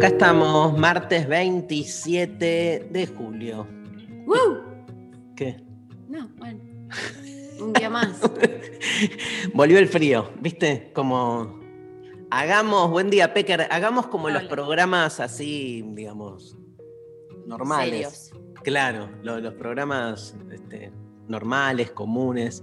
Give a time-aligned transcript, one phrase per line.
[0.00, 3.66] acá estamos, martes 27 de julio.
[4.26, 4.62] ¡Woo!
[5.36, 5.62] ¿Qué?
[6.08, 6.58] No, bueno.
[7.60, 8.18] Un día más.
[9.54, 10.90] Volvió el frío, ¿viste?
[10.94, 11.60] Como.
[12.30, 16.56] Hagamos, buen día, Pecker, hagamos como los programas así, digamos,
[17.46, 18.30] normales.
[18.30, 18.30] Serios.
[18.62, 20.92] Claro, lo- los programas este,
[21.28, 22.62] normales, comunes.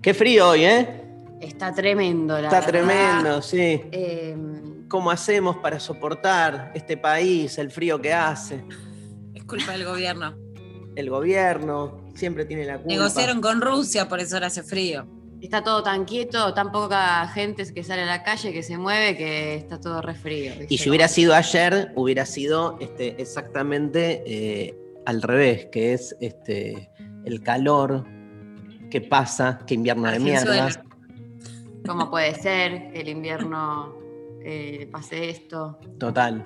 [0.00, 1.02] Qué frío hoy, ¿eh?
[1.40, 2.70] Está tremendo, la Está verdad.
[2.86, 3.82] tremendo, sí.
[3.90, 4.36] Eh,
[4.92, 8.62] ¿Cómo hacemos para soportar este país, el frío que hace?
[9.32, 10.36] Es culpa del gobierno.
[10.94, 12.88] El gobierno siempre tiene la culpa.
[12.88, 15.06] Negociaron con Rusia, por eso ahora hace frío.
[15.40, 19.16] está todo tan quieto, tan poca gente que sale a la calle, que se mueve,
[19.16, 20.52] que está todo re frío.
[20.68, 24.76] Y si hubiera sido ayer, hubiera sido este, exactamente eh,
[25.06, 26.90] al revés, que es este,
[27.24, 28.04] el calor
[28.90, 30.68] que pasa, que invierno de mierda.
[31.86, 34.01] ¿Cómo puede ser que el invierno
[34.44, 35.78] eh, pase esto?
[35.98, 36.44] Total.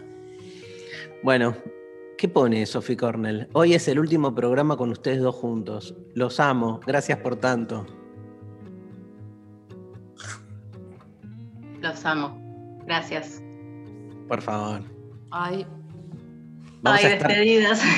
[1.22, 1.54] Bueno,
[2.18, 3.48] ¿qué pone Sophie Cornell?
[3.52, 5.94] Hoy es el último programa con ustedes dos juntos.
[6.14, 7.86] Los amo, gracias por tanto.
[11.80, 12.80] Los amo.
[12.86, 13.42] Gracias.
[14.28, 14.82] Por favor.
[15.30, 15.66] Ay,
[16.82, 17.82] Vamos Ay, a estar despedidas.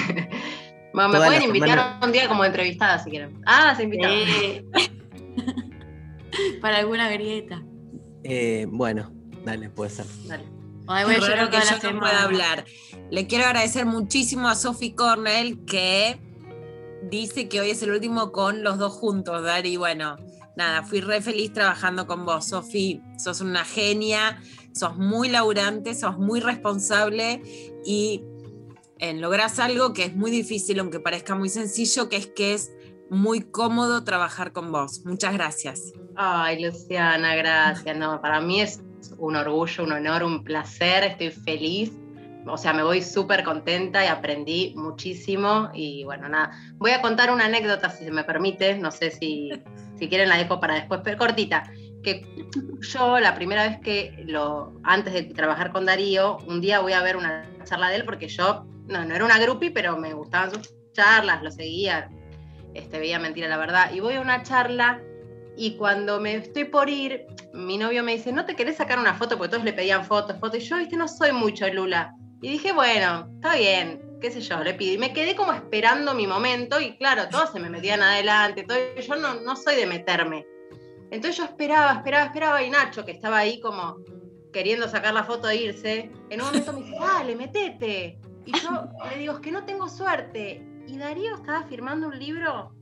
[0.95, 2.01] Bueno, me pueden invitar semana.
[2.03, 3.41] un día como entrevistada si quieren.
[3.47, 4.17] Ah, se invitaron.
[4.17, 4.65] eh.
[6.63, 7.63] para alguna grieta.
[8.25, 9.13] eh, bueno,
[9.49, 10.07] dale, puede ser.
[10.27, 10.45] Dale.
[10.87, 11.19] Ay, voy a
[11.51, 12.65] que yo no pueda hablar.
[13.11, 16.19] Le quiero agradecer muchísimo a Sophie Cornell que
[17.11, 19.77] dice que hoy es el último con los dos juntos, Dari.
[19.77, 20.17] Bueno,
[20.57, 23.03] nada, fui re feliz trabajando con vos, Sophie.
[23.19, 24.43] Sos una genia,
[24.73, 27.43] sos muy laburante, sos muy responsable
[27.85, 28.23] y
[28.99, 32.73] eh, lográs algo que es muy difícil, aunque parezca muy sencillo, que es que es
[33.11, 35.03] muy cómodo trabajar con vos.
[35.05, 35.93] Muchas gracias.
[36.17, 37.97] Ay, Luciana, gracias.
[37.97, 38.81] No, para mí es
[39.19, 41.05] un orgullo, un honor, un placer.
[41.05, 41.93] Estoy feliz.
[42.47, 45.71] O sea, me voy súper contenta y aprendí muchísimo.
[45.75, 46.53] Y bueno, nada.
[46.75, 48.77] Voy a contar una anécdota, si se me permite.
[48.79, 49.51] No sé si,
[49.99, 51.71] si quieren la dejo para después, pero cortita.
[52.03, 52.27] Que
[52.81, 57.03] yo, la primera vez que lo, antes de trabajar con Darío, un día voy a
[57.03, 60.53] ver una charla de él porque yo, no, no era una groupie, pero me gustaban
[60.53, 62.09] sus charlas, lo seguía,
[62.75, 63.93] este, veía mentira la verdad.
[63.93, 65.01] Y voy a una charla
[65.59, 69.15] y cuando me estoy por ir, mi novio me dice, ¿no te querés sacar una
[69.15, 69.37] foto?
[69.37, 70.61] Porque todos le pedían fotos, fotos.
[70.63, 72.15] Y yo, viste, no soy mucho Lula.
[72.41, 74.95] Y dije, bueno, está bien, qué sé yo, le pido.
[74.95, 78.79] Y me quedé como esperando mi momento y claro, todos se me metían adelante, todo,
[79.05, 80.47] yo no, no soy de meterme.
[81.11, 83.97] Entonces yo esperaba, esperaba, esperaba y Nacho, que estaba ahí como
[84.53, 88.21] queriendo sacar la foto e irse, en un momento me dice, dale, metete.
[88.47, 90.65] Y yo le digo, es que no tengo suerte.
[90.87, 92.73] Y Darío estaba firmando un libro,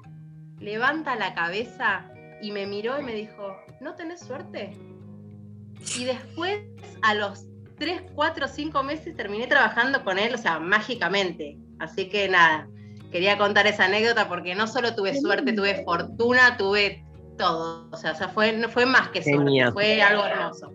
[0.59, 2.13] levanta la cabeza
[2.43, 4.73] y me miró y me dijo, ¿no tenés suerte?
[5.99, 6.61] Y después,
[7.03, 7.47] a los
[7.79, 11.59] 3, 4, 5 meses, terminé trabajando con él, o sea, mágicamente.
[11.79, 12.69] Así que nada,
[13.11, 17.05] quería contar esa anécdota porque no solo tuve suerte, tuve fortuna, tuve
[17.37, 17.89] todo.
[17.91, 19.73] O sea, fue, no fue más que suerte, Genial.
[19.73, 20.73] fue algo hermoso.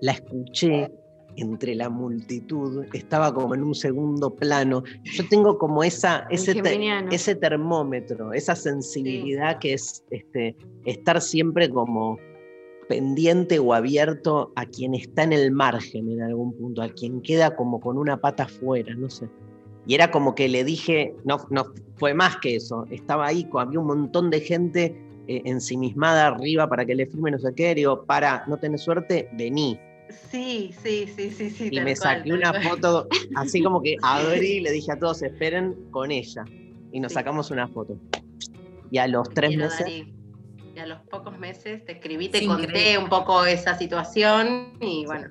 [0.00, 0.90] La escuché
[1.36, 4.82] entre la multitud, estaba como en un segundo plano.
[5.04, 6.70] Yo tengo como esa, ese, te-
[7.14, 12.18] ese termómetro, esa sensibilidad que es este, estar siempre como
[12.88, 17.56] pendiente o abierto a quien está en el margen en algún punto, a quien queda
[17.56, 19.28] como con una pata afuera, no sé.
[19.86, 21.64] Y era como que le dije, no, no
[21.96, 24.94] fue más que eso, estaba ahí, había un montón de gente
[25.26, 29.28] eh, ensimismada arriba para que le firme no sé qué, digo, para, no tenés suerte,
[29.38, 29.78] vení.
[30.30, 31.68] Sí, sí, sí, sí, sí.
[31.70, 32.62] Y me cual, saqué una cual.
[32.62, 36.44] foto, así como que abrí y le dije a todos, esperen con ella.
[36.92, 37.14] Y nos Sí.
[37.14, 37.96] sacamos una foto.
[38.90, 40.14] Y a los tres Quiero, meses, Darí.
[40.74, 42.98] Y a los pocos meses te escribí, te conté increíble.
[42.98, 45.28] un poco esa situación y bueno,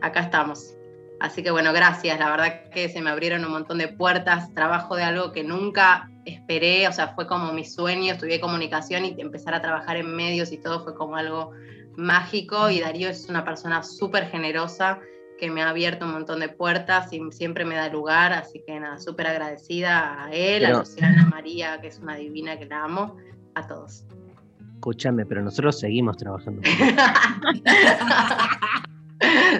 [0.00, 0.74] acá estamos.
[1.20, 2.18] Así que bueno, gracias.
[2.18, 6.10] La verdad que se me abrieron un montón de puertas, trabajo de algo que nunca
[6.24, 10.50] esperé, o sea, fue como mi sueño, estudié comunicación y empezar a trabajar en medios
[10.52, 11.52] y todo fue como algo
[11.96, 15.00] mágico y Darío es una persona súper generosa
[15.38, 18.78] que me ha abierto un montón de puertas y siempre me da lugar, así que
[18.78, 22.84] nada, súper agradecida a él, a Pero- Luciana María, que es una divina que la
[22.84, 23.16] amo,
[23.54, 24.04] a todos.
[24.74, 26.62] Escúchame, pero nosotros seguimos trabajando.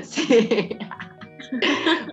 [0.03, 0.77] sí.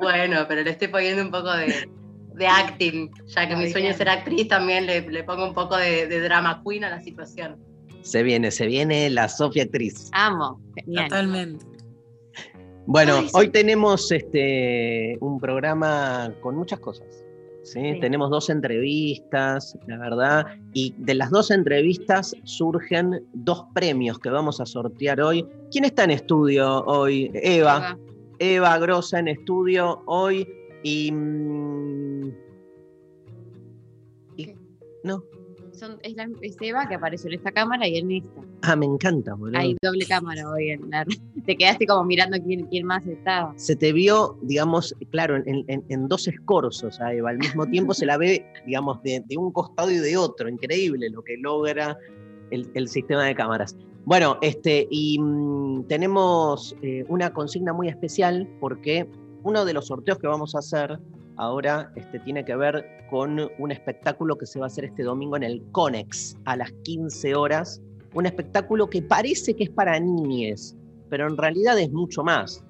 [0.02, 1.90] bueno, pero le estoy poniendo un poco de,
[2.36, 3.92] de acting, ya que mi sueño bien.
[3.92, 7.02] es ser actriz, también le, le pongo un poco de, de drama queen a la
[7.02, 7.58] situación.
[8.02, 10.10] Se viene, se viene la Sofía actriz.
[10.14, 10.60] Amo.
[10.76, 11.10] Genial.
[11.10, 11.66] Totalmente.
[12.88, 13.32] Bueno, Ay, sí.
[13.36, 17.08] hoy tenemos este, un programa con muchas cosas.
[17.64, 17.80] ¿sí?
[17.94, 18.00] Sí.
[18.00, 24.60] Tenemos dos entrevistas, la verdad, y de las dos entrevistas surgen dos premios que vamos
[24.60, 25.46] a sortear hoy.
[25.72, 27.30] ¿Quién está en estudio hoy?
[27.36, 27.98] Eva.
[28.40, 30.48] Eva Grosa en estudio hoy
[30.84, 31.12] y...
[31.12, 32.32] mm,
[34.38, 34.56] y-
[35.04, 35.24] no.
[35.82, 38.30] Son, es, la, es Eva que apareció en esta cámara y en esta.
[38.62, 39.58] Ah, me encanta, boludo.
[39.58, 41.04] Hay doble cámara hoy en la.
[41.48, 43.52] Te quedaste como mirando quién, quién más estaba.
[43.58, 47.32] se te vio, digamos, claro, en, en- en dos escorzos a Eva.
[47.32, 50.48] Al mismo tiempo se la ve, digamos, de, de un costado y de otro.
[50.48, 51.98] Increíble lo que logra
[52.52, 53.76] el, el sistema de cámaras.
[54.06, 59.10] Bueno, este, y mm, tenemos eh, una consigna muy especial porque
[59.44, 61.00] uno de los sorteos que vamos a hacer
[61.42, 65.36] ahora este, tiene que ver con un espectáculo que se va a hacer este domingo
[65.36, 67.82] en el Conex a las 15 horas.
[68.14, 70.78] Un espectáculo que parece que es para niñes,
[71.10, 72.64] pero en realidad es mucho más.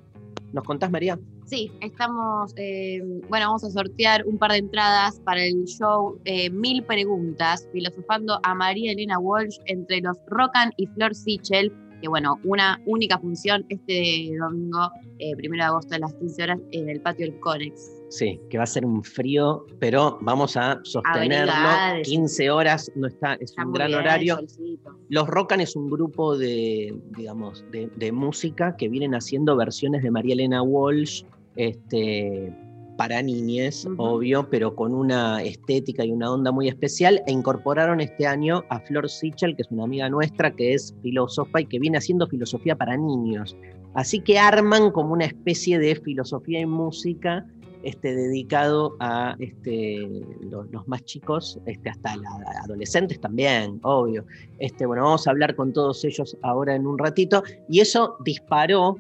[0.53, 1.19] ¿Nos contás, María?
[1.45, 2.53] Sí, estamos.
[2.55, 7.67] eh, bueno, vamos a sortear un par de entradas para el show eh, Mil Preguntas,
[7.73, 11.73] filosofando a María Elena Walsh entre los Rocan y Flor Sichel.
[12.01, 16.59] Que bueno, una única función este domingo, eh, primero de agosto a las 15 horas,
[16.71, 17.91] en el patio del Conex.
[18.09, 21.51] Sí, que va a ser un frío, pero vamos a sostenerlo.
[21.51, 22.07] Abrigades.
[22.07, 24.39] 15 horas, no está, es Está un gran bien, horario.
[25.09, 30.11] Los Rocan es un grupo de, digamos, de, de música que vienen haciendo versiones de
[30.11, 31.23] María Elena Walsh
[31.55, 32.53] este,
[32.97, 33.95] para niñes, Ujú.
[33.97, 37.21] obvio, pero con una estética y una onda muy especial.
[37.27, 41.61] E incorporaron este año a Flor Sichel, que es una amiga nuestra, que es filósofa
[41.61, 43.55] y que viene haciendo filosofía para niños.
[43.93, 47.45] Así que arman como una especie de filosofía y música
[47.83, 50.07] este, dedicado a este,
[50.41, 52.29] los, los más chicos, este, hasta la,
[52.63, 54.25] adolescentes también, obvio.
[54.59, 57.43] Este, bueno, vamos a hablar con todos ellos ahora en un ratito.
[57.69, 58.97] Y eso disparó,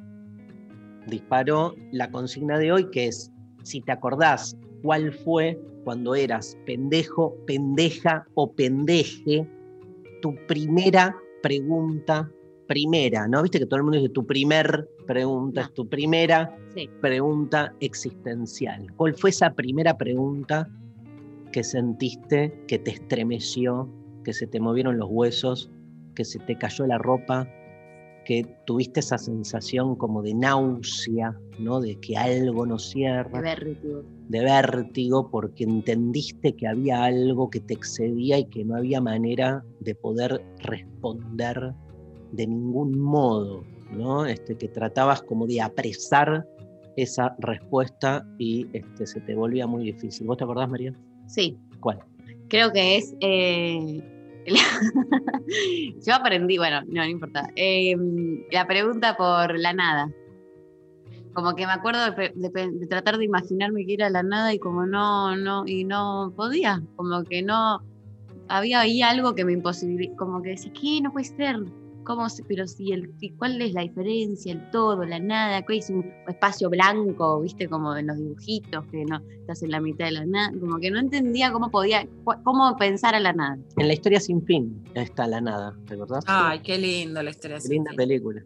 [1.07, 3.30] disparó la consigna de hoy, que es,
[3.63, 9.47] si te acordás cuál fue cuando eras pendejo, pendeja o pendeje,
[10.21, 12.29] tu primera pregunta,
[12.67, 13.41] primera, ¿no?
[13.41, 15.67] Viste que todo el mundo dice tu primer pregunta, No.
[15.67, 16.89] es tu primera Sí.
[17.01, 18.87] pregunta existencial.
[18.95, 20.69] ¿Cuál fue esa primera pregunta
[21.51, 23.89] que sentiste, que te estremeció,
[24.23, 25.69] que se te movieron los huesos,
[26.15, 27.47] que se te cayó la ropa,
[28.31, 31.81] que tuviste esa sensación como de náusea, ¿no?
[31.81, 34.03] De que algo no De cierra, vértigo.
[34.29, 39.65] de vértigo, porque entendiste que había algo que te excedía y que no había manera
[39.81, 41.73] de poder responder
[42.31, 44.25] de ningún modo, ¿no?
[44.25, 46.45] Este, que tratabas como de apresar
[46.95, 50.25] esa respuesta y este, se te volvía muy difícil.
[50.27, 50.93] ¿Vos te acordás, María?
[51.27, 51.99] Sí, ¿Cuál?
[52.47, 53.13] creo que es.
[53.19, 54.01] eh,
[56.05, 57.49] Yo aprendí, bueno, no, no importa.
[57.55, 57.95] Eh,
[58.51, 60.11] la pregunta por la nada.
[61.33, 64.85] Como que me acuerdo de, de tratar de imaginarme que era la nada y como
[64.85, 66.81] no, no, y no podía.
[66.95, 67.81] Como que no.
[68.47, 70.17] Había ahí algo que me imposibilitaba.
[70.17, 70.99] Como que decía, ¿qué?
[71.01, 71.57] No puede ser.
[72.15, 74.51] ¿Cómo se- pero si el, ¿cuál es la diferencia?
[74.51, 79.05] El todo, la nada, ¿qué es un espacio blanco, viste, como en los dibujitos, que
[79.05, 80.51] no estás en la mitad de la nada?
[80.59, 82.05] Como que no entendía cómo podía,
[82.43, 83.57] cómo pensar a la nada.
[83.77, 86.25] En la historia sin fin está la nada, ¿te acordás?
[86.27, 87.57] Ay, qué lindo la historia.
[87.61, 88.07] Qué linda sin fin.
[88.07, 88.43] película.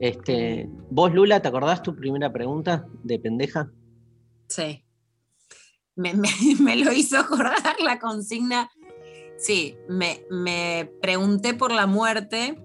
[0.00, 3.70] Este, ¿Vos, Lula, te acordás tu primera pregunta de pendeja?
[4.48, 4.82] Sí.
[5.94, 6.28] Me, me-
[6.60, 8.70] me lo hizo acordar la consigna.
[9.36, 12.58] Sí, me, me pregunté por la muerte.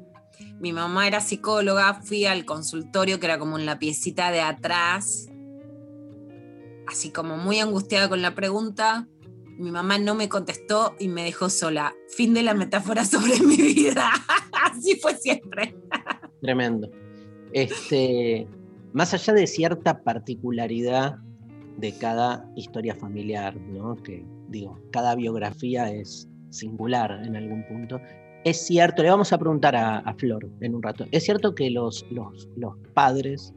[0.64, 5.28] Mi mamá era psicóloga, fui al consultorio que era como en la piecita de atrás,
[6.88, 9.10] así como muy angustiada con la pregunta.
[9.58, 11.94] Mi mamá no me contestó y me dejó sola.
[12.16, 14.10] Fin de la metáfora sobre mi vida.
[14.54, 15.76] Así fue siempre.
[16.42, 16.90] Tremendo.
[17.52, 18.48] Este,
[18.94, 21.18] más allá de cierta particularidad
[21.76, 23.98] de cada historia familiar, ¿no?
[23.98, 28.00] Que digo, cada biografía es singular en algún punto.
[28.44, 31.06] Es cierto, le vamos a preguntar a, Flor en un rato.
[31.12, 33.54] Es cierto que los, los, los padres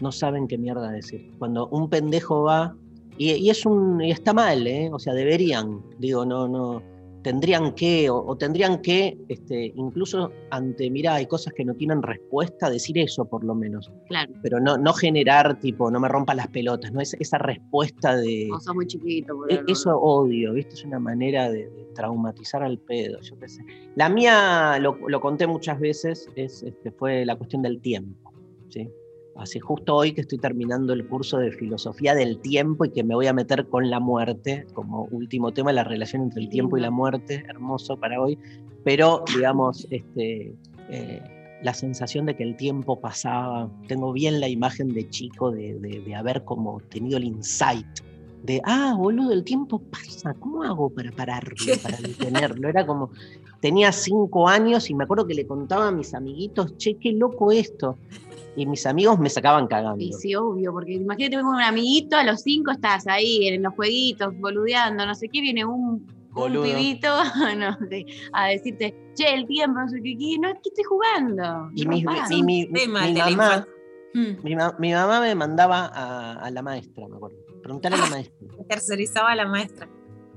[0.00, 1.32] no saben qué mierda decir.
[1.38, 2.76] Cuando un pendejo va
[3.16, 4.90] Y, y es un, y está mal, ¿eh?
[4.92, 6.82] O sea, deberían, digo, no, no,
[7.28, 12.00] tendrían que, o, o tendrían que, este, incluso ante, mira, hay cosas que no tienen
[12.02, 14.32] respuesta, decir eso por lo menos, Claro.
[14.42, 17.02] pero no, no generar, tipo, no me rompa las pelotas, ¿no?
[17.02, 18.48] Es, esa respuesta de...
[18.50, 19.34] O sos muy chiquito.
[19.46, 19.64] E- boludo.
[19.72, 20.74] Eso odio, ¿viste?
[20.74, 23.62] Es una manera de, de traumatizar al pedo, yo qué sé.
[23.94, 28.32] La mía, lo, lo conté muchas veces, es, este, fue la cuestión del tiempo,
[28.70, 28.88] ¿sí?
[29.38, 33.14] Así justo hoy que estoy terminando el curso de filosofía del tiempo y que me
[33.14, 36.80] voy a meter con la muerte como último tema, la relación entre el tiempo y
[36.80, 38.36] la muerte, hermoso para hoy,
[38.84, 40.54] pero digamos, este,
[40.90, 41.22] eh,
[41.62, 46.00] la sensación de que el tiempo pasaba, tengo bien la imagen de chico de, de-
[46.00, 47.86] de haber como tenido el insight
[48.42, 52.68] de, ah, boludo, el tiempo pasa, ¿cómo hago para pararlo, para detenerlo?
[52.68, 53.10] Era como,
[53.60, 57.50] tenía cinco años y me acuerdo que le contaba a mis amiguitos, che, qué loco
[57.52, 57.96] esto.
[58.56, 60.02] Y mis amigos me sacaban cagando.
[60.02, 63.72] Y sí, obvio, porque imagínate tengo un amiguito, a los cinco estás ahí en los
[63.74, 66.62] jueguitos, boludeando, no sé qué, viene un, un Boludo.
[66.64, 67.08] pibito
[67.58, 67.76] no
[68.32, 71.70] a decirte, che, el tiempo, no sé qué, qué, no, ¿qué estoy jugando?
[71.74, 73.66] Y mi, mi- mi- Tema mi la mamá.
[74.14, 77.36] Mm, mi, ma- mi mamá me mandaba a, a la maestra, me acuerdo.
[77.62, 78.48] Preguntarle a la maestra.
[78.68, 79.88] tercerizaba a la maestra.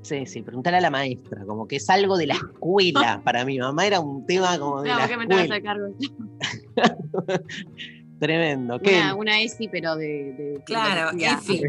[0.03, 3.21] Sí, sí, preguntarle a la maestra, como que es algo de la escuela.
[3.23, 5.55] Para mi mamá era un tema como de No, la ¿por qué me que escuela.
[5.55, 7.41] hacer cargo?
[8.19, 8.79] Tremendo.
[8.79, 8.95] ¿Qué?
[8.97, 10.07] Una, una ESI, pero de.
[10.33, 11.63] de Claro, EFI.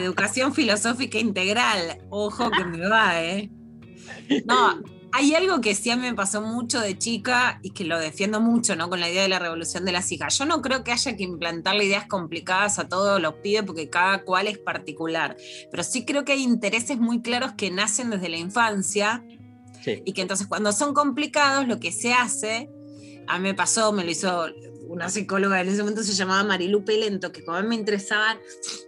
[0.00, 1.98] Educación filosófica integral.
[2.10, 3.50] Ojo que me va, ¿eh?
[4.46, 4.80] No,
[5.16, 8.38] hay algo que sí a mí me pasó mucho de chica y que lo defiendo
[8.38, 8.90] mucho, ¿no?
[8.90, 10.36] Con la idea de la revolución de las hijas.
[10.36, 14.24] Yo no creo que haya que implantarle ideas complicadas a todos los pibes porque cada
[14.24, 15.34] cual es particular.
[15.70, 19.24] Pero sí creo que hay intereses muy claros que nacen desde la infancia
[19.82, 20.02] Sí.
[20.04, 22.68] y que entonces cuando son complicados lo que se hace,
[23.26, 24.46] a mí me pasó, me lo hizo
[24.88, 28.38] una psicóloga en ese momento se llamaba Marilu Pelento, que como a mí me interesaban,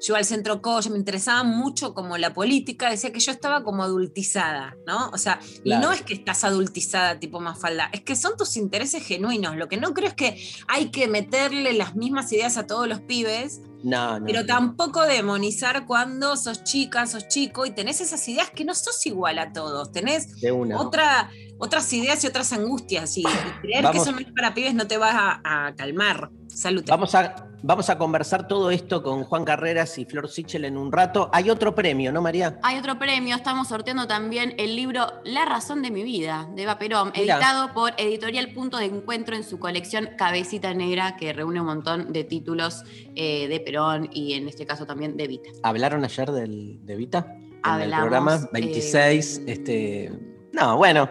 [0.00, 3.62] yo iba al centro Coyo, me interesaba mucho como la política, decía que yo estaba
[3.64, 5.10] como adultizada, ¿no?
[5.10, 9.04] O sea, y no es que estás adultizada tipo Mafalda, es que son tus intereses
[9.04, 12.88] genuinos, lo que no creo es que hay que meterle las mismas ideas a todos
[12.88, 14.26] los pibes, No, no.
[14.26, 19.04] pero tampoco demonizar cuando sos chica, sos chico y tenés esas ideas que no sos
[19.06, 20.80] igual a todos, tenés De una.
[20.80, 23.16] otra, otras ideas y otras angustias.
[23.16, 23.24] Y, y
[23.62, 23.90] creer Vamos.
[23.92, 26.30] que eso no es para pibes no te vas a, a calmar.
[26.58, 26.82] Salud.
[26.88, 30.90] Vamos a, vamos a conversar todo esto con Juan Carreras y Flor Sichel en un
[30.90, 31.30] rato.
[31.32, 32.58] Hay otro premio, ¿no, María?
[32.64, 36.76] Hay otro premio, estamos sorteando también el libro La razón de mi vida, de Eva
[36.76, 37.36] Perón, Mirá.
[37.36, 42.12] editado por Editorial Punto de Encuentro en su colección Cabecita Negra, que reúne un montón
[42.12, 42.82] de títulos
[43.14, 45.50] eh, de Perón y en este caso también de Vita.
[45.62, 47.36] ¿Hablaron ayer del, de Vita?
[47.64, 49.38] En el programa 26.
[49.38, 50.27] eh, este.
[50.60, 51.08] No, bueno.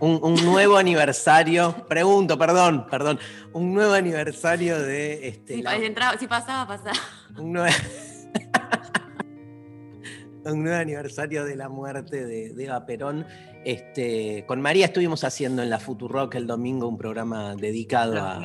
[0.00, 1.86] Un, un nuevo aniversario.
[1.88, 3.18] Pregunto, perdón, perdón.
[3.52, 5.28] Un nuevo aniversario de.
[5.28, 6.92] Este, Si, la- entraba- si pasaba, pasaba.
[7.38, 7.74] un, nuevo,
[10.44, 13.26] un nuevo aniversario de la muerte de, de Eva Perón.
[13.64, 18.40] Este, con María estuvimos haciendo en la Futurock el domingo un programa dedicado a.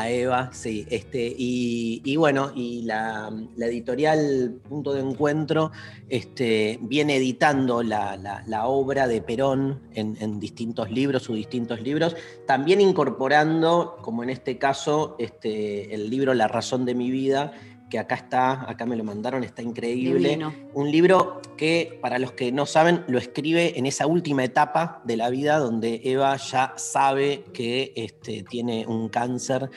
[0.00, 0.86] a Eva, sí.
[0.90, 5.70] Este, y, y bueno, y la, editorial Punto de Encuentro
[6.08, 11.80] este, viene editando la, la- la obra de Perón en, en distintos libros, sus distintos
[11.80, 17.52] libros, también incorporando, como en este caso, este, el libro La razón de mi vida,
[17.88, 20.30] que acá está, acá me lo mandaron, está increíble.
[20.30, 20.52] Divino.
[20.74, 25.16] Un libro que, para los que no saben, lo escribe en esa última etapa de
[25.16, 29.70] la vida donde Eva ya sabe que este, tiene un cáncer,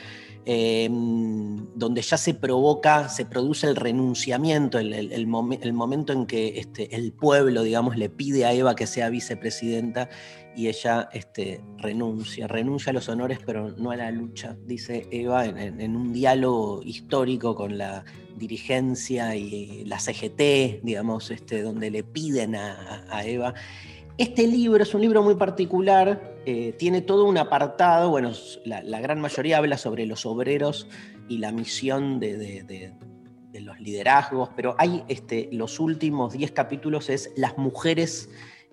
[0.46, 6.12] eh, donde ya se provoca, se produce el renunciamiento, el, el- el momen- el momento
[6.12, 10.10] en que este, el pueblo, digamos, le pide a Eva que sea vicepresidenta
[10.56, 15.46] y ella este, renuncia, renuncia a los honores, pero no a la lucha, dice Eva
[15.46, 18.04] en, un diálogo histórico con la
[18.36, 23.54] dirigencia y la CGT, digamos, este, donde le piden a, Eva.
[24.18, 28.32] Este libro es un libro muy particular, eh, tiene todo un apartado, bueno,
[28.66, 30.88] la, gran mayoría habla sobre los obreros
[31.30, 32.94] y la misión de
[33.62, 38.30] los liderazgos, pero hay este, los últimos 10 capítulos es las mujeres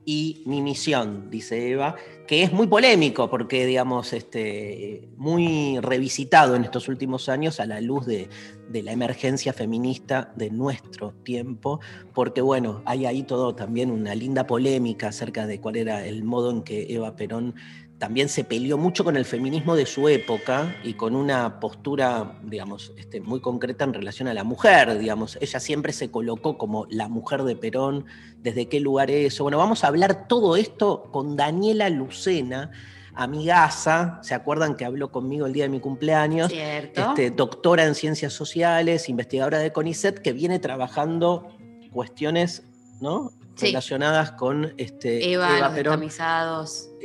[0.08, 1.96] y mi misión, dice Eva,
[2.28, 7.80] que es muy polémico porque, digamos, este, muy revisitado en estos últimos años a la
[7.80, 8.28] luz de,
[8.70, 11.80] de la emergencia feminista de nuestro tiempo,
[12.14, 16.52] porque, bueno, hay ahí todo también una linda polémica acerca de cuál era el modo
[16.52, 17.56] en que Eva Perón
[17.98, 22.92] también se peleó mucho con el feminismo de su época y con una postura, digamos,
[22.98, 25.38] este, muy concreta en relación a la mujer, digamos.
[25.40, 28.04] Ella siempre se colocó como la mujer de Perón,
[28.38, 29.44] desde qué lugar eso.
[29.44, 32.70] Bueno, vamos a hablar todo esto con Daniela Lucena,
[33.14, 36.52] amigaza, ¿se acuerdan que habló conmigo el día de mi cumpleaños?
[36.52, 37.00] ¿Cierto?
[37.00, 41.56] Este, doctora en ciencias sociales, investigadora de CONICET, que viene trabajando
[41.92, 42.62] cuestiones,
[43.00, 43.32] ¿no?
[43.54, 43.68] Sí.
[43.68, 45.94] Relacionadas con este, Eva, los Perón.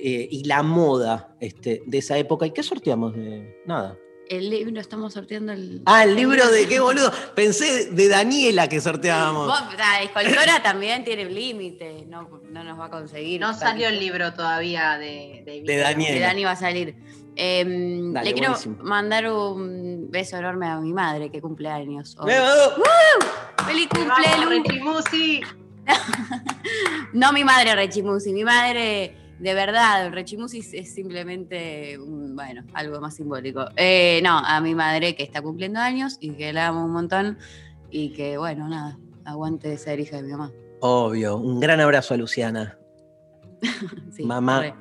[0.04, 2.46] Eh, y la moda este, de esa época.
[2.46, 3.98] ¿Y qué sorteamos de nada?
[4.28, 5.82] El libro, estamos sorteando el.
[5.86, 7.12] Ah, el libro de qué boludo.
[7.36, 9.48] Pensé de Daniela que sorteábamos.
[9.48, 13.42] Vos, la escultora también tiene un límite, no, no nos va a conseguir.
[13.42, 16.14] No salió el libro todavía de, de, De Daniel.
[16.14, 16.96] De Dani va a salir.
[17.36, 18.78] Em, Dale, le quiero buenísimo.
[18.84, 22.16] mandar un beso enorme a mi madre que cumple años.
[22.20, 22.32] hoy.
[23.66, 24.50] ¡Feliz Vamos, cumple, Lu!
[24.50, 25.42] Rechimusi.
[27.14, 33.16] No mi madre Rechimusi, mi madre de verdad, Rechimusi es- es simplemente, bueno, algo más
[33.16, 33.66] simbólico.
[33.76, 37.38] Eh, no, a mi madre que está cumpliendo años y que la amo un montón
[37.90, 40.52] y que, bueno, nada, aguante ser hija de mi mamá.
[40.80, 41.38] Obvio.
[41.38, 42.78] Un gran abrazo a Luciana.
[44.16, 44.74] Sí, Mamá re.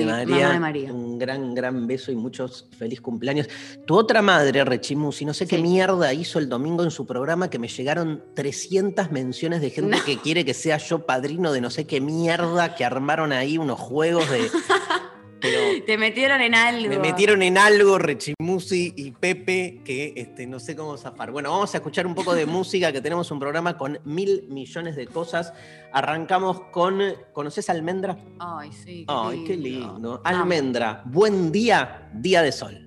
[0.00, 0.36] De María.
[0.36, 0.92] Mamá de María.
[0.92, 3.48] Un gran, gran beso y muchos feliz cumpleaños.
[3.86, 7.58] Tu otra madre, Rechimusi, no sé qué mierda hizo el domingo en su programa que
[7.58, 10.04] me llegaron 300 menciones de gente No.
[10.04, 13.78] que quiere que sea yo padrino de no sé qué mierda, que armaron ahí unos
[13.78, 14.50] juegos de...
[15.42, 16.88] Pero Te metieron en algo.
[16.88, 21.32] me metieron en algo Rechimusi y Pepe que este, no sé cómo zafar.
[21.32, 24.96] Bueno, vamos a escuchar un poco de música, que tenemos un programa con mil millones
[24.96, 25.52] de cosas.
[25.92, 27.00] Arrancamos con...
[27.32, 28.16] ¿Conoces Almendra?
[28.38, 29.04] Ay, sí.
[29.08, 30.22] Ay, qué lindo.
[30.24, 32.81] Almendra, buen día, día de sol.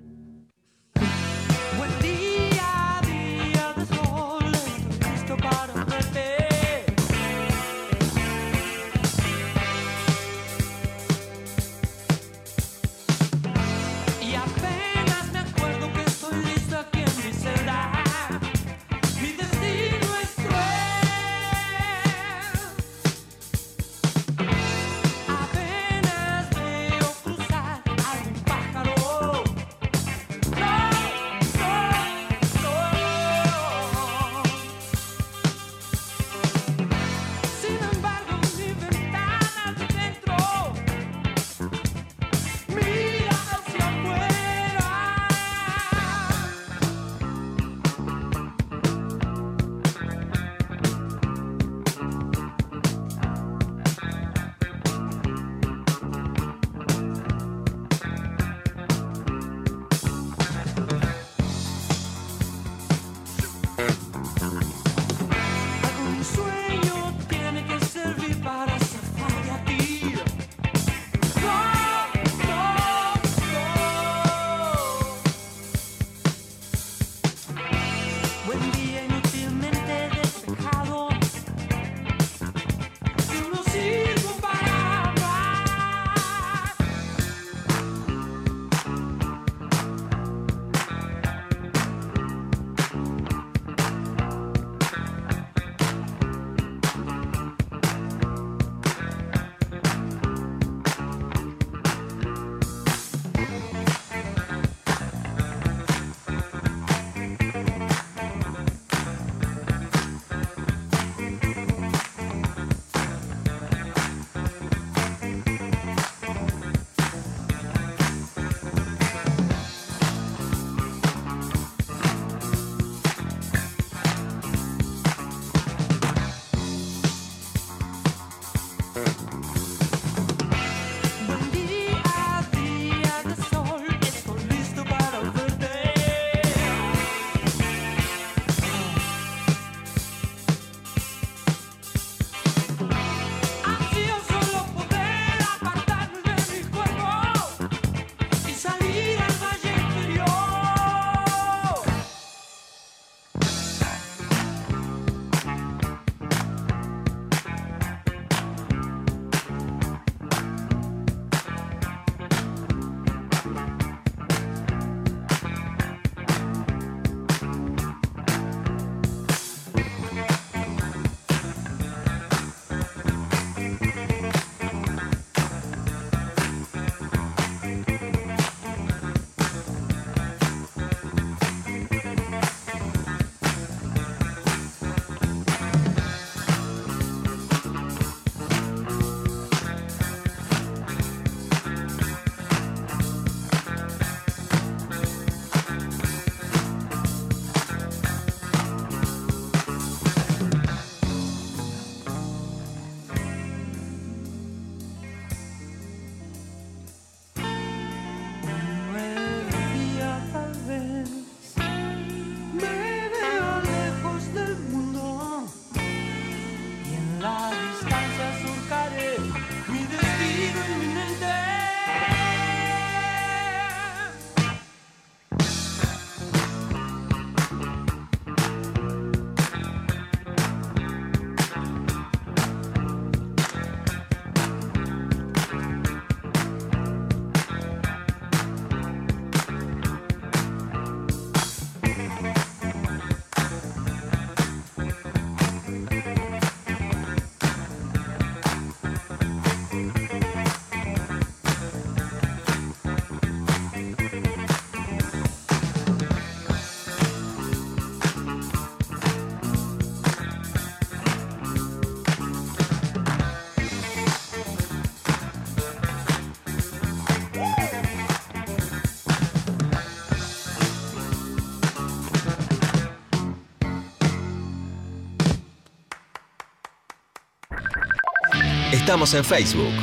[278.96, 279.74] Estamos en Facebook.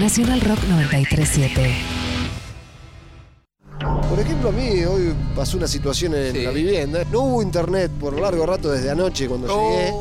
[0.00, 1.76] Nacional Rock 937.
[3.78, 6.42] Por ejemplo, a mí hoy pasó una situación en Sí.
[6.42, 7.04] la vivienda.
[7.12, 9.92] No hubo internet por largo rato desde anoche cuando llegué.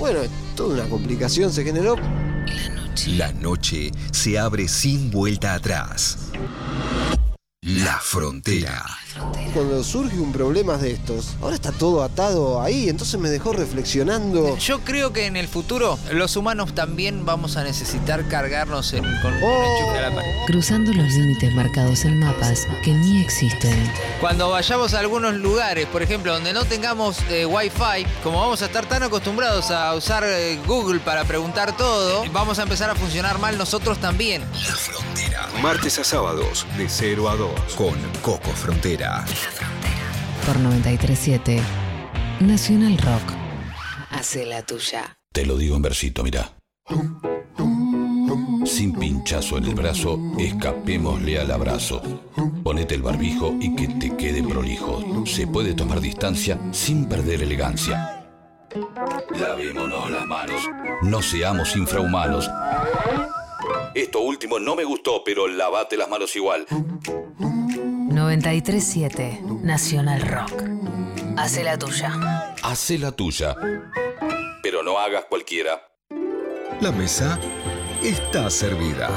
[0.00, 0.18] Bueno,
[0.56, 1.94] toda una complicación se generó.
[3.06, 6.18] La noche se abre sin vuelta atrás.
[7.62, 8.84] La frontera.
[9.54, 14.56] Cuando surge un problema de estos, ahora está todo atado ahí, entonces me dejó reflexionando.
[14.58, 19.34] Yo creo que en el futuro los humanos también vamos a necesitar cargarnos en- con
[19.34, 19.62] un Oh.
[19.64, 20.30] enchufe a la pared.
[20.46, 23.92] Cruzando los límites marcados en mapas que ni existen.
[24.20, 28.66] Cuando vayamos a algunos lugares, por ejemplo, donde no tengamos eh, Wi-Fi, como vamos a
[28.66, 33.38] estar tan acostumbrados a usar eh, Google para preguntar todo, vamos a empezar a funcionar
[33.40, 34.42] mal nosotros también.
[34.68, 35.48] La frontera.
[35.62, 37.50] Martes a sábados, de 0 a 2.
[37.76, 39.24] Con Coco Frontera.
[40.46, 41.60] Por 937.
[42.40, 43.32] Nacional Rock.
[44.10, 45.18] Hace la tuya.
[45.32, 46.52] Te lo digo en versito, mirá.
[48.64, 52.02] Sin pinchazo en el brazo, escapémosle al abrazo.
[52.62, 55.24] Ponete el barbijo y que te quede prolijo.
[55.26, 58.26] Se puede tomar distancia sin perder elegancia.
[59.38, 60.62] Lavémonos las manos.
[61.02, 62.50] No seamos infrahumanos.
[63.94, 66.66] Esto último no me gustó, pero lavate las manos igual.
[68.10, 69.40] 937.
[69.62, 70.64] Nacional Rock.
[71.36, 72.12] Hace la tuya.
[72.62, 73.56] Hacé la tuya.
[74.62, 75.80] Pero no hagas cualquiera.
[76.80, 77.38] La mesa
[78.02, 79.08] está servida.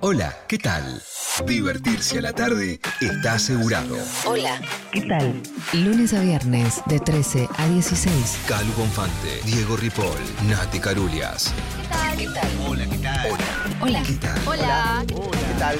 [0.00, 1.00] Hola, ¿qué tal?
[1.46, 3.96] Divertirse a la tarde está asegurado.
[4.26, 4.60] Hola.
[4.92, 5.40] ¿Qué tal?
[5.72, 8.38] Lunes a viernes de 13 a 16.
[8.48, 11.52] Calu Bonfante, Diego Ripoll, Nati Carulias.
[12.16, 12.48] ¿Qué tal?
[12.68, 13.26] Hola, ¿qué tal?
[13.30, 13.44] Hola.
[13.80, 14.02] Hola.
[14.04, 14.40] ¿Qué tal?
[14.46, 15.04] Hola.
[15.06, 15.78] ¿Qué tal?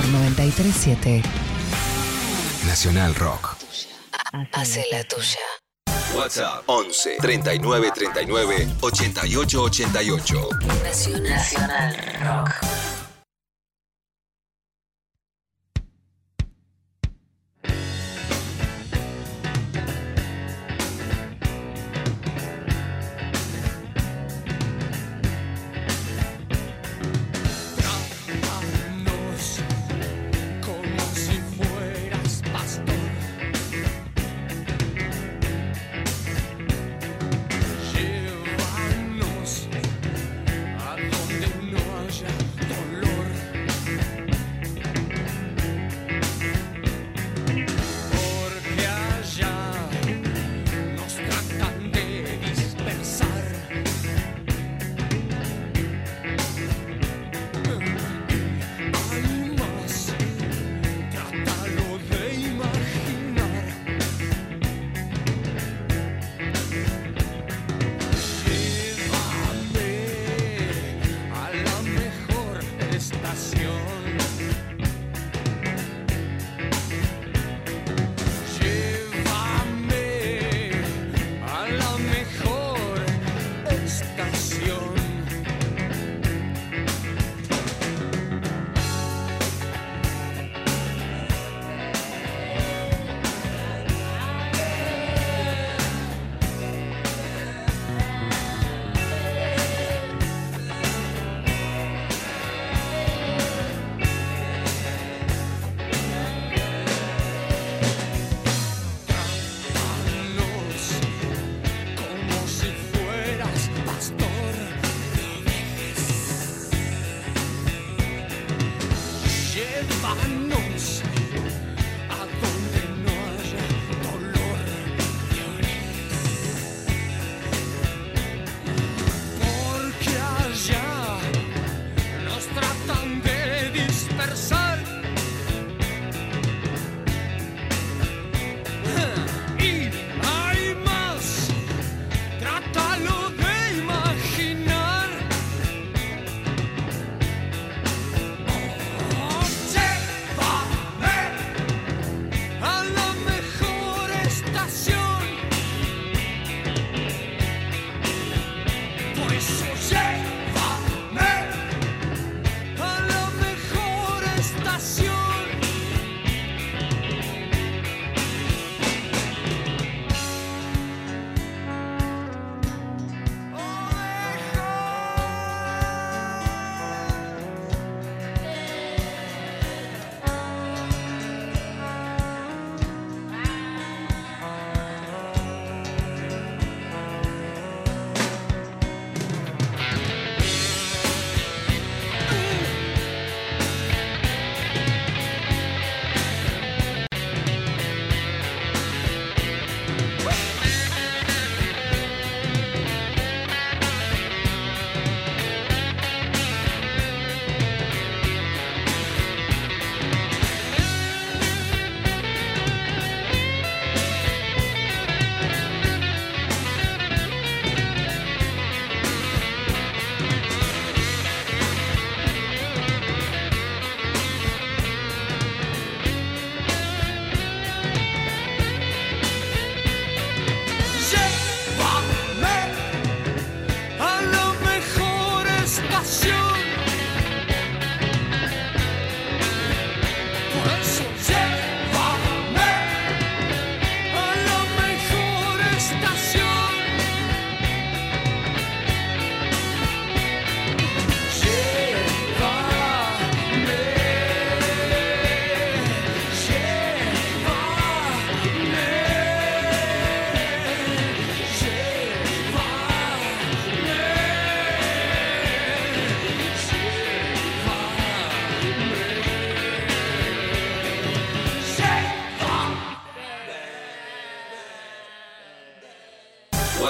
[0.00, 1.22] Por 937.
[2.66, 3.54] Nacional Rock.
[4.52, 5.38] Hace la tuya.
[6.16, 10.48] WhatsApp 11 39 39 88 88.
[10.82, 12.89] Nacional, Nacional Rock.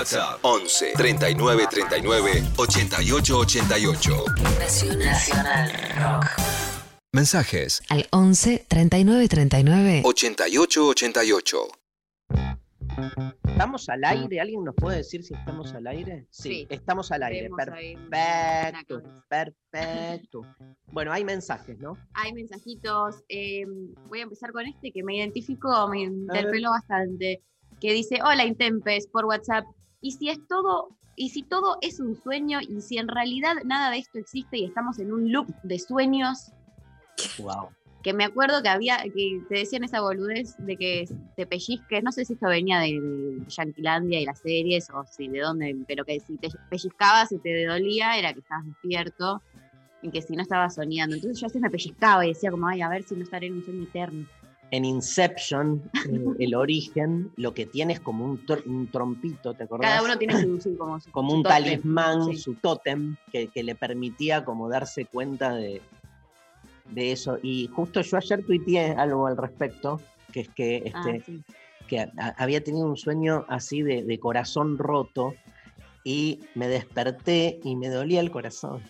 [0.05, 4.25] WhatsApp 11 39 39 88 88.
[4.99, 6.27] Nacional Rock.
[7.13, 11.59] Mensajes Al 11 39 39 88 88.
[13.45, 14.41] ¿Estamos al aire?
[14.41, 16.27] ¿Alguien nos puede decir si estamos al aire?
[16.31, 16.67] Sí, Sí.
[16.71, 17.51] estamos al aire.
[18.09, 20.47] Perfecto, perfecto.
[20.87, 21.99] Bueno, hay mensajes, ¿no?
[22.15, 23.17] Hay mensajitos.
[23.29, 23.67] eh,
[24.09, 27.43] voy a empezar con este que me identificó, me interpeló bastante.
[27.83, 29.67] Que dice: Hola, Intempes, por WhatsApp.
[30.01, 33.91] ¿Y si es todo, y si todo es un sueño, y si en realidad nada
[33.91, 36.53] de esto existe y estamos en un loop de sueños?
[37.39, 37.69] Wow.
[38.03, 41.05] Que me acuerdo que había, que te decían esa boludez de que
[41.37, 45.29] te pellizques, no sé si esto venía de, de Yanquilandia y las series, o si
[45.29, 49.43] de dónde, pero que si te pellizcabas y te dolía, era que estabas despierto,
[50.03, 51.15] y que si no estabas soñando.
[51.15, 53.49] Entonces yo a veces me pellizcaba y decía como, ay, a ver si no estaré
[53.49, 54.27] en un sueño eterno.
[54.73, 59.65] En Inception, eh, el origen, lo que tiene es como un, tr- un trompito, ¿te
[59.65, 59.91] acordás?
[59.91, 62.37] Cada uno tiene su, su- como, su- como su un tótem, talismán, sí.
[62.37, 65.83] su tótem, que, que le permitía como darse cuenta de,
[66.93, 67.39] de eso.
[67.43, 70.01] Y justo yo ayer tuiteé algo al respecto,
[70.33, 71.43] que es que, Ah, este, sí.
[71.89, 75.35] que a- había tenido un sueño así de, de corazón roto
[76.05, 78.83] y me desperté y me dolía el corazón.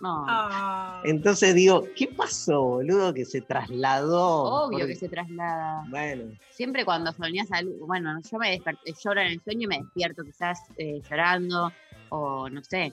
[0.00, 1.00] No, Ah.
[1.04, 3.14] Entonces digo, ¿qué pasó, boludo?
[3.14, 4.42] Que se trasladó.
[4.66, 5.84] obvio Porque- que se traslada.
[5.88, 9.78] Bueno, Siempre cuando soñás algo, bueno, yo me desperté, lloro en el sueño y me
[9.78, 11.72] despierto quizás eh, llorando,
[12.10, 12.92] o no sé,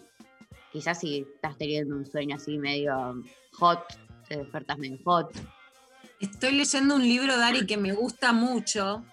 [0.72, 3.22] quizás si estás teniendo un sueño así medio
[3.54, 3.80] hot,
[4.30, 5.32] te despertas medio hot.
[6.20, 9.04] Estoy leyendo un libro, Dari, que me gusta mucho,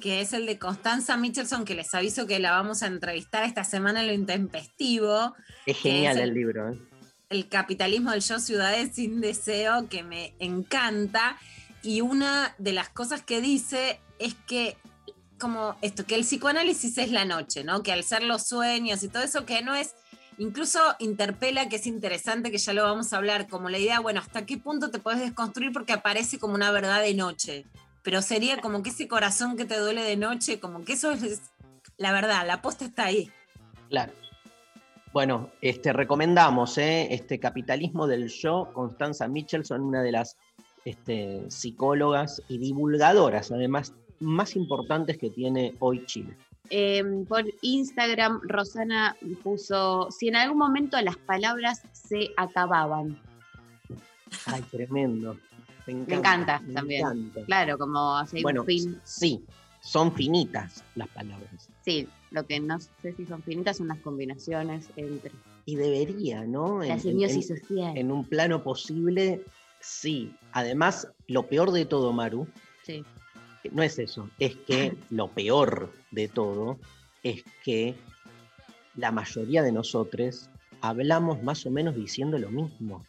[0.00, 3.64] que es el de Constanza Michelson, que les aviso que la vamos a entrevistar esta
[3.64, 5.34] semana en lo intempestivo.
[5.66, 6.68] es genial es el- el libro.
[6.72, 6.78] ¿eh?
[7.34, 11.36] El capitalismo del yo ciudades sin deseo que me encanta
[11.82, 14.76] y una de las cosas que dice es que
[15.38, 17.82] como esto que el psicoanálisis es la noche, ¿no?
[17.82, 19.94] Que al ser los sueños y todo eso que no es
[20.38, 24.20] incluso interpela que es interesante que ya lo vamos a hablar como la idea, bueno,
[24.20, 27.66] hasta qué punto te puedes desconstruir porque aparece como una verdad de noche,
[28.02, 31.40] pero sería como que ese corazón que te duele de noche, como que eso es
[31.96, 33.30] la verdad, la posta está ahí.
[33.88, 34.12] Claro.
[35.14, 37.06] Bueno, este, recomendamos ¿eh?
[37.14, 40.36] este Capitalismo del Yo, Constanza Michelson, una de las
[40.84, 46.36] este, psicólogas y divulgadoras, además, más importantes que tiene hoy Chile.
[46.68, 53.16] Eh, por Instagram, Rosana puso, si en algún momento las palabras se acababan.
[54.46, 55.36] Ay, tremendo.
[55.86, 57.00] Me encanta, Me encanta me también.
[57.02, 57.44] encanta.
[57.44, 59.00] Claro, como así Bueno, un fin.
[59.04, 59.44] sí,
[59.80, 61.70] son finitas las palabras.
[61.84, 65.30] Sí, lo que no sé si son finitas son las combinaciones entre
[65.66, 66.80] Y debería, ¿no?
[66.82, 67.96] La simbiosis en- social.
[67.96, 69.40] en un plano posible,
[69.80, 70.32] sí.
[70.52, 72.48] Además, lo peor de todo, Maru,
[72.82, 73.04] Sí.
[73.70, 76.78] no es eso, es que lo peor de todo
[77.22, 77.94] es que
[78.96, 83.06] la mayoría de nosotros hablamos más o menos diciendo lo mismo.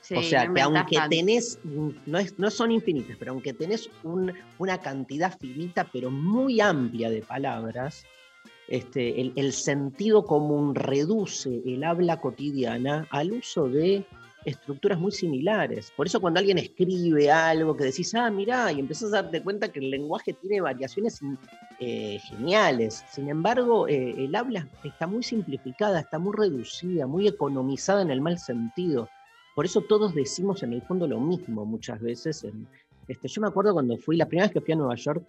[0.00, 1.58] Sí, o sea, no que aunque tenés,
[2.06, 7.10] no, es, no son infinitas, pero aunque tenés un- una cantidad finita, pero muy amplia
[7.10, 8.06] de palabras,
[8.68, 14.04] este, el, el sentido común reduce el habla cotidiana al uso de
[14.44, 15.92] estructuras muy similares.
[15.96, 19.68] Por eso cuando alguien escribe algo que decís, ah, mirá, y empezás a darte cuenta
[19.70, 21.20] que el lenguaje tiene variaciones
[21.80, 23.04] eh, geniales.
[23.10, 28.20] Sin embargo, eh, el habla está muy simplificada, está muy reducida, muy economizada en el
[28.20, 29.08] mal sentido.
[29.54, 32.44] Por eso todos decimos en el fondo lo mismo muchas veces.
[32.44, 32.66] en-
[33.08, 35.22] este, yo me acuerdo cuando fui, la primera vez que fui a Nueva York,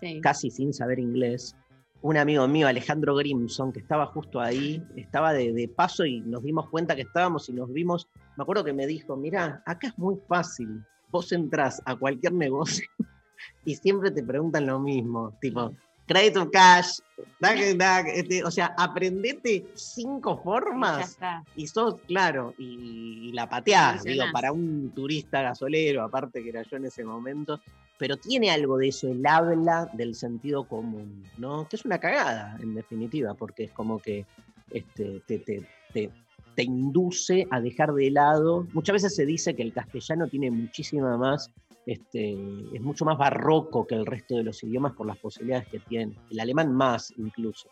[0.00, 0.20] Sí.
[0.20, 1.54] casi sin saber inglés,
[2.02, 6.42] un amigo mío, Alejandro Grimson, que estaba justo ahí, estaba de, de paso y nos
[6.44, 8.08] dimos cuenta que estábamos y nos vimos.
[8.36, 10.68] Me acuerdo que me dijo, mira, acá es muy fácil.
[11.10, 12.86] Vos entrás a cualquier negocio
[13.64, 15.72] y siempre te preguntan lo mismo, tipo,
[16.06, 16.98] crédito cash,
[17.40, 21.16] da que- da que- este, o sea, aprendete cinco formas
[21.56, 26.62] y sos, claro, y, y la pateás, digo, para un turista gasolero, aparte que era
[26.62, 27.60] yo en ese momento,
[27.98, 31.68] pero tiene algo de eso, el habla del sentido común, ¿no?
[31.68, 34.24] Que es una cagada, en definitiva, porque es como que
[34.70, 36.10] este, te, te- te-
[36.54, 38.66] te induce a dejar de lado.
[38.72, 41.50] Muchas veces se dice que el castellano tiene muchísima más,
[41.86, 42.32] este,
[42.72, 46.14] es mucho más barroco que el resto de los idiomas por las posibilidades que tiene.
[46.30, 47.68] El alemán más, incluso.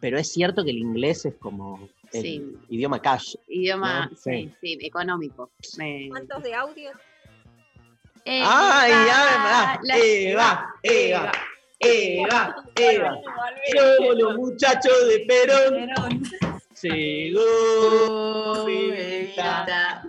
[0.00, 2.44] Pero es cierto que el inglés es como el Sí.
[2.68, 3.34] idioma cash.
[3.48, 4.16] Idioma, ¿no?
[4.16, 5.50] sí, sí, económico.
[5.78, 6.90] Me- ¿Cuántos de audio?
[8.28, 9.80] Eh, ¡Ay, va, ya!
[9.82, 11.32] la- Eva, Eva,
[11.78, 13.18] Eva, Eva.
[13.98, 16.22] Somos los muchachos de Perón.
[16.82, 20.02] Llegó Evita.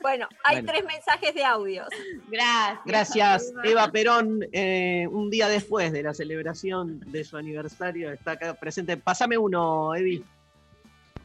[0.00, 0.72] Bueno, hay Bueno.
[0.72, 1.88] tres mensajes de audios.
[2.28, 2.80] Gracias.
[2.86, 3.62] Gracias, Eva.
[3.64, 4.40] Eva Perón.
[4.52, 8.96] eh, un día después de la celebración de su aniversario, está acá presente.
[8.96, 10.24] Pásame uno, Evi.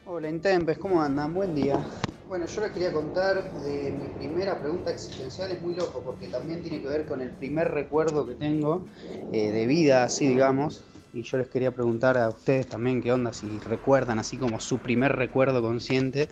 [0.06, 1.34] Hola Intempes, ¿cómo andan?
[1.34, 1.80] Buen día.
[2.32, 6.62] Bueno, yo les quería contar de mi primera pregunta existencial, es muy loco porque también
[6.62, 8.88] tiene que ver con el primer recuerdo que tengo
[9.34, 10.86] eh, de vida, así digamos.
[11.12, 14.82] Y yo les quería preguntar a ustedes también qué onda, si recuerdan así como su
[14.82, 16.30] primer recuerdo consciente.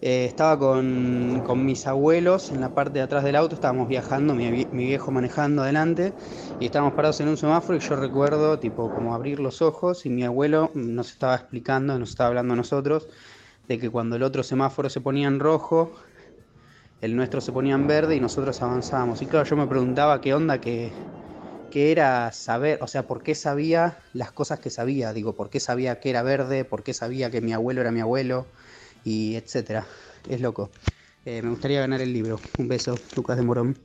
[0.00, 4.34] Eh, estaba con, con mis abuelos en la parte de atrás del auto, estábamos viajando,
[4.34, 6.16] mi, mi viejo manejando adelante,
[6.58, 10.10] y estábamos parados en un semáforo y yo recuerdo tipo como abrir los ojos y
[10.10, 13.08] mi abuelo nos estaba explicando, nos estaba hablando a nosotros,
[13.68, 15.92] de que cuando el otro semáforo se ponía en rojo,
[17.00, 19.22] el nuestro se ponía en verde y nosotros avanzábamos.
[19.22, 20.92] Y claro, yo me preguntaba qué onda que,
[21.70, 25.58] que era saber, o sea, por qué sabía las cosas que sabía, digo, por qué
[25.58, 28.46] sabía que era verde, por qué sabía que mi abuelo era mi abuelo,
[29.04, 29.86] y etcétera.
[30.28, 30.70] Es loco.
[31.24, 32.40] Eh, me gustaría ganar el libro.
[32.58, 33.76] Un beso, Lucas de Morón.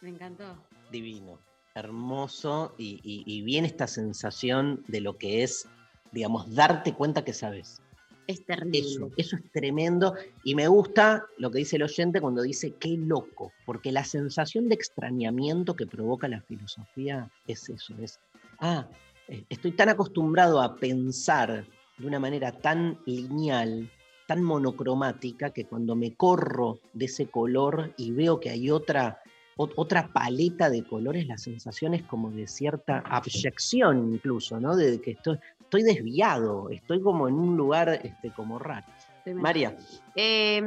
[0.00, 0.56] Me encantó.
[0.90, 1.38] Divino,
[1.74, 5.68] hermoso y, y, y bien esta sensación de lo que es,
[6.12, 7.80] digamos, darte cuenta que sabes.
[8.26, 8.78] Es terrible.
[8.78, 12.96] Eso, eso es tremendo y me gusta lo que dice el oyente cuando dice qué
[12.96, 18.20] loco, porque la sensación de extrañamiento que provoca la filosofía es eso, es,
[18.60, 18.88] ah,
[19.28, 21.66] eh, estoy tan acostumbrado a pensar
[21.98, 23.90] de una manera tan lineal,
[24.28, 29.21] tan monocromática, que cuando me corro de ese color y veo que hay otra, ot-
[29.56, 34.76] otra paleta de colores, la sensación es como de cierta abyección incluso, ¿no?
[34.76, 38.86] De que estoy, estoy desviado, estoy como en un lugar este, como raro.
[39.24, 39.42] Tremendo.
[39.42, 39.76] María,
[40.16, 40.62] Eh,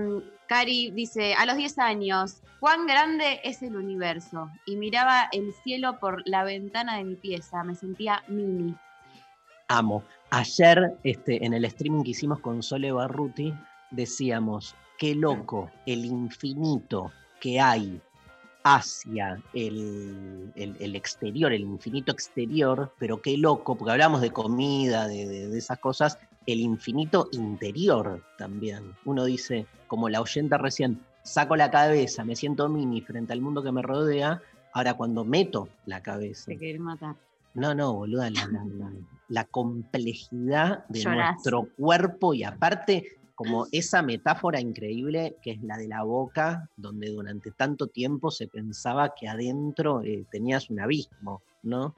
[0.48, 4.50] Cari dice, a los 10 años, ¿cuán grande es el universo?
[4.66, 8.76] Y miraba el cielo por la ventana de mi pieza, me sentía mini.
[9.68, 10.04] amo.
[10.30, 13.54] Ayer este, en el streaming que hicimos con Sole Barruti,
[13.92, 18.02] decíamos, qué loco el infinito que hay
[18.66, 25.08] hacia el, el- el exterior, el infinito exterior, pero qué loco, porque hablamos de comida,
[25.08, 28.84] de, de- de esas cosas, el infinito interior también.
[29.06, 33.62] Uno dice, como la oyenta recién, saco la cabeza, me siento mini frente al mundo
[33.62, 34.42] que me rodea,
[34.74, 36.46] ahora cuando meto la cabeza.
[36.48, 37.16] Te querés matar.
[37.54, 38.92] No, no, boluda, la, la- la-
[39.28, 41.34] la complejidad de Llorás.
[41.36, 47.10] nuestro cuerpo y aparte como esa metáfora increíble que es la de la boca, donde
[47.10, 51.94] durante tanto tiempo se pensaba que adentro eh, tenías un abismo, ¿no?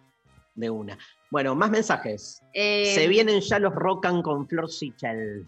[0.55, 0.97] De una.
[1.29, 2.41] Bueno, más mensajes.
[2.53, 5.47] Eh, Se vienen ya los rocan con Flor Sichel.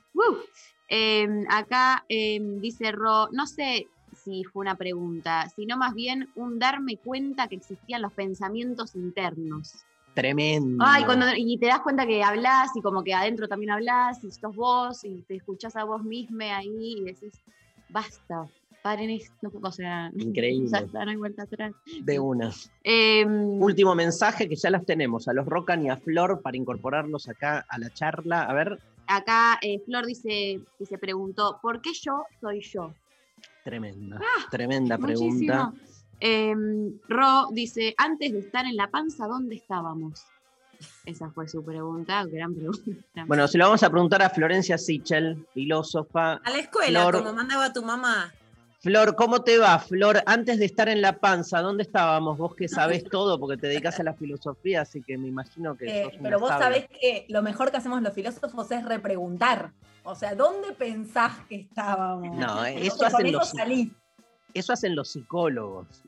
[0.89, 3.87] Eh, acá eh, dice Ro, no sé
[4.23, 9.85] si fue una pregunta, sino más bien un darme cuenta que existían los pensamientos internos.
[10.19, 10.83] Tremendo.
[10.85, 14.31] Ay, cuando, y te das cuenta que hablas y como que adentro también hablas y
[14.31, 17.41] sos vos y te escuchás a vos misma ahí y decís,
[17.87, 18.49] basta,
[18.81, 20.69] paren esto, o sea, Increíble.
[20.91, 21.73] ya no hay vuelta atrás.
[22.03, 22.51] De una.
[22.83, 27.29] Eh, Último mensaje que ya los tenemos, a los Rocan y a Flor para incorporarlos
[27.29, 28.43] acá a la charla.
[28.43, 32.93] A ver, acá eh, Flor dice, que se preguntó, ¿por qué yo soy yo?
[33.63, 35.73] tremenda, tremenda Muchísimo.
[36.19, 36.53] Eh,
[37.07, 40.25] Ro dice, antes de estar en la panza, ¿dónde estábamos?
[41.05, 43.25] Esa fue su pregunta, gran pregunta.
[43.27, 46.33] Bueno, se lo vamos a preguntar a Florencia Sichel, filósofa.
[46.43, 48.33] A la escuela, Flor, como mandaba tu mamá.
[48.81, 50.23] Flor, ¿cómo te va, Flor?
[50.25, 52.37] Antes de estar en la panza, ¿dónde estábamos?
[52.37, 55.85] Vos que sabés todo, porque te dedicas a la filosofía, así que me imagino que
[55.85, 56.65] Eh, sos pero vos sabia.
[56.65, 59.71] sabés que lo mejor que hacemos los filósofos es repreguntar.
[60.03, 62.37] O sea, ¿dónde pensás que estábamos?
[62.37, 63.91] No, Entonces, eso hacen los- salís.
[64.53, 66.03] Eso hacen los psicólogos.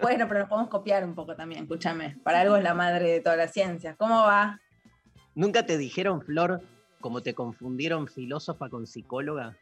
[0.00, 2.16] Bueno, pero nos podemos copiar un poco también, escúchame.
[2.22, 3.96] Para algo es la madre de todas las ciencias.
[3.96, 4.60] ¿Cómo va?
[5.34, 6.62] ¿Nunca te dijeron, Flor,
[7.00, 9.56] como te confundieron filósofa con psicóloga?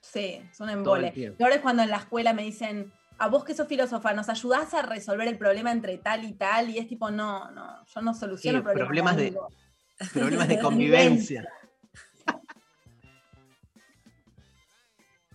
[0.00, 1.12] Sí, es un embole.
[1.36, 4.72] Peor es cuando en la escuela me dicen, a vos que sos filósofa, ¿nos ayudás
[4.74, 6.70] a resolver el problema entre tal y tal?
[6.70, 8.86] Y es tipo, no, no, yo no soluciono Sí, problemas.
[8.86, 9.36] problemas de-.
[10.14, 11.48] Problemas de convivencia.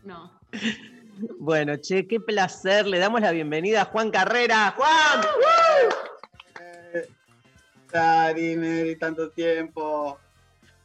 [0.04, 0.40] No.
[1.40, 2.88] Bueno, che, qué placer.
[2.88, 4.74] Le damos la bienvenida a Juan Carrera.
[4.76, 5.22] ¡Juan!
[7.88, 10.18] Cari, Mary, tanto tiempo.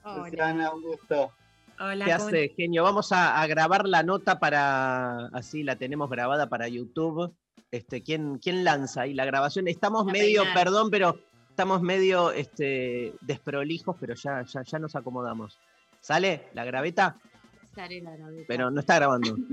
[0.05, 0.24] Hola.
[0.29, 1.33] Luciana, un gusto.
[1.81, 2.83] Hola, ¿Qué ¿cómo- hace, genio?
[2.83, 5.26] Vamos a, a grabar la nota para.
[5.29, 7.33] Así la tenemos grabada para YouTube.
[7.70, 9.68] Este, ¿quién, quién lanza ahí la grabación?
[9.68, 10.55] Estamos A medio, peinar.
[10.64, 11.18] perdón, pero
[11.51, 15.59] estamos medio este, desprolijos, pero ya, ya, ya nos acomodamos.
[16.01, 17.16] ¿Sale la graveta?
[17.74, 18.45] Sale la graveta.
[18.49, 19.35] Pero no está grabando.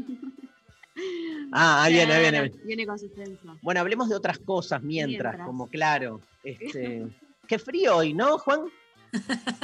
[1.51, 2.37] Ah, ahí viene, ahí viene.
[2.39, 2.65] ahí viene.
[2.65, 3.57] Viene con suspenso.
[3.61, 5.45] Bueno, hablemos de otras cosas mientras, Mientras.
[5.47, 6.21] como claro.
[6.43, 7.05] Este,
[7.47, 8.61] qué frío hoy, ¿no, Juan?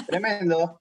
[0.07, 0.79] Tremendo,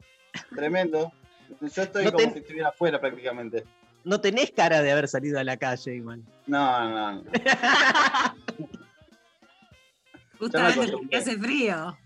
[0.55, 1.13] tremendo.
[1.61, 3.65] Yo estoy No como si estuviera afuera prácticamente.
[4.05, 6.23] no tenés cara de haber salido a la calle, igual.
[6.47, 7.25] No, no, no.
[10.39, 11.99] Justamente porque hace frío.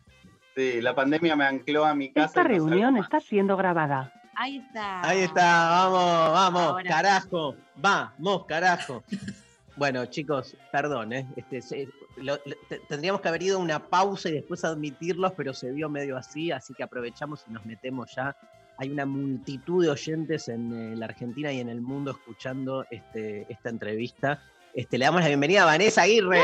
[0.56, 2.26] Sí, la pandemia me ancló a mi casa.
[2.26, 4.12] Esta no reunión está siendo grabada.
[4.36, 5.06] Ahí está.
[5.08, 6.90] Ahí está, vamos, vamos, Ahora.
[6.90, 9.02] carajo, vamos, carajo.
[9.76, 11.26] Bueno, chicos, perdón, ¿eh?
[11.34, 15.32] Este, se- lo- lo- te- tendríamos que haber ido a una pausa y después admitirlos,
[15.32, 18.36] pero se dio medio así, así que aprovechamos y nos metemos ya.
[18.78, 23.46] Hay una multitud de oyentes en eh, la Argentina y en el mundo escuchando este,
[23.52, 24.40] esta entrevista.
[24.74, 26.40] Este, le damos la bienvenida a Vanessa Aguirre.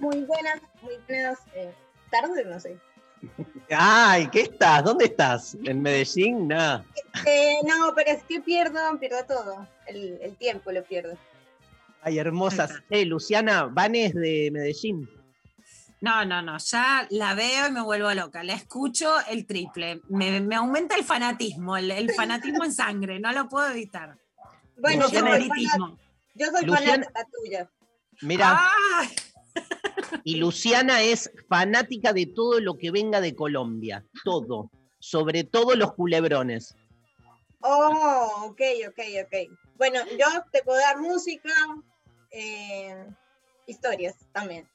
[0.00, 1.72] Muy buenas, muy buenas eh,
[2.10, 2.76] tardes, no sé.
[3.70, 4.84] Ay, ¿qué estás?
[4.84, 5.56] ¿Dónde estás?
[5.64, 6.48] ¿En Medellín?
[6.48, 6.84] Nada.
[7.26, 9.66] Eh, no, pero es que pierdo, pierdo todo.
[9.86, 11.16] El, el tiempo lo pierdo.
[12.02, 12.72] Ay, hermosas.
[12.90, 15.08] Eh, Luciana, Vanes de Medellín.
[16.00, 18.44] No, no, no, ya la veo y me vuelvo loca.
[18.44, 20.02] La escucho el triple.
[20.08, 24.16] Me, me aumenta el fanatismo, el, el fanatismo en sangre, no lo puedo evitar.
[24.78, 25.96] Bueno, yo Luciana,
[26.34, 27.70] yo soy fanática tuya.
[28.20, 29.08] Mira, ¡Ay!
[30.24, 34.04] Y Luciana es fanática de todo lo que venga de Colombia.
[34.24, 34.70] Todo.
[34.98, 36.74] Sobre todo los culebrones.
[37.60, 39.58] Oh, ok, ok, ok.
[39.76, 41.52] Bueno, yo te puedo dar música,
[42.30, 43.06] eh,
[43.66, 44.66] historias también.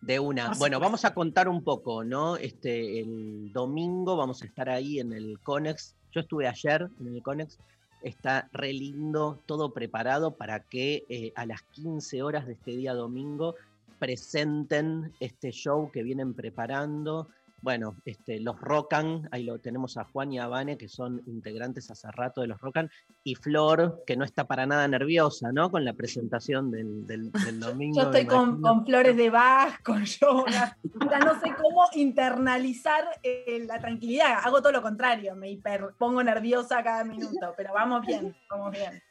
[0.00, 0.52] De una.
[0.58, 2.36] Bueno, vamos a contar un poco, ¿no?
[2.36, 5.96] Este, el domingo vamos a estar ahí en el Conex.
[6.12, 7.58] Yo estuve ayer en el Conex.
[8.02, 12.92] Está re lindo, todo preparado para que eh, a las 15 horas de este día
[12.92, 13.54] domingo
[13.98, 17.28] presenten este show que vienen preparando.
[17.60, 21.90] Bueno, este, los Rocan, ahí lo tenemos a Juan y a Vane, que son integrantes
[21.90, 22.90] hace rato de los Rocan,
[23.22, 25.70] y Flor, que no está para nada nerviosa, ¿no?
[25.70, 27.96] Con la presentación del, del- del domingo.
[27.96, 30.76] Yo estoy con, con flores de Bach, con yoga.
[30.92, 34.40] No sé cómo internalizar eh, la tranquilidad.
[34.44, 39.02] Hago todo lo contrario, me hiper, pongo nerviosa cada minuto, pero vamos bien, vamos bien.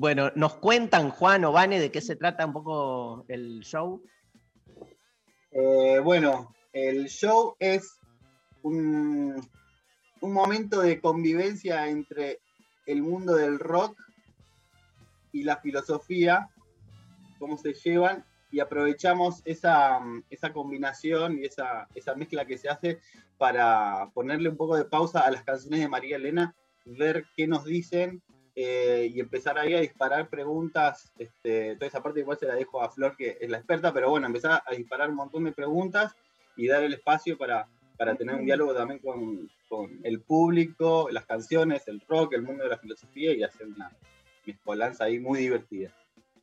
[0.00, 4.02] Bueno, nos cuentan, Juan o Vane, de qué se trata un poco el show.
[5.50, 7.98] Eh, bueno, el show es
[8.62, 9.40] un,
[10.20, 12.40] un momento de convivencia entre
[12.86, 13.96] el mundo del rock
[15.32, 16.48] y la filosofía,
[17.38, 20.00] cómo se llevan, y aprovechamos esa,
[20.30, 22.98] esa combinación y esa, esa mezcla que se hace
[23.36, 26.54] para ponerle un poco de pausa a las canciones de María Elena,
[26.84, 28.22] ver qué nos dicen
[28.60, 31.12] eh, y empezar ahí a disparar preguntas.
[31.16, 34.10] Este, toda esa parte igual se la dejo a Flor, que es la experta, pero
[34.10, 36.16] bueno, empezar a disparar un montón de preguntas
[36.56, 41.24] y dar el espacio para, para tener un diálogo también con, con el público, las
[41.24, 43.92] canciones, el rock, el mundo de la filosofía y hacer una
[44.44, 45.94] mezcolanza ahí muy divertida.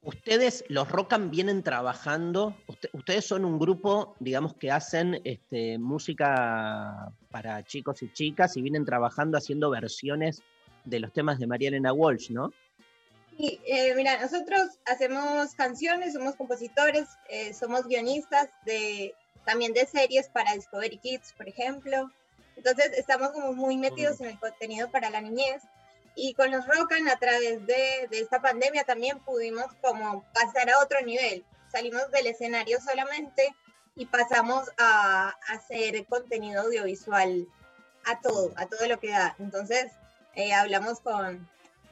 [0.01, 7.11] Ustedes, los Rocan, vienen trabajando, usted- ustedes son un grupo, digamos, que hacen este, música
[7.29, 10.43] para chicos y chicas y vienen trabajando haciendo versiones
[10.85, 12.53] de los temas de María Elena Walsh, ¿no?
[13.37, 19.13] Y eh, mira, nosotros hacemos canciones, somos compositores, eh, somos guionistas de,
[19.45, 22.11] también de series para Discovery Kids, por ejemplo.
[22.55, 25.61] Entonces estamos como muy metidos en el contenido para la niñez.
[26.15, 30.81] Y con los Rocan, a través de, de esta pandemia, también pudimos como pasar a
[30.81, 31.43] otro nivel.
[31.69, 33.53] Salimos del escenario solamente
[33.97, 37.45] y pasamos a, a hacer contenido audiovisual
[38.05, 39.35] a todo, a todo lo que da.
[39.39, 39.91] Entonces,
[40.35, 41.47] eh, hablamos con,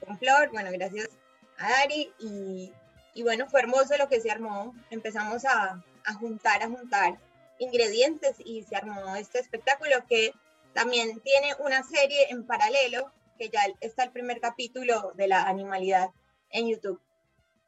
[0.06, 1.10] con Flor, bueno, gracias
[1.58, 2.72] a Dari, y,
[3.14, 4.74] y bueno, fue hermoso lo que se armó.
[4.90, 7.18] Empezamos a, a juntar, a juntar
[7.60, 10.34] ingredientes y se armó este espectáculo que
[10.74, 16.10] también tiene una serie en paralelo, que ya está el primer capítulo de la animalidad
[16.50, 17.00] en YouTube.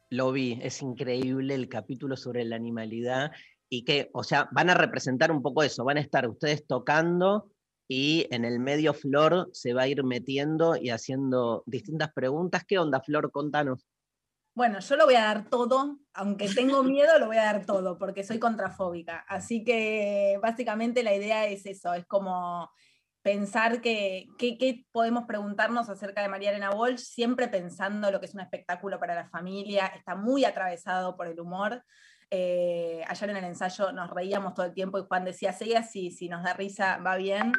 [0.10, 3.32] Lo vi, es increíble el capítulo sobre la animalidad
[3.70, 7.52] y que, o sea, van a representar un poco eso, van a estar ustedes tocando
[7.88, 12.64] y en el medio Flor se va a ir metiendo y haciendo distintas preguntas.
[12.68, 13.32] ¿Qué onda, Flor?
[13.32, 13.86] Contanos.
[14.56, 17.98] Bueno, yo lo voy a dar todo, aunque tengo miedo, lo voy a dar todo,
[17.98, 19.26] porque soy contrafóbica.
[19.28, 22.72] Así que básicamente la idea es eso, es como
[23.22, 28.28] pensar que, que- qué podemos preguntarnos acerca de María Elena Walsh, siempre pensando lo que
[28.28, 31.84] es un espectáculo para la familia, está muy atravesado por el humor.
[32.30, 36.12] Eh, ayer en el ensayo nos reíamos todo el tiempo y Juan decía, sí, así,
[36.12, 37.52] si nos da risa, va bien.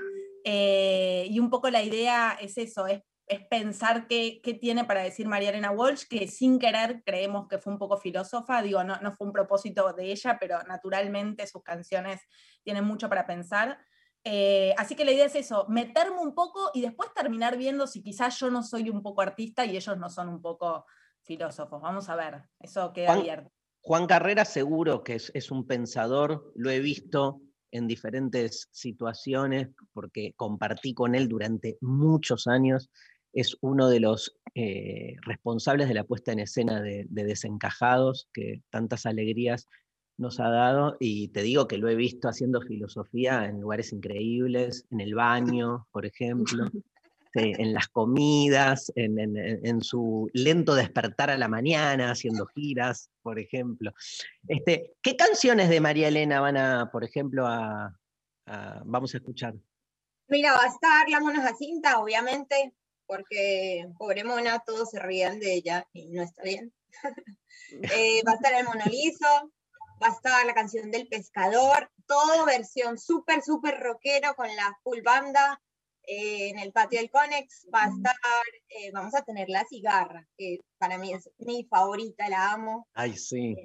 [0.48, 5.02] Eh, y un poco la idea es eso, es, es pensar qué, qué tiene para
[5.02, 8.96] decir María Elena Walsh, que sin querer creemos que fue un poco filósofa, digo, no,
[9.00, 12.20] no fue un propósito de ella, pero naturalmente sus canciones
[12.62, 13.76] tienen mucho para pensar.
[14.22, 18.00] Eh, así que la idea es eso, meterme un poco y después terminar viendo si
[18.00, 20.86] quizás yo no soy un poco artista y ellos no son un poco
[21.22, 21.82] filósofos.
[21.82, 23.50] Vamos a ver, eso queda Juan- abierto.
[23.80, 27.40] Juan Carrera seguro que es, es un pensador, lo he visto
[27.76, 32.90] en diferentes situaciones porque compartí con él durante muchos años
[33.32, 38.62] es uno de los eh, responsables de la puesta en escena de, de Desencajados, que
[38.70, 39.68] tantas alegrías
[40.16, 44.86] nos ha dado, y te digo que lo he visto haciendo filosofía en lugares increíbles,
[44.90, 46.64] en el baño, por ejemplo,
[47.36, 53.10] sí, en las comidas, en, en- en su lento despertar a la mañana, haciendo giras,
[53.22, 53.92] por ejemplo.
[54.48, 57.94] Este, ¿Qué canciones de María Elena van a, por ejemplo, a,
[58.46, 59.54] a- vamos a escuchar?
[60.28, 62.74] Mira, va a estar la Jacinta, obviamente,
[63.06, 66.72] porque pobre Mona, todos se rían de ella y no está bien.
[67.70, 69.50] Eh, va a estar el Monolizo,
[70.00, 75.00] va a estar la canción del pescador, todo versión súper, súper rockero con la full
[75.02, 75.60] banda
[76.06, 77.66] eh, en el patio del Conex.
[77.74, 78.14] Va a estar,
[78.68, 83.16] eh, vamos a tener la cigarra, que para mí es mi favorita, la amo Ay,
[83.16, 83.56] sí.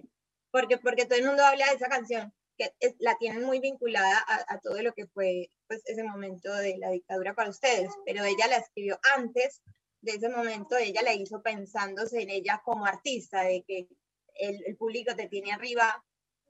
[0.51, 4.17] porque, porque todo el mundo habla de esa canción, que es- la tienen muy vinculada
[4.27, 8.23] a, a todo lo que fue pues, ese momento de la dictadura para ustedes, pero
[8.25, 9.61] ella la escribió antes
[10.01, 13.87] de ese momento, ella la hizo pensándose en ella como artista, de que
[14.35, 16.03] el, el público te tiene arriba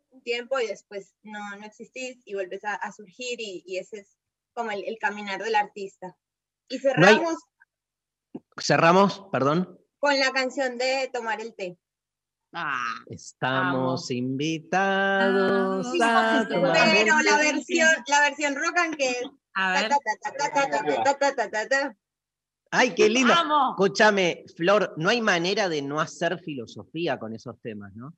[0.10, 4.00] un tiempo y después no, no existís y vuelves a, a surgir y, y ese
[4.00, 4.18] es
[4.54, 6.16] como el, el caminar del artista.
[6.68, 7.36] Y cerramos.
[8.60, 9.80] Cerramos, perdón.
[10.00, 11.78] Con la canción de Tomar el Té.
[13.08, 19.24] Estamos invitados sí, a Pero la versión, la versión rock and que es.
[22.72, 23.34] Ay, qué lindo.
[23.72, 28.14] Escúchame, Flor, no hay manera de no hacer filosofía con esos temas, ¿no?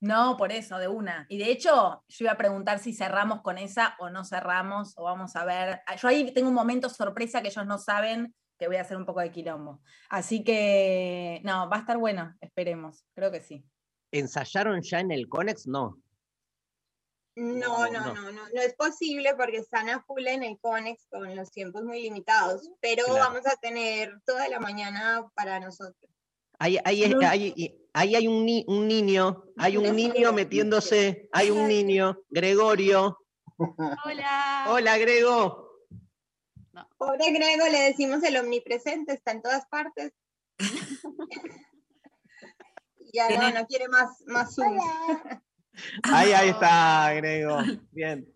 [0.00, 1.26] No, por eso, de una.
[1.28, 5.04] Y de hecho, yo iba a preguntar si cerramos con esa o no cerramos, o
[5.04, 5.80] vamos a ver.
[5.86, 8.96] Ah, Yo ahí tengo un momento sorpresa que ellos no saben que voy a hacer
[8.96, 9.80] un poco de quilombo.
[10.10, 13.04] Así que, no, va a estar bueno, esperemos.
[13.14, 13.64] Creo que sí.
[14.12, 15.66] ¿Ensayaron ya en el Conex?
[15.66, 15.98] No.
[17.38, 18.14] No, no, no.
[18.14, 21.82] no, no, no es posible porque están a full en el Conex con los tiempos
[21.84, 23.20] muy limitados, pero Claro.
[23.20, 26.10] vamos a tener toda la mañana para nosotros.
[26.58, 31.66] Ahí, ahí, es- ahí- hay un, ni- un niño, hay un niño metiéndose, hay un
[31.66, 33.18] niño, Gregorio.
[33.56, 34.66] Hola.
[34.68, 35.64] Hola, Grego.
[36.98, 40.12] Pobre Grego, le decimos el omnipresente, está en todas partes.
[43.12, 44.78] ya no, no quiere más, más Zoom.
[46.04, 47.58] Ahí, ahí está, Grego.
[47.92, 48.26] Bien.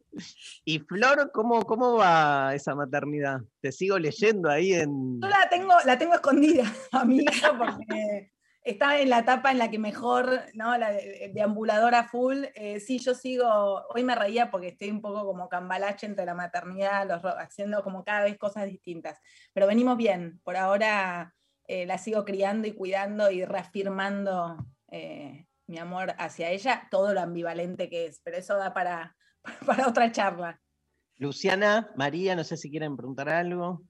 [0.64, 3.40] Y Flor, ¿cómo, ¿cómo va esa maternidad?
[3.60, 5.20] Te sigo leyendo ahí en.
[5.20, 8.32] Yo la tengo, la tengo escondida a mi hija porque
[8.62, 10.76] está en la etapa en la que mejor, ¿no?
[10.76, 12.44] La de, de ambuladora full.
[12.54, 16.34] Eh, sí, yo sigo, hoy me reía porque estoy un poco como cambalache entre la
[16.34, 19.18] maternidad, los, haciendo como cada vez cosas distintas.
[19.52, 21.34] Pero venimos bien, por ahora
[21.66, 24.56] eh, la sigo criando y cuidando y reafirmando
[24.90, 29.16] eh, mi amor hacia ella, todo lo ambivalente que es, pero eso da para,
[29.66, 30.60] para otra charla.
[31.16, 33.82] Luciana, María, no sé si quieren preguntar algo.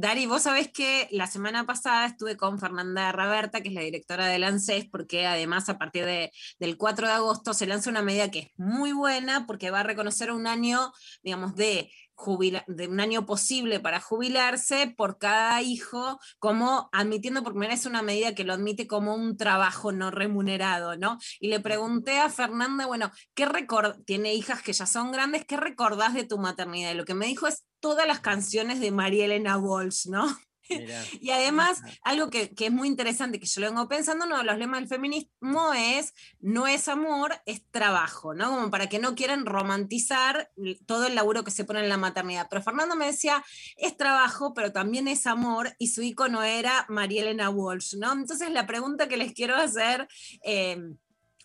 [0.00, 4.26] Dari, vos sabés que la semana pasada estuve con Fernanda Raberta, que es la directora
[4.28, 6.30] del ANSES, porque además a partir de-
[6.60, 9.82] del 4 de agosto se lanza una medida que es muy buena porque va a
[9.82, 10.92] reconocer un año,
[11.24, 17.54] digamos, de, jubila- de un año posible para jubilarse por cada hijo, como admitiendo por
[17.54, 21.18] primera vez una medida que lo admite como un trabajo no remunerado, ¿no?
[21.40, 25.56] Y le pregunté a Fernanda, bueno, ¿qué record tiene hijas que ya son grandes, ¿qué
[25.56, 26.92] recordás de tu maternidad?
[26.92, 30.26] Y lo que me dijo es todas las canciones de María Elena Walsh, ¿no?
[30.70, 31.02] Mirá.
[31.20, 34.44] Y además, algo que, que es muy interesante, que yo lo vengo pensando, uno de
[34.44, 38.50] los lemas del feminismo es, no es amor, es trabajo, ¿no?
[38.50, 40.50] Como para que no quieran romantizar
[40.86, 42.48] todo el laburo que se pone en la maternidad.
[42.50, 43.44] Pero Fernando me decía,
[43.76, 48.12] es trabajo, pero también es amor, y su icono era María Elena Walsh, ¿no?
[48.12, 50.06] Entonces la pregunta que les quiero hacer
[50.44, 50.78] eh,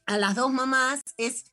[0.06, 1.53] a las dos mamás es,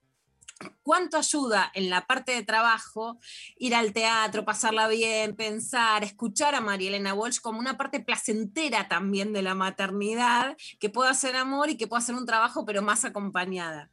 [0.83, 3.19] cuánto ayuda en la parte de trabajo
[3.57, 8.89] ir al teatro, pasarla bien, pensar, escuchar a María Elena Walsh como una parte placentera
[8.89, 12.83] también de la maternidad, que pueda hacer amor y que pueda hacer un trabajo, pero
[12.83, 13.91] más acompañada.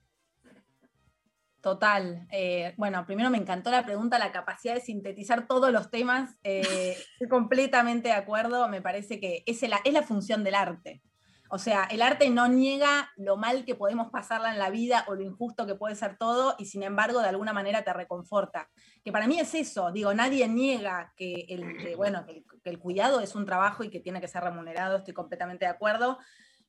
[1.61, 2.27] Total.
[2.31, 6.37] Eh, bueno, primero me encantó la pregunta, la capacidad de sintetizar todos los temas.
[6.43, 8.69] eh, estoy completamente de acuerdo.
[8.69, 11.01] Me parece que es la, es la función del arte.
[11.49, 15.15] O sea, el arte no niega lo mal que podemos pasarla en la vida o
[15.15, 18.69] lo injusto que puede ser todo, y sin embargo, de alguna manera te reconforta.
[19.03, 19.91] Que para mí es eso.
[19.91, 24.21] Digo, nadie niega que el, bueno, que el, cuidado es un trabajo y que tiene
[24.21, 24.97] que ser remunerado.
[24.97, 26.17] Estoy completamente de acuerdo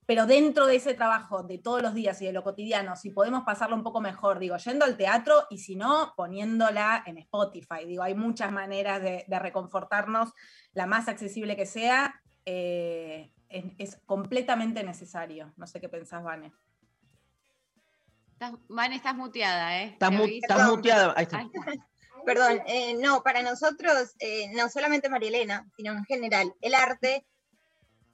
[0.08, 3.44] pero dentro de ese trabajo de todos los días y de lo cotidiano, si podemos
[3.44, 7.84] pasarlo un poco mejor, digo, yendo al teatro y si no, poniéndola en Spotify.
[7.86, 10.32] Digo, hay muchas maneras de, de reconfortarnos,
[10.72, 15.52] la más accesible que sea, eh, es, es completamente necesario.
[15.56, 16.52] No sé qué pensás, Vane.
[18.32, 19.86] Estás, Vane, estás muteada, ¿eh?
[19.86, 21.14] Estás, muteada.
[21.16, 21.38] Ahí está.
[21.38, 21.88] Ahí está.
[22.24, 27.24] Perdón, eh, no, para nosotros, eh, no solamente María Elena, sino en general, el arte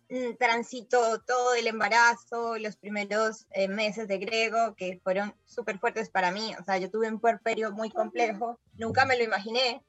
[0.08, 6.10] mm, transitó todo el embarazo, los primeros eh, meses de Grego, que fueron súper fuertes
[6.10, 6.54] para mí.
[6.60, 9.82] O sea, yo tuve un puerperio muy complejo, nunca me lo imaginé.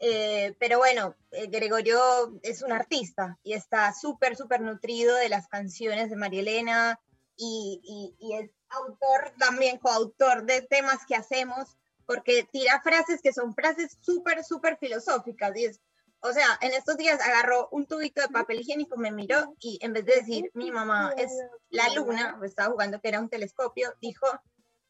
[0.00, 2.00] Eh, pero bueno, eh, Gregorio
[2.42, 7.00] es un artista y está súper, súper nutrido de las canciones de María Elena
[7.36, 11.76] y, y- y es autor también, coautor de temas que hacemos,
[12.06, 15.56] porque tira frases que son frases súper, súper filosóficas.
[15.56, 15.80] Y es,
[16.20, 19.92] o sea, en estos días agarró un tubito de papel higiénico, me miró y en
[19.94, 21.32] vez de decir, mi mamá es
[21.70, 24.26] la luna, estaba jugando que era un telescopio, dijo,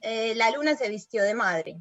[0.01, 1.79] "Eh, la luna se vistió de madre.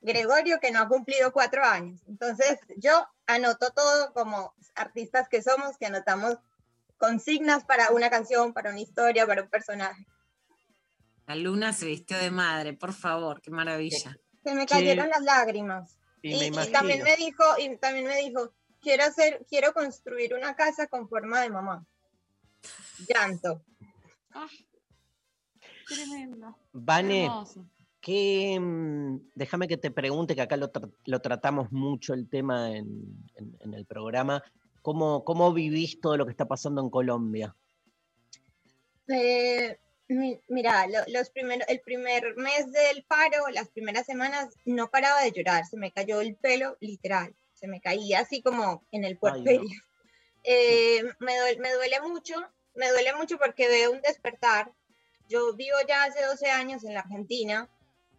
[0.00, 2.00] Gregorio, que no ha cumplido cuatro años.
[2.06, 6.36] Entonces, yo anoto todo como artistas que somos, que anotamos
[6.98, 10.06] consignas para una canción, para una historia, para un personaje.
[11.26, 14.16] La luna se vistió de madre, por favor, qué maravilla.
[14.44, 15.98] Se me cayeron las lágrimas.
[16.22, 16.72] Y Y, me y imagino.
[16.78, 21.40] también me dijo, y también me dijo, quiero hacer, quiero construir una casa con forma
[21.40, 21.84] de mamá.
[23.08, 23.62] Llanto.
[25.88, 26.56] Tremendo.
[26.72, 27.64] Vane, Hermoso.
[28.06, 32.70] ¿Qué, mm, déjame que te pregunte, que acá lo, tra- lo tratamos mucho el tema
[32.76, 32.86] en,
[33.34, 34.44] en- en el programa.
[34.80, 37.56] ¿Cómo, ¿Cómo vivís todo lo que está pasando en Colombia?
[39.08, 39.76] Eh,
[40.08, 45.22] mi- mira, lo- los primeros, el primer mes del paro, las primeras semanas, no paraba
[45.22, 49.18] de llorar, se me cayó el pelo, literal, se me caía así como en el
[49.18, 49.62] puerperio.
[50.48, 52.34] Eh, me, duele, me duele mucho,
[52.76, 54.70] me duele mucho porque veo un despertar.
[55.28, 57.68] Yo vivo ya hace 12 años en la Argentina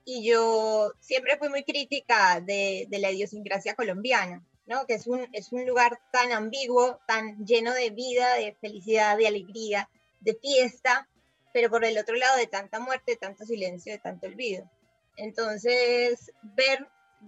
[0.09, 4.85] y yo siempre fui muy crítica de, de la idiosincrasia colombiana, ¿no?
[4.85, 9.27] Que es un, es un lugar tan ambiguo, tan lleno de vida, de felicidad, de
[9.27, 9.89] alegría,
[10.21, 11.09] de fiesta,
[11.51, 14.71] pero por el otro lado de tanta muerte, de tanto silencio, de tanto olvido.
[15.17, 16.87] Entonces, ver,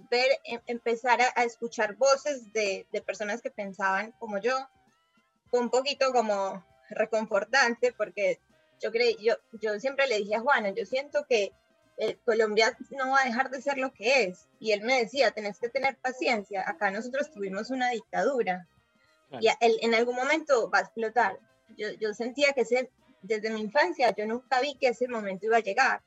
[0.09, 4.55] ver, em- empezar a, a escuchar voces de, de personas que pensaban como yo,
[5.51, 8.39] fue un poquito como reconfortante porque
[8.82, 11.51] yo creí, yo, yo siempre le dije a Juana, yo siento que
[12.00, 14.47] eh, Colombia no va a dejar de ser lo que es.
[14.60, 18.68] Y él me decía, tenés que tener paciencia, acá nosotros tuvimos una dictadura
[19.41, 21.38] y a- él en algún momento va a explotar.
[21.78, 22.89] Yo, yo sentía que ese,
[23.22, 26.02] desde mi infancia, yo nunca vi que ese momento iba a llegar.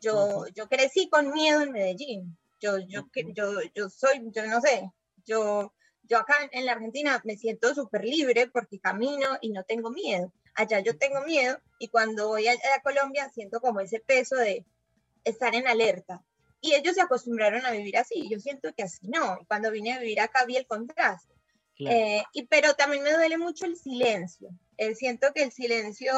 [0.00, 2.36] Yo, yo crecí con miedo en Medellín.
[2.60, 4.90] Yo, yo, yo, yo soy, yo no sé,
[5.24, 5.72] yo,
[6.02, 10.32] yo acá en la Argentina me siento súper libre porque camino y no tengo miedo.
[10.54, 14.64] Allá yo tengo miedo y cuando voy a, a Colombia siento como ese peso de
[15.28, 16.22] estar en alerta.
[16.60, 18.28] Y ellos se acostumbraron a vivir así.
[18.28, 19.38] Yo siento que así no.
[19.46, 21.32] Cuando vine a vivir acá vi el contraste.
[21.80, 24.48] Eh, y, pero también me duele mucho el silencio.
[24.76, 26.12] Eh, siento que el silencio,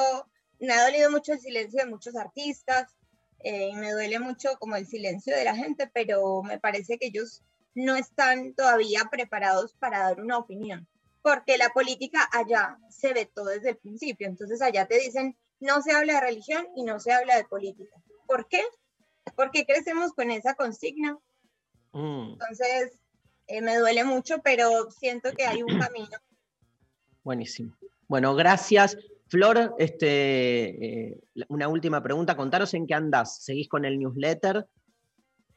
[0.58, 2.94] me ha dolido mucho el silencio de muchos artistas,
[3.42, 7.06] eh, y me duele mucho como el silencio de la gente, pero me parece que
[7.06, 7.42] ellos
[7.74, 10.86] no están todavía preparados para dar una opinión,
[11.22, 15.92] porque la política allá se vetó desde el principio, entonces allá te dicen, no se
[15.92, 17.96] habla de religión y no se habla de política.
[18.26, 18.62] ¿Por qué?
[19.36, 21.18] Porque crecemos con esa consigna.
[21.92, 23.00] Mm, Entonces,
[23.46, 26.08] eh, me duele mucho, pero siento que hay un camino.
[27.24, 27.76] buenísimo.
[28.08, 28.96] Bueno, gracias.
[29.28, 32.36] Flor, este, eh, una última pregunta.
[32.36, 33.42] Contanos en qué andás.
[33.44, 34.66] ¿Seguís con el newsletter?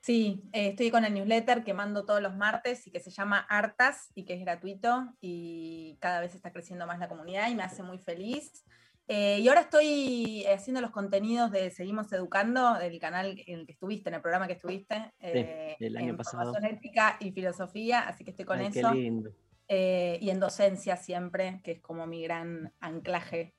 [0.01, 3.39] Sí, eh, estoy con el newsletter que mando todos los martes y que se llama
[3.39, 7.64] Artas y que es gratuito y cada vez está creciendo más la comunidad y me
[7.64, 8.66] hace muy feliz.
[9.08, 13.74] Eh, y ahora estoy haciendo los contenidos de Seguimos Educando, del canal en el que
[13.74, 16.54] estuviste, en el programa que estuviste, eh, del año en pasado.
[16.54, 18.93] formación ética y filosofía, así que estoy con Ay, qué eso.
[18.93, 19.30] lindo.
[19.68, 23.56] Eh, y en docencia siempre, que es como mi gran anclaje.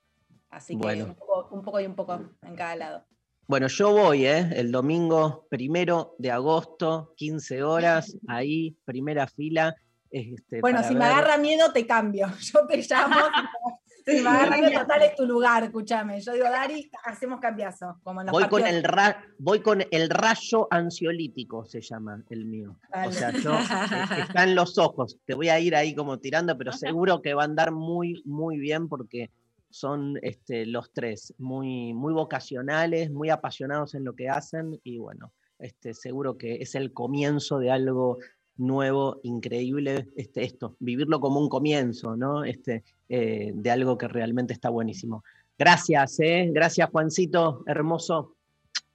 [0.51, 1.05] Así que Bueno.
[1.07, 3.07] un, poco, un poco y un poco en cada lado.
[3.47, 4.49] Bueno, yo voy, ¿eh?
[4.55, 9.75] El domingo primero de agosto, 15 horas, ahí, primera fila.
[10.11, 12.29] este, Bueno, si me agarra miedo, te cambio.
[12.41, 13.17] Yo te llamo.
[14.07, 16.21] agarra miedo, total es tu lugar, escúchame.
[16.21, 17.99] Yo digo, Dari, hacemos cambiazo.
[18.03, 22.45] Como en los Voy con, el ra- voy con el rayo ansiolítico, se llama el
[22.45, 22.77] mío.
[23.07, 25.19] O sea, yo, eh, está en los ojos.
[25.25, 28.59] Te voy a ir ahí como tirando, pero seguro que va a andar muy, muy
[28.59, 29.31] bien porque
[29.71, 35.33] son este, los tres muy, muy vocacionales, muy apasionados en lo que hacen y bueno,
[35.59, 38.19] este, seguro que es el comienzo de algo
[38.57, 42.45] nuevo, increíble, este, esto, vivirlo como un comienzo, ¿no?
[42.45, 45.25] Este, eh, de algo que realmente está buenísimo.
[45.59, 46.51] Gracias, ¿eh?
[46.53, 48.37] Gracias, Juancito, hermoso.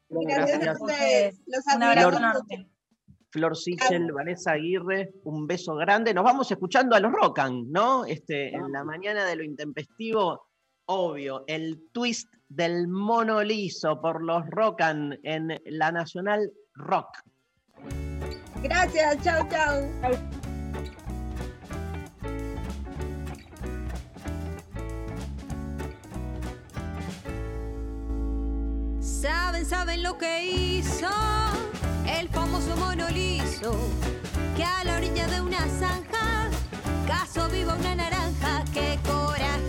[0.10, 1.42] Gracias, a ustedes.
[1.46, 2.68] Los enorme.
[3.32, 6.14] Flor Sichel, Vanessa Aguirre, un beso grande.
[6.14, 8.06] Nos vamos escuchando a los Rocan, ¿no?
[8.06, 10.48] Este, en la mañana de lo intempestivo,
[10.86, 17.20] obvio, el twist del mono liso por los Rocan en la Nacional Rock.
[18.62, 19.88] Gracias, chao, chao.
[29.02, 31.08] Saben, saben lo que hizo
[32.08, 33.76] el famoso monoliso,
[34.56, 36.50] que a la orilla de una zanja,
[37.08, 39.69] caso viva una naranja, que coraje.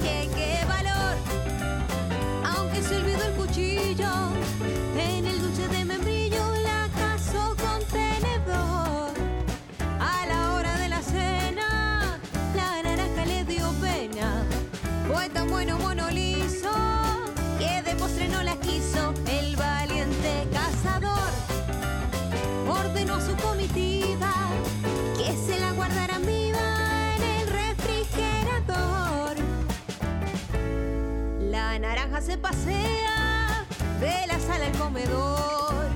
[32.40, 33.66] Pasea
[34.00, 35.88] de la sala al comedor.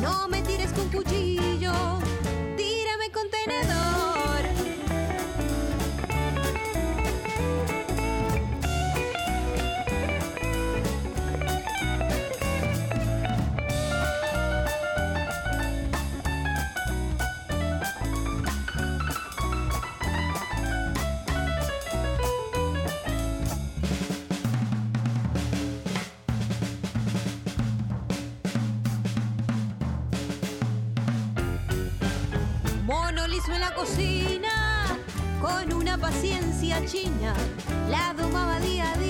[0.00, 1.72] No me tires con cuchillo,
[2.56, 3.97] tírame con tenedor.
[36.10, 37.34] Paciencia china,
[37.90, 39.07] la domaba día a día.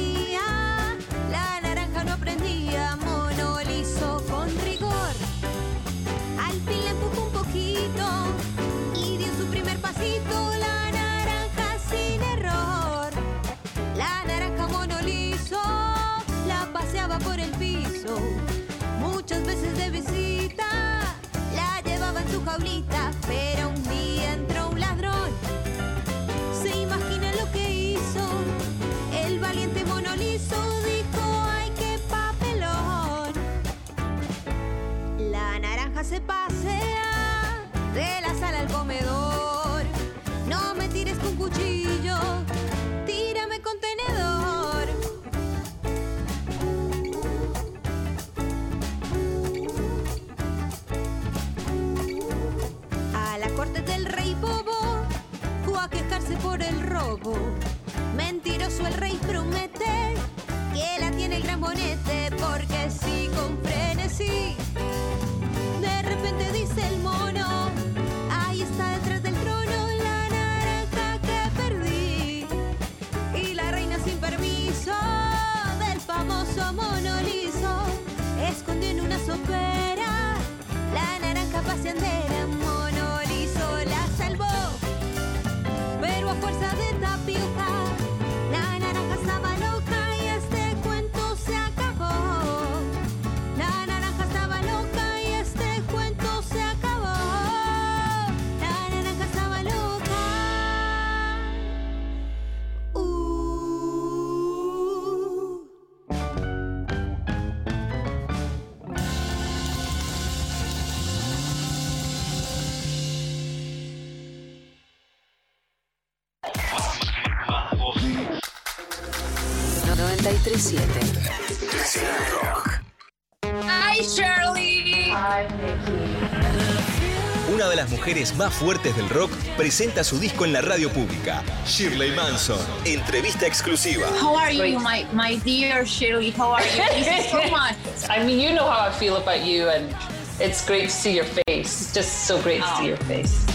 [127.79, 131.45] Las mujeres más fuertes del rock presenta su disco en la radio pública.
[131.65, 134.09] Shirley Manson, entrevista exclusiva.
[134.21, 136.33] How are you, my, my dear Shirley?
[136.33, 136.83] How are you?
[136.83, 137.77] Thank you so much.
[138.11, 139.95] I mean, you know how I feel about you, and
[140.41, 141.83] it's great to see your face.
[141.83, 143.47] It's just so great to see your face.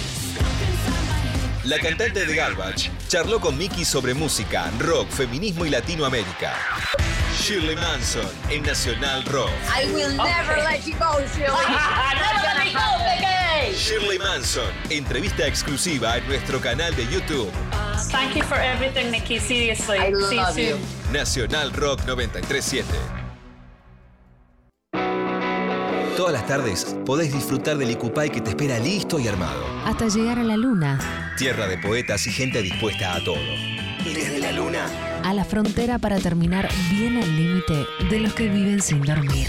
[1.65, 6.53] La cantante de Garbage charló con Mickey sobre música, rock, feminismo y Latinoamérica.
[7.41, 9.51] Shirley Manson en Nacional Rock.
[9.67, 11.65] I will never let you go, Shirley.
[13.76, 17.49] Shirley Manson, entrevista exclusiva en nuestro canal de YouTube.
[18.11, 19.39] Thank you for everything, Nikki.
[19.39, 19.97] Seriously.
[19.97, 20.65] I See you love soon.
[20.67, 20.78] you.
[21.11, 22.86] Nacional Rock 937.
[26.15, 29.65] Todas las tardes podés disfrutar del Icupay que te espera listo y armado.
[29.86, 33.41] Hasta llegar a la luna, Tierra de poetas y gente dispuesta a todo.
[34.05, 34.86] Desde la luna.
[35.24, 39.47] a la frontera para terminar bien al límite de los que viven sin dormir.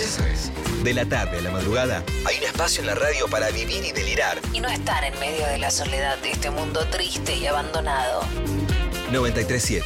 [0.00, 0.50] Eso es.
[0.82, 3.92] De la tarde a la madrugada, hay un espacio en la radio para vivir y
[3.92, 4.38] delirar.
[4.52, 8.22] Y no estar en medio de la soledad de este mundo triste y abandonado.
[9.10, 9.84] 937.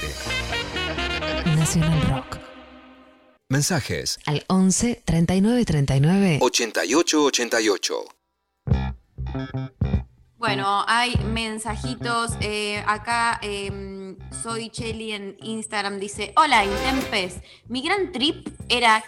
[1.57, 2.39] Nacional Rock.
[3.49, 4.19] Mensajes.
[4.27, 8.05] Al 11 39 39 88 88.
[10.39, 12.33] Bueno, hay mensajitos.
[12.41, 15.99] eh, acá em, soy Chelly en Instagram.
[16.01, 17.37] Dice: Hola, Intempes.
[17.69, 19.05] Mi gran trip era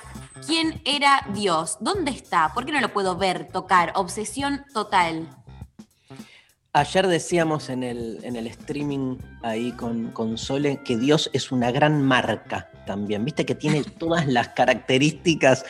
[0.46, 1.78] ¿Quién era Dios?
[1.80, 2.50] ¿Dónde está?
[2.54, 3.92] ¿Por qué no lo puedo ver, tocar?
[3.96, 5.28] Obsesión total.
[6.72, 11.70] Ayer decíamos en el, en el streaming ahí con, con Sole que Dios es una
[11.70, 13.24] gran marca también.
[13.24, 15.64] Viste que tiene todas las características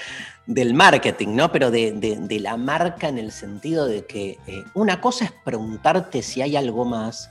[0.47, 1.53] del marketing, ¿no?
[1.53, 5.33] Pero de, de- de la marca en el sentido de que eh, una cosa es
[5.45, 7.31] preguntarte si hay algo más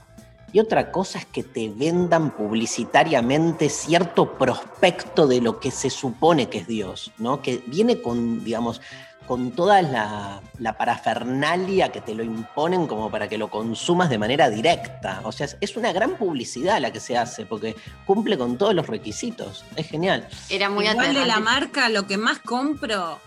[0.54, 6.48] y otra cosa es que te vendan publicitariamente cierto prospecto de lo que se supone
[6.48, 7.42] que es Dios, ¿no?
[7.42, 8.80] Que viene con, digamos,
[9.26, 14.18] con toda la, la parafernalia que te lo imponen como para que lo consumas de
[14.18, 15.22] manera directa.
[15.24, 17.74] O sea, es, una gran publicidad la que se hace, porque
[18.06, 19.64] cumple con todos los requisitos.
[19.74, 20.28] Es genial.
[20.50, 23.18] Era muy Igual de la marca, lo que más compro,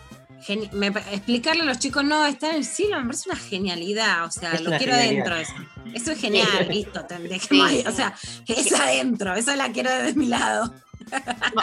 [0.46, 4.24] geni- me- explicarle a los chicos, no, está en el cielo, me parece una genialidad.
[4.24, 5.32] O sea, Es lo quiero genialidad.
[5.32, 5.52] adentro eso.
[5.94, 7.02] Eso es genial, listo,
[7.64, 7.82] ahí.
[7.86, 8.14] O sea,
[8.46, 10.72] es adentro, esa la quiero de mi lado.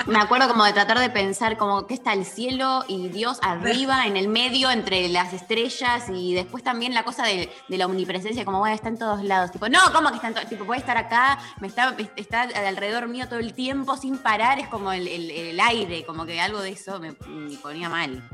[0.07, 4.07] Me acuerdo como de tratar de pensar como que está el cielo y Dios arriba,
[4.07, 8.43] en el medio, entre las estrellas y después también la cosa de, de la omnipresencia,
[8.45, 9.51] como bueno, está en todos lados.
[9.51, 10.49] Tipo, no, ¿cómo que está en todos?
[10.49, 14.67] Tipo, puede estar acá, me está, está alrededor mío todo el tiempo sin parar, es
[14.69, 18.27] como el, el- el aire, como que algo de eso me, me ponía mal.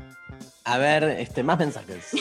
[0.64, 2.06] A ver, este, más mensajes.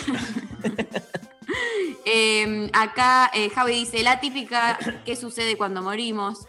[2.06, 6.40] Eh, acá eh, Javi dice, la típica, ¿qué sucede cuando morimos?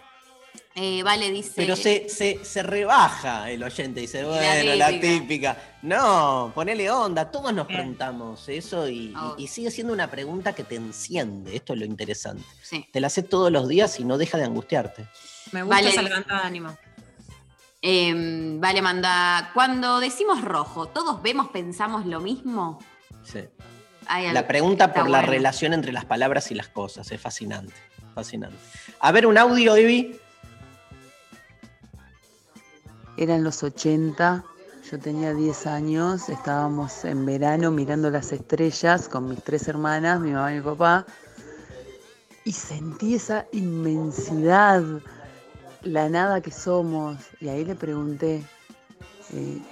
[0.75, 1.53] Eh, vale dice...
[1.57, 5.09] Pero se, se, se rebaja el oyente, dice, bueno, la típica.
[5.21, 5.57] típica.
[5.83, 9.35] No, ponele onda, todos nos preguntamos eso y, Oh.
[9.37, 12.45] y- y sigue siendo una pregunta que te enciende, esto es lo interesante.
[12.63, 12.87] Sí.
[12.91, 15.07] Te la haces todos los días y no deja de angustiarte.
[15.53, 15.89] Me gusta Vale.
[15.91, 16.79] esa levantada de ánimo.
[17.83, 19.51] Eh, vale, manda.
[19.53, 22.79] Cuando decimos rojo, ¿todos vemos, pensamos lo mismo?
[23.25, 23.41] Sí.
[24.33, 27.75] La pregunta por la relación entre las palabras y las cosas, es fascinante,
[28.15, 28.57] fascinante.
[29.01, 30.19] A ver, un audio, Evi.
[33.17, 34.45] Eran los 80,
[34.91, 40.33] yo tenía 10 años, estábamos en verano mirando las estrellas con mis tres hermanas, mi
[40.33, 41.07] mamá y mi papá,
[42.45, 44.83] y sentí esa inmensidad,
[45.85, 48.45] la nada que somos, y ahí le pregunté
[49.33, 49.63] eh,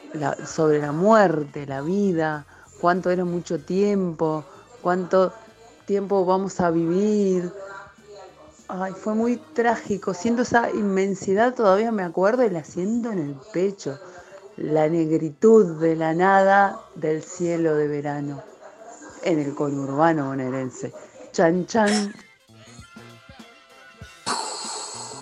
[0.45, 2.47] sobre la muerte, la vida,
[2.81, 4.45] cuánto era mucho tiempo,
[4.81, 5.33] cuánto
[5.87, 7.53] tiempo vamos a vivir.
[8.69, 10.15] Ay, fue muy trágico.
[10.15, 13.99] Siento esa inmensidad, todavía me acuerdo y la siento en el pecho.
[14.57, 18.43] La negritud de la nada del cielo de verano
[19.23, 20.93] en el conurbano bonaerense.
[21.33, 22.13] Chan chan.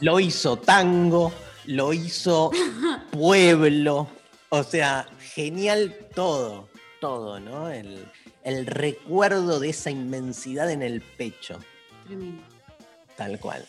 [0.01, 1.33] Lo hizo tango,
[1.67, 2.51] lo hizo
[3.11, 4.09] pueblo.
[4.51, 6.69] O sea, genial todo,
[7.01, 7.69] todo, ¿no?
[7.71, 8.07] El,
[8.45, 11.59] el recuerdo de esa inmensidad en el pecho,
[12.07, 12.43] Tremendo.
[13.17, 13.65] tal cual.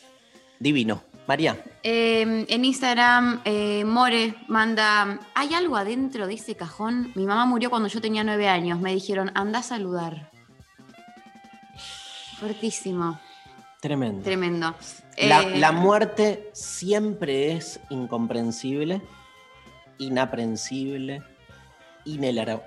[0.60, 1.04] Divino.
[1.28, 1.64] María.
[1.84, 7.12] Eh, en Instagram, eh, More manda, ¿hay algo adentro de ese cajón?
[7.14, 8.80] Mi mamá murió cuando yo tenía nueve años.
[8.80, 10.32] Me dijeron, anda a saludar.
[12.40, 13.20] Fuertísimo,
[13.80, 14.24] Tremendo.
[14.24, 14.76] tremendo.
[15.18, 19.02] La, Eh, la muerte siempre es incomprensible,
[19.98, 21.24] inaprensible,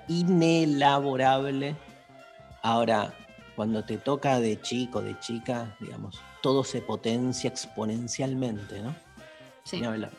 [0.07, 1.75] inelaborable.
[2.61, 3.13] Ahora,
[3.55, 8.95] cuando te toca de chico, de chica, digamos, todo se potencia exponencialmente, ¿no?
[9.63, 9.79] Sí.
[9.79, 10.11] Ni hablar.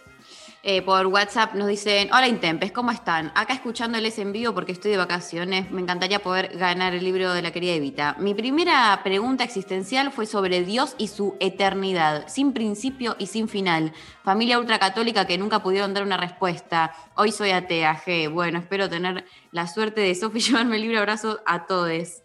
[0.67, 3.31] Eh, por WhatsApp nos dicen, hola Intempes, ¿cómo están?
[3.35, 7.43] Acá escuchándoles en vivo porque estoy de vacaciones, me encantaría poder ganar el libro de
[7.43, 8.17] la querida Evita.
[8.19, 13.93] Mi primera pregunta existencial fue sobre Dios y su eternidad, sin principio y sin final.
[14.23, 16.95] Familia ultracatólica que nunca pudieron dar una respuesta.
[17.15, 18.33] Hoy soy atea, G.
[18.33, 22.23] Bueno, espero tener la suerte de Sofi llevarme el libro abrazo a todos.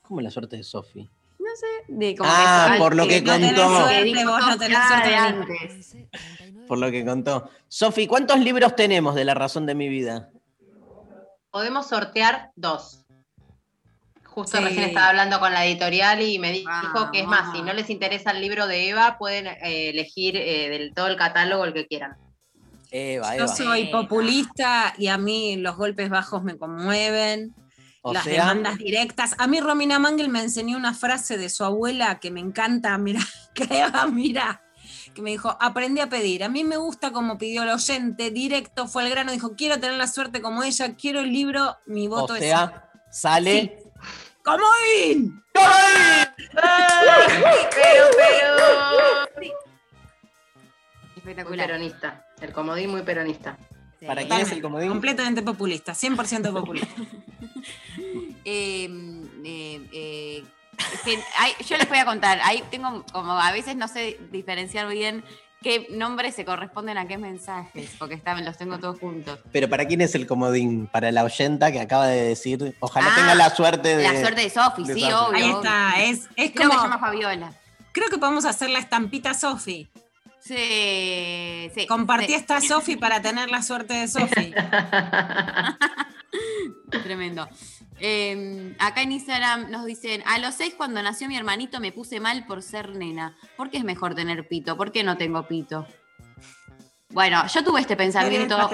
[0.00, 1.10] Como la suerte de Sofi.
[1.88, 3.76] De como Ah, que- por lo que no tenés contó.
[3.82, 5.38] suerte, Que dijo vos no tenés Sofía suerte de de mí.
[5.42, 5.96] antes.
[6.68, 7.50] Por lo que contó.
[7.68, 10.30] Sofi, ¿cuántos libros tenemos de La razón de mi vida?
[11.50, 13.04] Podemos sortear dos.
[14.24, 14.62] Justo Sí.
[14.64, 17.90] recién estaba hablando con la editorial y me dijo que es más, si no les
[17.90, 21.86] interesa el libro de Eva, pueden eh, elegir eh, del todo el catálogo el que
[21.86, 22.16] quieran.
[22.90, 23.48] Eva, Yo Eva.
[23.48, 27.52] soy populista y a mí los golpes bajos me conmueven.
[28.02, 29.34] O las sea, demandas directas.
[29.38, 33.20] A mí Romina Mangel me enseñó una frase de su abuela que me encanta, mira,
[33.54, 34.62] que Eva, mira,
[35.14, 36.44] que me dijo, aprendí a pedir.
[36.44, 39.96] A mí me gusta como pidió el oyente, directo, fue el grano, dijo, quiero tener
[39.96, 42.42] la suerte como ella, quiero el libro, mi o voto es...
[42.42, 43.82] sea, sale.
[44.44, 45.42] ¡Comodín!
[46.54, 48.56] Pero, pero.
[49.36, 49.52] Muy
[51.16, 51.66] Espectacular.
[51.66, 52.26] peronista.
[52.40, 53.58] El comodín muy peronista.
[54.06, 54.88] ¿Para quién es el comodín?
[54.88, 56.88] Completamente populista, 100% populista.
[58.50, 58.88] Eh,
[59.44, 60.44] eh, eh,
[61.38, 65.22] hay- yo les voy a contar, ahí tengo como a veces no sé diferenciar bien
[65.60, 69.38] qué nombres se corresponden a qué mensajes, porque están, los tengo todos juntos.
[69.52, 70.86] Pero ¿para quién es el comodín?
[70.86, 74.04] Para la oyenta que acaba de decir, ojalá Ah, tenga la suerte de...
[74.04, 75.28] La suerte de Sofi, sí, obvio.
[75.34, 77.52] Ahí está, es, es Creo que se llama Fabiola.
[77.92, 79.90] Creo que podemos hacer la estampita Sofi.
[80.48, 81.86] Sí, sí.
[81.86, 82.34] Compartí sí.
[82.34, 84.54] esta Sofi para tener la suerte de Sofi.
[87.02, 87.46] Tremendo.
[88.00, 92.18] Eh, acá en Instagram nos dicen, a los seis cuando nació mi hermanito me puse
[92.18, 93.36] mal por ser nena.
[93.58, 94.78] ¿Por qué es mejor tener pito?
[94.78, 95.86] ¿Por qué no tengo pito?
[97.10, 98.70] Bueno, yo tuve este pensamiento,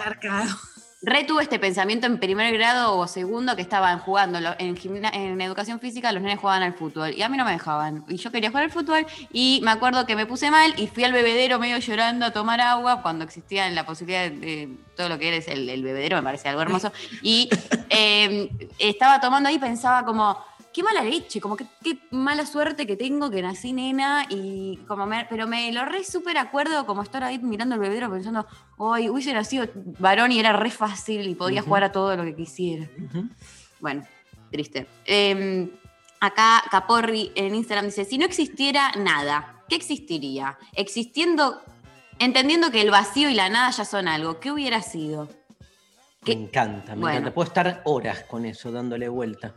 [1.04, 4.76] re tuve este pensamiento en primer grado o segundo que estaban jugando en,
[5.12, 8.04] en educación física, los nenes jugaban al fútbol y a mí no me dejaban.
[8.08, 11.04] Y yo quería jugar al fútbol y me acuerdo que me puse mal y fui
[11.04, 15.18] al bebedero medio llorando a tomar agua cuando existía la posibilidad de, de todo lo
[15.18, 16.92] que eres el, el bebedero, me parece algo hermoso.
[17.22, 17.48] Y
[17.90, 18.48] eh,
[18.78, 20.38] estaba tomando ahí y pensaba como,
[20.74, 25.06] qué mala leche, como que qué mala suerte que tengo que nací nena y como
[25.06, 28.44] me, pero me lo re súper acuerdo como estar ahí mirando el bebedero pensando,
[28.76, 29.66] hoy hubiese nacido
[29.98, 32.88] varón y era re fácil y podía jugar a todo lo que quisiera.
[33.80, 34.04] Bueno,
[34.50, 34.86] triste.
[35.06, 35.70] Eh,
[36.20, 40.58] acá Caporri en Instagram dice, si no existiera nada, ¿qué existiría?
[40.72, 41.62] Existiendo,
[42.18, 45.28] entendiendo que el vacío y la nada ya son algo, ¿qué hubiera sido?
[46.26, 47.18] Me encanta, me Bueno.
[47.18, 47.34] encanta.
[47.34, 49.54] Puedo estar horas con eso, dándole vuelta.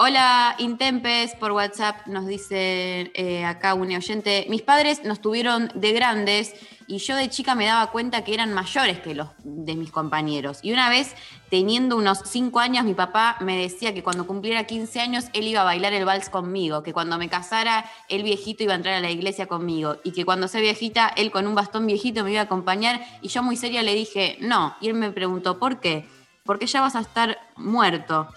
[0.00, 5.90] Hola, Intempes, por WhatsApp nos dice eh, acá un oyente, mis padres nos tuvieron de
[5.90, 6.54] grandes
[6.86, 10.60] y yo de chica me daba cuenta que eran mayores que los de mis compañeros.
[10.62, 11.16] Y una vez,
[11.50, 15.62] teniendo unos 5 años, mi papá me decía que cuando cumpliera 15 años, él iba
[15.62, 19.00] a bailar el vals conmigo, que cuando me casara, el viejito iba a entrar a
[19.00, 22.42] la iglesia conmigo y que cuando sea viejita, él con un bastón viejito me iba
[22.42, 24.76] a acompañar y yo muy seria le dije, no.
[24.80, 26.08] Y él me preguntó, ¿por qué?
[26.44, 28.28] Porque ya vas a estar muerto.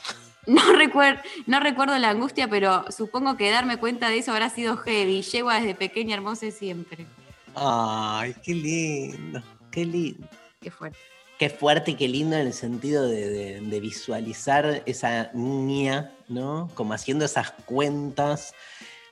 [0.47, 4.77] No, recuer- no recuerdo la angustia, pero supongo que darme cuenta de eso habrá sido
[4.77, 5.21] heavy.
[5.21, 7.05] Llego desde pequeña, hermosa y siempre.
[7.55, 10.27] Ay, qué lindo, qué lindo.
[10.61, 10.97] Qué fuerte.
[11.37, 16.69] Qué fuerte y qué lindo en el sentido de, de- de visualizar esa niña, ¿no?
[16.75, 18.53] Como haciendo esas cuentas.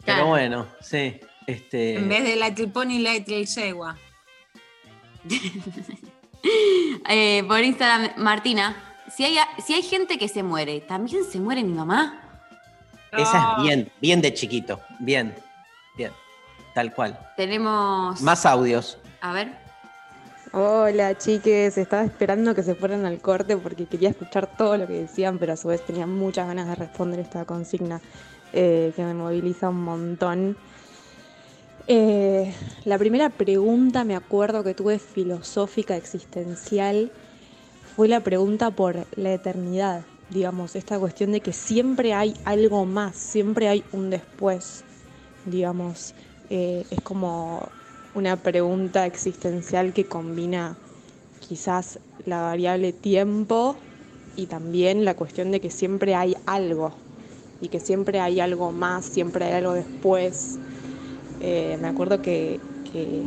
[0.06, 1.20] Pero bueno, sí.
[1.48, 3.98] Este, En vez de Little Pony, Little Yegua.
[7.10, 11.64] Eh, por Instagram, Martina, si hay, si hay gente que se muere, ¿también se muere
[11.64, 12.22] mi mamá?
[13.12, 14.80] Esa es bien, bien de chiquito.
[15.00, 15.36] Bien,
[15.98, 16.12] bien.
[16.74, 17.20] Tal cual.
[17.36, 18.22] Tenemos.
[18.22, 18.98] Más audios.
[19.22, 19.70] A ver.
[20.52, 24.94] Hola chiques, estaba esperando que se fueran al corte porque quería escuchar todo lo que
[24.94, 28.02] decían, pero a su vez tenía muchas ganas de responder esta consigna
[28.52, 30.58] eh, que me moviliza un montón.
[31.86, 32.52] Eh,
[32.86, 37.12] la primera pregunta, me acuerdo que tuve filosófica existencial,
[38.00, 43.18] fue la pregunta por la eternidad, digamos, esta cuestión de que siempre hay algo más,
[43.18, 44.86] siempre hay un después,
[45.46, 46.14] digamos,
[46.50, 47.68] eh, es como
[48.16, 50.78] una pregunta existencial que combina
[51.46, 53.76] quizás la variable tiempo
[54.38, 56.94] y también la cuestión de que siempre hay algo
[57.60, 60.58] y que siempre hay algo más, siempre hay algo después.
[61.42, 62.62] Eh, me acuerdo que,
[62.94, 63.24] que,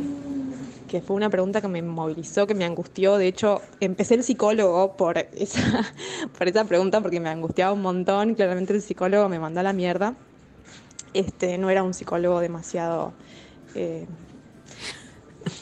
[0.93, 3.17] que fue una pregunta que me movilizó, que me angustió.
[3.17, 5.59] De hecho, empecé el psicólogo por esa,
[6.37, 8.35] por esa pregunta porque me angustiaba un montón.
[8.35, 10.13] Claramente el psicólogo me mandó a la mierda.
[11.15, 13.11] Este, no era un psicólogo demasiado
[13.73, 14.05] eh,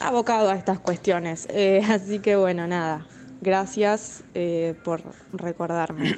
[0.00, 1.46] abocado a estas cuestiones.
[1.48, 3.06] Eh, así que bueno, nada.
[3.40, 5.00] Gracias eh, por
[5.32, 6.14] recordarme.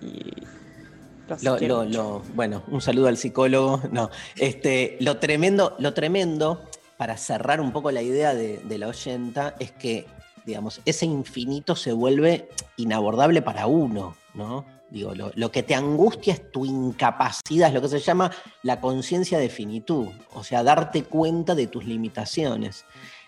[0.00, 0.34] Y
[1.66, 3.80] lo- lo- bueno, un saludo al psicólogo.
[3.90, 6.62] No, este, lo tremendo, lo tremendo,
[7.02, 10.06] para cerrar un poco la idea de, la oyenta, es que,
[10.46, 14.64] digamos, ese infinito se vuelve inabordable para uno, ¿no?
[14.88, 18.30] Digo, lo, que te angustia es tu incapacidad, es lo que se llama
[18.62, 22.84] la conciencia de finitud, o sea, darte cuenta de tus limitaciones.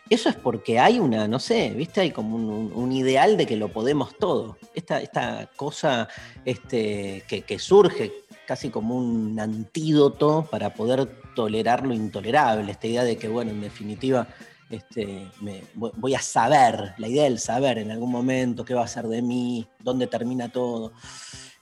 [0.08, 2.00] Eso es porque hay una, no sé, ¿viste?
[2.00, 4.56] Hay como un ideal de que lo podemos todo.
[4.72, 6.06] Esta, esta cosa
[6.44, 8.12] este, que, que surge
[8.46, 12.72] casi como un antídoto para poder tolerar lo intolerable.
[12.72, 14.26] Esta idea de que, bueno, en definitiva,
[14.70, 15.28] este,
[15.74, 19.22] voy a saber, la idea del saber en algún momento, qué va a ser de
[19.22, 20.92] mí, dónde termina todo.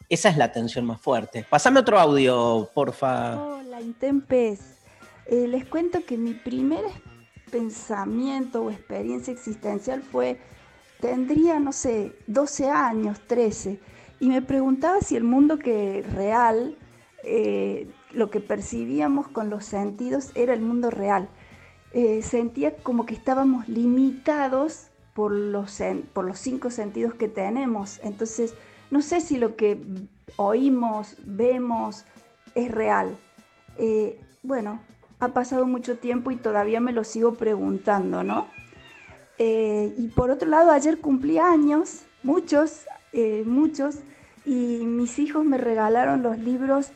[0.08, 1.46] Esa es la tensión más fuerte.
[1.48, 3.42] Pasame otro audio, porfa.
[3.42, 4.78] Hola, Intempes.
[5.26, 6.84] Eh, les cuento que mi primer
[7.50, 10.40] pensamiento o experiencia existencial fue,
[11.00, 13.78] tendría, no sé, 12 años, 13,
[14.20, 16.76] y me preguntaba si el mundo que real,
[17.24, 21.28] eh, lo que percibíamos con los sentidos, era el mundo real.
[21.92, 25.80] Eh, sentía como que estábamos limitados por los,
[26.12, 28.00] por los cinco sentidos que tenemos.
[28.02, 28.54] Entonces,
[28.90, 29.80] no sé si lo que
[30.36, 32.04] oímos, vemos,
[32.54, 33.16] es real.
[33.78, 34.80] Eh, bueno,
[35.20, 38.48] ha pasado mucho tiempo y todavía me lo sigo preguntando, ¿no?
[39.38, 42.82] Eh, y por otro lado, ayer cumplí años, muchos,
[43.12, 43.96] eh, muchos,
[44.44, 46.90] y mis hijos me regalaron los libros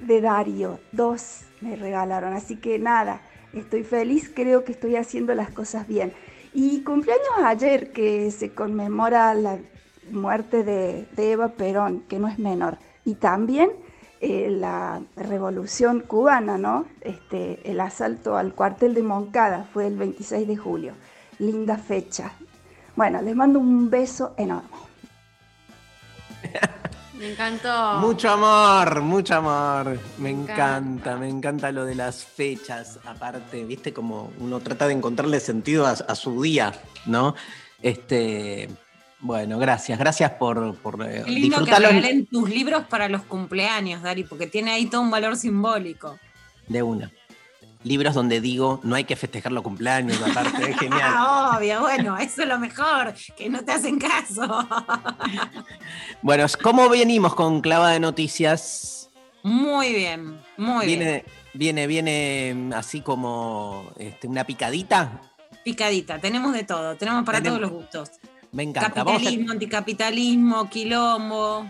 [0.00, 3.20] de Dario, dos me regalaron, así que nada,
[3.52, 6.12] estoy feliz, creo que estoy haciendo las cosas bien.
[6.52, 9.58] Y cumpleaños ayer, que se conmemora la
[10.10, 13.70] muerte de, Eva Perón, que no es menor, y también
[14.20, 16.86] eh, la revolución cubana, ¿no?
[17.00, 20.94] Este, el asalto al cuartel de Moncada fue el 26 de julio.
[21.38, 22.32] Linda fecha.
[22.96, 24.68] Bueno, les mando un beso enorme.
[27.20, 27.98] Me encantó.
[27.98, 30.00] Mucho amor, mucho amor.
[30.16, 30.78] Me encanta.
[30.78, 32.98] encanta, me encanta lo de las fechas.
[33.04, 36.72] Aparte, viste como uno trata de encontrarle sentido a, a su día,
[37.04, 37.34] ¿no?
[37.82, 38.70] Este,
[39.20, 43.22] bueno, gracias, gracias por, por eh, Qué lindo que disfrutarlo regalen tus libros para los
[43.22, 46.18] cumpleaños, Dari, porque tiene ahí todo un valor simbólico.
[46.68, 47.12] de una.
[47.82, 51.00] Libros donde digo, no hay que festejar los cumpleaños, aparte, es genial.
[51.02, 54.42] Ah, obvio, bueno, eso es lo mejor, que no te hacen caso.
[56.22, 59.08] Bueno, ¿cómo venimos con clava de noticias?
[59.42, 61.24] Muy bien, muy bien.
[61.54, 65.22] viene, viene, mm, así como este, una picadita.
[65.64, 68.10] Picadita, tenemos de todo, tenemos para Tenemos- todos los gustos.
[68.52, 68.88] Me encanta.
[69.00, 71.66] A Capitalismo, anticapitalismo, quilombo,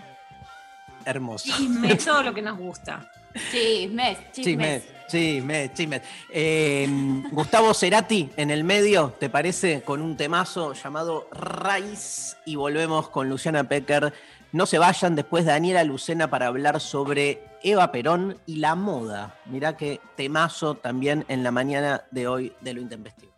[1.04, 1.44] hermoso.
[1.56, 3.08] chisme, todo lo que nos gusta.
[3.50, 6.02] Chismes, Chismes, chismes, chismes.
[6.30, 6.86] Eh,
[7.30, 9.82] Gustavo Cerati en el medio, ¿te parece?
[9.82, 12.36] Con un temazo llamado Raíz.
[12.44, 14.12] Y volvemos con Luciana Pecker.
[14.52, 19.36] No se vayan después Daniela Lucena para hablar sobre Eva Perón y la moda.
[19.46, 23.29] Mirá qué temazo también en la mañana de hoy de lo intempestivo.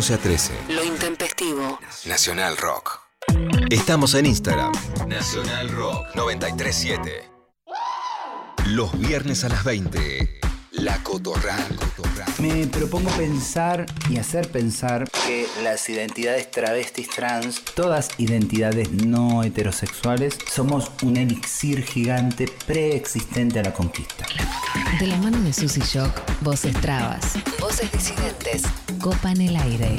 [0.00, 0.52] 11 a 13.
[0.70, 1.78] Lo intempestivo.
[2.06, 3.00] Nacional Rock.
[3.68, 4.72] Estamos en Instagram.
[5.06, 7.28] Nacional Rock 937.
[8.68, 10.40] Los viernes a las 20.
[10.70, 11.78] La Cotorral.
[12.38, 20.38] Me propongo pensar y hacer pensar que las identidades travestis trans, todas identidades no heterosexuales,
[20.50, 24.24] somos un elixir gigante preexistente a la conquista.
[24.98, 28.62] De la mano de Susy Shock, voces trabas, voces disidentes,
[29.00, 29.98] copan el aire.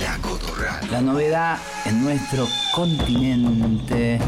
[0.00, 0.18] La.
[0.90, 4.18] La novedad en nuestro continente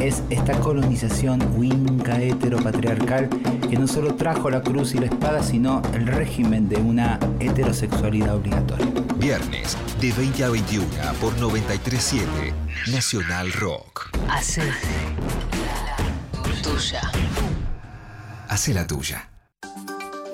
[0.00, 3.28] es esta colonización winca heteropatriarcal
[3.68, 8.36] que no solo trajo la cruz y la espada, sino el régimen de una heterosexualidad
[8.36, 8.86] obligatoria.
[9.16, 10.86] Viernes de 20 a 21
[11.20, 12.54] por 937
[12.92, 14.10] Nacional Rock.
[14.28, 14.62] Hace
[16.62, 17.10] tuya.
[18.48, 19.28] Hace la tuya.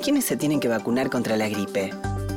[0.02, 1.92] ¿Quiénes se tienen que vacunar contra la gripe?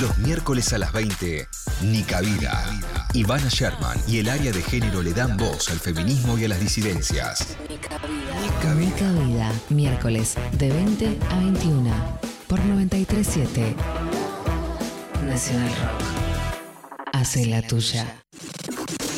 [0.00, 1.48] Los miércoles a las 20,
[1.82, 2.64] Nica Vida.
[3.12, 6.60] Ivana Sherman y el área de género le dan voz al feminismo y a las
[6.60, 7.56] disidencias.
[7.68, 13.76] Nica Vida, miércoles de 20 a 21 por 937
[15.26, 16.02] Nacional Rock.
[17.12, 18.06] Hace la tuya.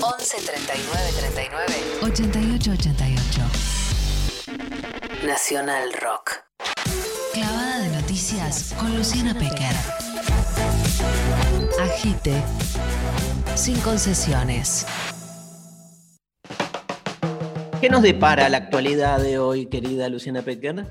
[0.01, 3.41] 11 39 39 88 88
[5.25, 6.33] Nacional Rock.
[7.33, 10.04] Clavada de noticias con Luciana Pecker.
[11.81, 12.41] Agite
[13.57, 14.87] sin concesiones.
[17.81, 20.87] ¿Qué nos depara la actualidad de hoy, querida Luciana Pequer?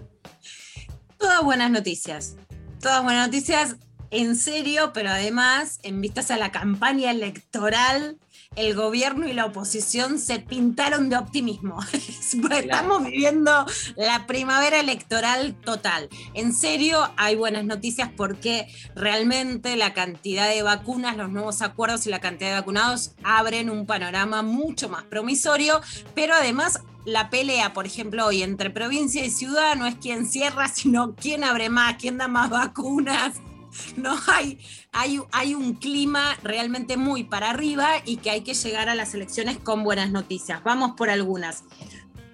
[1.18, 2.36] Todas buenas noticias.
[2.82, 3.78] Todas buenas noticias
[4.12, 8.18] en serio, pero además, en vistas a la campaña electoral,
[8.56, 11.80] el gobierno y la oposición se pintaron de optimismo.
[12.52, 13.66] Estamos viviendo
[13.96, 16.10] la primavera electoral total.
[16.34, 22.10] En serio, hay buenas noticias porque realmente la cantidad de vacunas, los nuevos acuerdos y
[22.10, 25.82] la cantidad de vacunados abren un panorama mucho más promisorio,
[26.14, 30.68] pero además la pelea, por ejemplo, hoy entre provincia y ciudad no es quién cierra,
[30.74, 33.36] sino quién abre más, quién da más vacunas.
[33.98, 34.60] No hay,
[34.92, 39.14] hay, hay un clima realmente muy para arriba y que hay que llegar a las
[39.14, 40.64] elecciones con buenas noticias.
[40.64, 41.64] Vamos por algunas.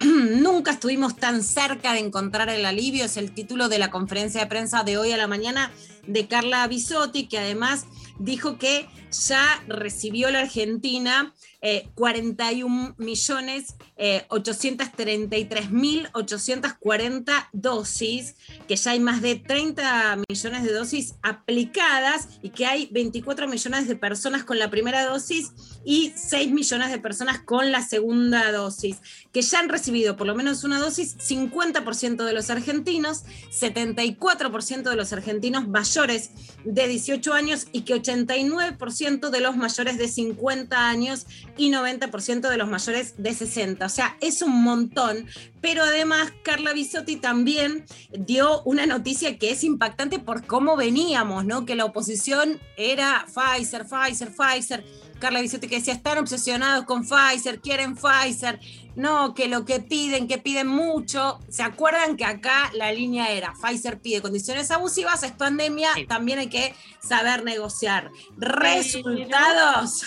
[0.00, 4.46] Nunca estuvimos tan cerca de encontrar el alivio, es el título de la conferencia de
[4.46, 5.70] prensa de hoy a la mañana
[6.06, 7.84] de Carla Bisotti, que además
[8.18, 18.34] dijo que ya recibió la Argentina eh, 41 millones eh, 833 mil 840 dosis,
[18.66, 23.88] que ya hay más de 30 millones de dosis aplicadas y que hay 24 millones
[23.88, 25.52] de personas con la primera dosis
[25.84, 28.96] y 6 millones de personas con la segunda dosis,
[29.32, 34.96] que ya han recibido por lo menos una dosis 50% de los argentinos, 74% de
[34.96, 36.30] los argentinos mayores
[36.64, 42.56] de 18 años y que 89% de los mayores de 50 años y 90% de
[42.58, 43.86] los mayores de 60.
[43.86, 45.26] O sea, es un montón.
[45.62, 51.64] Pero además, Carla Bisotti también dio una noticia que es impactante por cómo veníamos, ¿no?
[51.64, 54.84] Que la oposición era Pfizer, Pfizer, Pfizer.
[55.18, 58.60] Carla Bisotti que decía, están obsesionados con Pfizer, quieren Pfizer.
[58.96, 61.38] No, que lo que piden, que piden mucho.
[61.48, 66.48] ¿Se acuerdan que acá la línea era Pfizer pide condiciones abusivas, es pandemia, también hay
[66.48, 68.10] que saber negociar.
[68.36, 70.02] Resultados.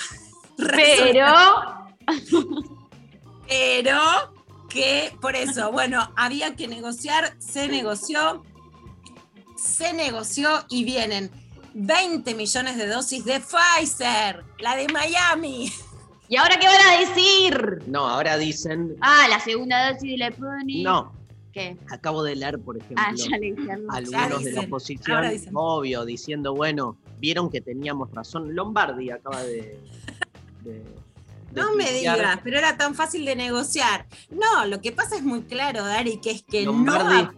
[0.57, 1.25] Pero.
[3.47, 3.99] Pero
[4.69, 8.43] que por eso, bueno, había que negociar, se negoció,
[9.55, 11.29] se negoció y vienen
[11.73, 15.71] 20 millones de dosis de Pfizer, la de Miami.
[16.33, 17.83] ¿Y ahora qué van a decir?
[17.85, 18.95] No, ahora dicen.
[19.01, 20.81] Ah, la segunda dosis de la Pony.
[20.81, 21.13] No.
[21.51, 21.77] ¿Qué?
[21.91, 23.49] Acabo de leer, por ejemplo, Ah, ya le
[23.89, 28.55] algunos Ya de la oposición, obvio, diciendo, bueno, vieron que teníamos razón.
[28.55, 29.77] Lombardi acaba de.
[31.53, 34.07] No me digas, pero era tan fácil de negociar.
[34.31, 37.33] No, lo que pasa es muy claro, Dari, que es que Lombardi, no.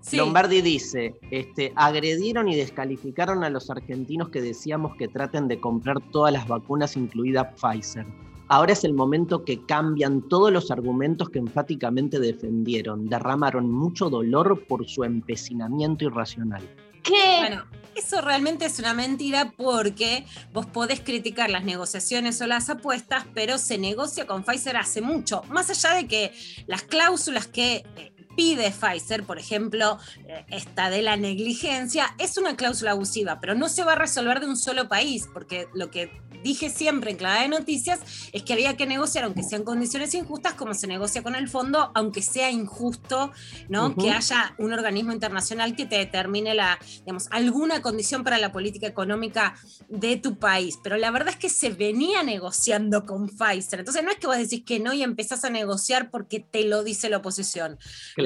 [0.00, 0.16] Sí.
[0.16, 6.00] Lombardi dice, este, agredieron y descalificaron a los argentinos que decíamos que traten de comprar
[6.12, 8.06] todas las vacunas, incluida Pfizer.
[8.48, 13.08] Ahora es el momento que cambian todos los argumentos que enfáticamente defendieron.
[13.08, 16.62] Derramaron mucho dolor por su empecinamiento irracional.
[17.02, 17.38] ¿Qué?
[17.38, 17.64] Bueno,
[17.94, 23.58] eso realmente es una mentira porque vos podés criticar las negociaciones o las apuestas, pero
[23.58, 25.42] se negocia con Pfizer hace mucho.
[25.50, 26.32] Más allá de que
[26.66, 29.98] las cláusulas que eh, pide Pfizer, por ejemplo,
[30.28, 34.38] eh, esta de la negligencia, es una cláusula abusiva, pero no se va a resolver
[34.38, 36.12] de un solo país, porque lo que
[36.44, 37.98] dije siempre en Clave de Noticias
[38.32, 41.90] es que había que negociar, aunque sean condiciones injustas, como se negocia con el fondo,
[41.96, 43.32] aunque sea injusto,
[43.68, 43.96] ¿no?
[43.96, 48.86] Que haya un organismo internacional que te determine la, digamos, alguna condición para la política
[48.86, 49.56] económica
[49.88, 50.78] de tu país.
[50.82, 53.80] Pero la verdad es que se venía negociando con Pfizer.
[53.80, 56.84] Entonces no es que vos decís que no y empezás a negociar porque te lo
[56.84, 57.78] dice la oposición.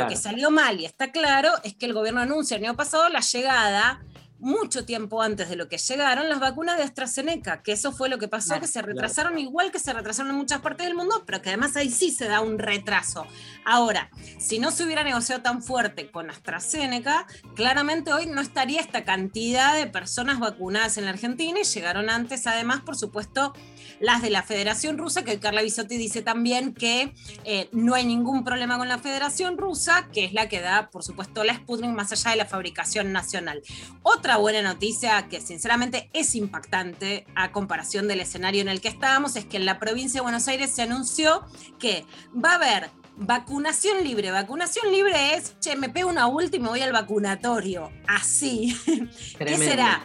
[0.02, 3.08] Lo que salió mal y está claro es que el gobierno anuncia el año pasado
[3.08, 4.02] la llegada
[4.42, 8.18] mucho tiempo antes de lo que llegaron las vacunas de AstraZeneca, que eso fue lo
[8.18, 11.40] que pasó, que se retrasaron igual que se retrasaron en muchas partes del mundo, pero
[11.40, 13.24] que además ahí sí se da un retraso.
[13.64, 17.24] Ahora, si no se hubiera negociado tan fuerte con AstraZeneca,
[17.54, 22.48] claramente hoy no estaría esta cantidad de personas vacunadas en la Argentina y llegaron antes,
[22.48, 23.54] además, por supuesto,
[24.02, 27.14] las de la Federación Rusa, que Carla Bisotti dice también que
[27.44, 31.04] eh, no hay ningún problema con la Federación Rusa, que es la que da, por
[31.04, 33.62] supuesto, la Sputnik más allá de la fabricación nacional.
[34.02, 39.36] Otra buena noticia que sinceramente es impactante a comparación del escenario en el que estábamos
[39.36, 41.46] es que en la provincia de Buenos Aires se anunció
[41.78, 42.04] que
[42.34, 44.32] va a haber vacunación libre.
[44.32, 47.92] Vacunación libre es, che, me pego una última y voy al vacunatorio.
[48.08, 48.76] Así.
[49.38, 50.04] ¿Qué será?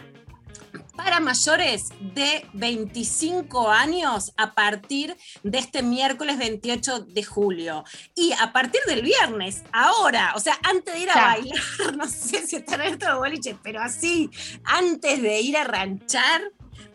[0.98, 7.84] Para mayores de 25 años a partir de este miércoles 28 de julio.
[8.16, 11.60] Y a partir del viernes, ahora, o sea, antes de ir a bailar,
[11.96, 14.28] no sé si está en de boliche, pero así,
[14.64, 16.42] antes de ir a ranchar,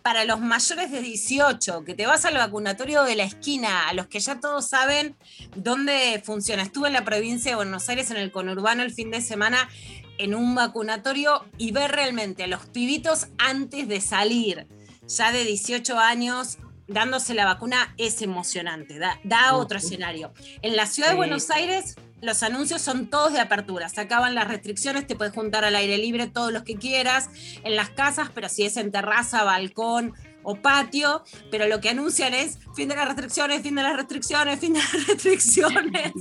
[0.02, 4.08] para los mayores de 18, que te vas al vacunatorio de la esquina, a los
[4.08, 5.16] que ya todos saben
[5.56, 6.62] dónde funciona.
[6.62, 9.70] Estuve en la provincia de Buenos Aires, en el conurbano, el fin de semana,
[10.18, 14.68] en un vacunatorio y ver realmente a los pibitos antes de salir,
[15.08, 16.58] ya de 18 años,
[16.88, 20.34] dándose la vacuna, es emocionante, da, otro escenario.
[20.62, 24.48] En la ciudad de Buenos Aires, los anuncios son todos de apertura, se acaban las
[24.48, 27.30] restricciones, te puedes juntar al aire libre todos los que quieras,
[27.64, 30.14] en las casas, pero si es en terraza, balcón
[30.44, 34.60] o patio, pero lo que anuncian es fin de las restricciones, fin de las restricciones,
[34.60, 36.14] fin de las restricciones.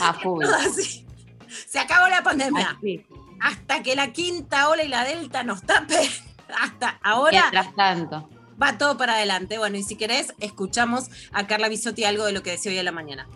[0.00, 0.44] A full.
[1.66, 2.78] Se acabó la pandemia.
[3.40, 6.10] Hasta que la quinta ola y la delta nos tape.
[6.60, 7.48] Hasta ahora.
[7.50, 8.28] Mientras tanto.
[8.62, 9.58] Va todo para adelante.
[9.58, 12.84] Bueno, y si querés, escuchamos a Carla Bisotti algo de lo que decía hoy en
[12.84, 13.26] la mañana.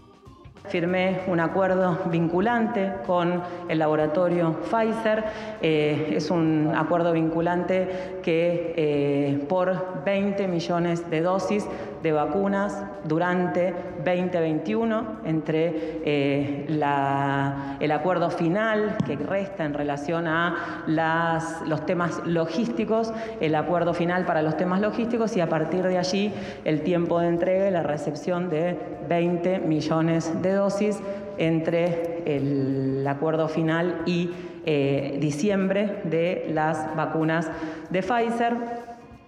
[0.67, 5.23] Firmé un acuerdo vinculante con el laboratorio Pfizer.
[5.61, 11.69] Eh, es un acuerdo vinculante que eh, por 20 millones de dosis
[12.03, 13.75] de vacunas durante
[14.05, 16.67] 2021 entre eh,
[17.81, 20.85] el acuerdo final que resta en relación a
[21.67, 26.33] los temas logísticos, el acuerdo final para los temas logísticos y a partir de allí
[26.65, 28.79] el tiempo de entrega y la recepción de
[29.09, 30.99] 20 millones de dosis
[31.39, 34.31] entre el acuerdo final y
[34.67, 37.51] eh, diciembre de las vacunas
[37.91, 38.84] de Pfizer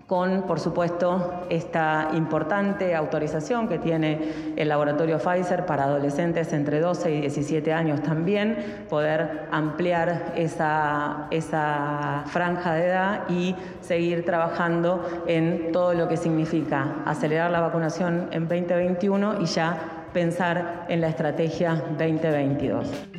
[0.07, 7.11] con, por supuesto, esta importante autorización que tiene el laboratorio Pfizer para adolescentes entre 12
[7.13, 15.73] y 17 años también, poder ampliar esa, esa franja de edad y seguir trabajando en
[15.73, 21.83] todo lo que significa acelerar la vacunación en 2021 y ya pensar en la estrategia
[21.99, 23.16] 2022.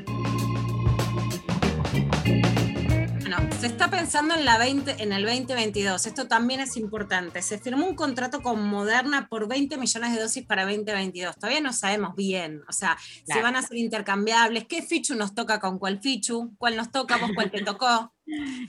[3.27, 6.05] Bueno, se está pensando en, la 20, en el 2022.
[6.05, 7.41] Esto también es importante.
[7.41, 11.35] Se firmó un contrato con Moderna por 20 millones de dosis para 2022.
[11.35, 12.61] Todavía no sabemos bien.
[12.69, 16.77] O sea, si van a ser intercambiables, qué fichu nos toca con cuál fichu, cuál
[16.77, 18.13] nos toca, vos cuál te tocó.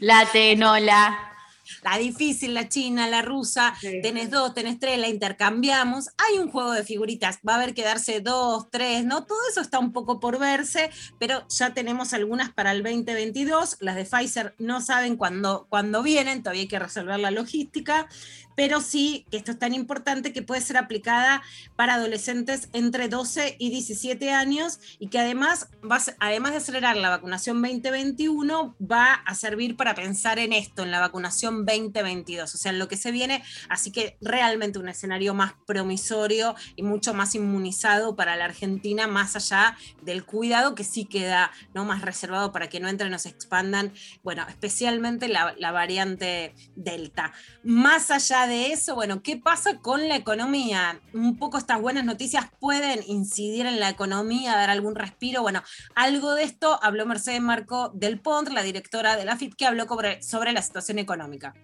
[0.01, 1.38] La tenola
[1.83, 6.11] la difícil, la china, la rusa, tenés dos, tenés tres, la intercambiamos.
[6.19, 9.25] Hay un juego de figuritas, va a haber que darse dos, tres, ¿no?
[9.25, 13.79] Todo eso está un poco por verse, pero ya tenemos algunas para el 2022.
[13.81, 18.09] Las de Pfizer no saben cuándo, cuándo vienen, todavía hay que resolver la logística
[18.59, 21.45] pero sí que esto es tan importante que puede ser aplicada
[21.77, 27.09] para adolescentes entre 12 y 17 años y que además, va, además de acelerar la
[27.09, 32.59] vacunación 2021, va a servir para pensar en esto, en la vacunación un 2022, o
[32.59, 37.15] sea, en lo que se viene, así que realmente un escenario más promisorio y mucho
[37.15, 41.85] más inmunizado para la Argentina, más allá del cuidado que sí queda ¿no?
[41.85, 43.93] más reservado para que no entren o se expandan,
[44.25, 47.33] bueno, especialmente la, la variante Delta.
[47.63, 51.01] Más allá de eso, bueno, ¿qué pasa con la economía?
[51.13, 55.43] Un poco estas buenas noticias pueden incidir en la economía, dar algún respiro.
[55.43, 55.63] Bueno,
[55.95, 59.87] algo de esto habló Mercedes Marco del PONT, la directora de la FIT, que habló
[59.87, 61.55] sobre, sobre la situación económica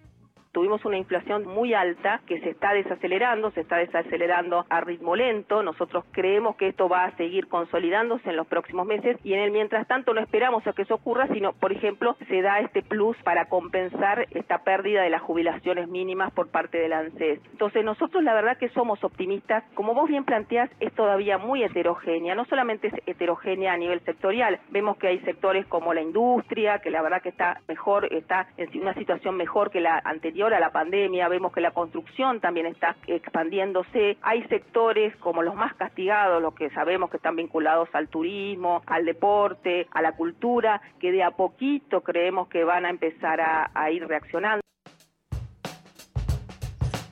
[0.55, 5.61] tuvimos una inflación muy alta que se está desacelerando, se está desacelerando a ritmo lento.
[5.61, 9.51] Nosotros creemos que esto va a seguir consolidándose en los próximos meses y en el
[9.51, 13.17] mientras tanto no esperamos a que eso ocurra, sino, por ejemplo, se da este plus
[13.23, 17.41] para compensar esta pérdida de las jubilaciones mínimas por parte del ANSES.
[17.51, 19.65] Entonces, nosotros la verdad que somos optimistas.
[19.73, 22.33] Como vos bien planteás, es todavía muy heterogénea.
[22.33, 26.91] No solamente es heterogénea a nivel sectorial, vemos que hay sectores como la industria, que
[26.91, 30.71] la verdad que está mejor, está en una situación mejor que la anterior a la
[30.71, 36.53] pandemia, vemos que la construcción también está expandiéndose, hay sectores como los más castigados, los
[36.53, 41.31] que sabemos que están vinculados al turismo, al deporte, a la cultura, que de a
[41.31, 44.61] poquito creemos que van a empezar a, a ir reaccionando.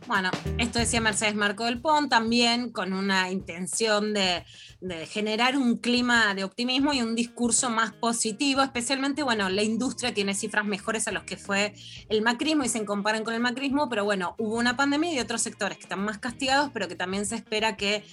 [0.05, 4.43] Bueno, esto decía Mercedes Marco del Pont, también con una intención de,
[4.81, 10.13] de, generar un clima de optimismo y un discurso más positivo, especialmente, bueno, la industria
[10.13, 11.73] tiene cifras mejores a los que fue
[12.09, 15.41] el macrismo y se comparan con el macrismo, pero bueno, hubo una pandemia y otros
[15.41, 18.03] sectores que están más castigados, pero que también se espera que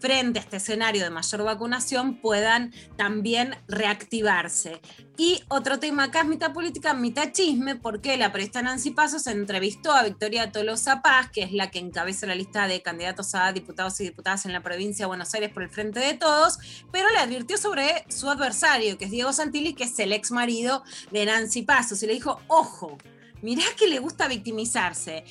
[0.00, 4.80] frente a este escenario de mayor vacunación puedan también reactivarse.
[5.16, 9.92] Y otro tema acá es mitad política, mitad chisme, porque la periodista Nancy Pasos entrevistó
[9.92, 14.00] a Victoria Tolosa Paz, que es la que encabeza la lista de candidatos a diputados
[14.00, 16.58] y diputadas en la provincia de Buenos Aires por el Frente de Todos,
[16.90, 20.82] pero le advirtió sobre su adversario, que es Diego Santilli, que es el ex marido
[21.10, 22.96] de Nancy Pasos, y le dijo, ojo,
[23.42, 25.24] mirá que le gusta victimizarse.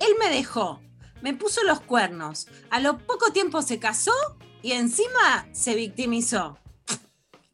[0.00, 0.80] Él me dejó,
[1.24, 2.48] me puso los cuernos.
[2.68, 4.12] A lo poco tiempo se casó
[4.60, 6.58] y encima se victimizó.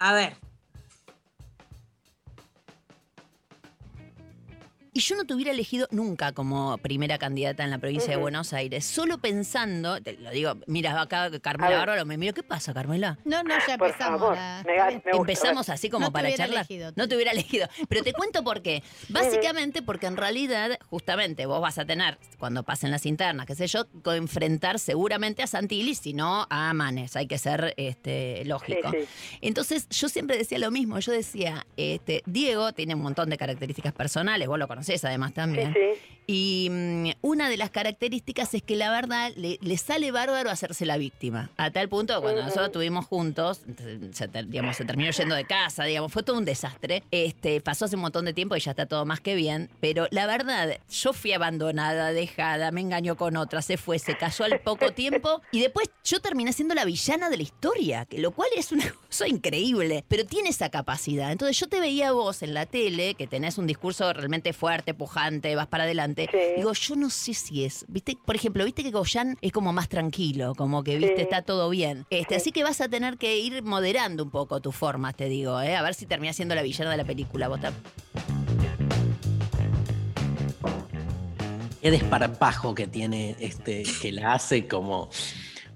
[0.00, 0.49] A ver.
[4.92, 8.16] Y yo no te hubiera elegido nunca como primera candidata en la provincia de.
[8.16, 11.78] Buenos Aires, solo pensando, te lo digo, mira acá Carmela.
[11.78, 13.18] Bárbaro, me miro, ¿qué pasa Carmela?
[13.24, 14.20] No, no, ya Por empezamos.
[14.20, 15.02] favor, la- me- está bien.
[15.06, 15.32] me gusta.
[15.32, 16.66] Empezamos así como No te para hubiera charlar.
[16.68, 16.92] elegido.
[16.96, 17.68] No te hubiera elegido.
[17.88, 18.82] Pero te cuento por qué.
[19.08, 23.68] Básicamente porque en realidad, justamente, vos vas a tener, cuando pasen las internas, qué sé
[23.68, 27.14] yo, enfrentar seguramente a Santilli, si no a Manes.
[27.16, 28.90] Hay que ser este, lógico.
[28.90, 28.98] Sí,
[29.40, 30.98] Entonces, yo siempre decía lo mismo.
[30.98, 35.74] Yo decía, este, Diego tiene un montón de características personales, vos lo conocés además también.
[36.32, 40.86] Y mm, una de las características es que la verdad le, le sale bárbaro hacerse
[40.86, 41.50] la víctima.
[41.56, 43.62] A tal punto que cuando nosotros estuvimos juntos,
[44.12, 47.02] se, ter- digamos, se terminó yendo de casa, digamos, fue todo un desastre.
[47.10, 49.70] Este, pasó hace un montón de tiempo y ya está todo más que bien.
[49.80, 54.44] Pero la verdad, yo fui abandonada, dejada, me engañó con otra, se fue, se casó
[54.44, 55.42] al poco tiempo.
[55.50, 58.84] Y después yo terminé siendo la villana de la historia, que lo cual es una
[59.08, 60.04] cosa increíble.
[60.06, 61.32] Pero tiene esa capacidad.
[61.32, 64.94] Entonces yo te veía a vos en la tele, que tenés un discurso realmente fuerte,
[64.94, 66.19] pujante, vas para adelante.
[66.56, 67.84] Digo, yo no sé si es.
[67.88, 68.16] ¿Viste?
[68.24, 71.22] Por ejemplo, viste que Goyan es como más tranquilo, como que viste, Sí.
[71.22, 72.06] está todo bien.
[72.10, 75.60] Este, Así que vas a tener que ir moderando un poco tus formas, te digo,
[75.60, 75.76] ¿eh?
[75.76, 77.48] A ver si terminas siendo la villana de la película.
[77.48, 77.60] Vos
[81.80, 85.08] Qué desparpajo que tiene este, que la hace como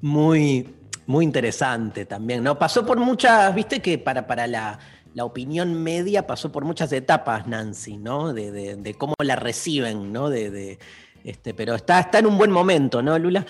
[0.02, 0.68] muy,
[1.06, 2.58] muy interesante también, ¿no?
[2.58, 4.78] Pasó por muchas, viste que para, para la,
[5.14, 8.32] la opinión media pasó por muchas etapas, Nancy, ¿no?
[8.34, 10.28] De, de- de cómo la reciben, ¿no?
[10.28, 10.78] De, de,
[11.24, 13.46] este, pero está, está en un buen momento, ¿no, Lula?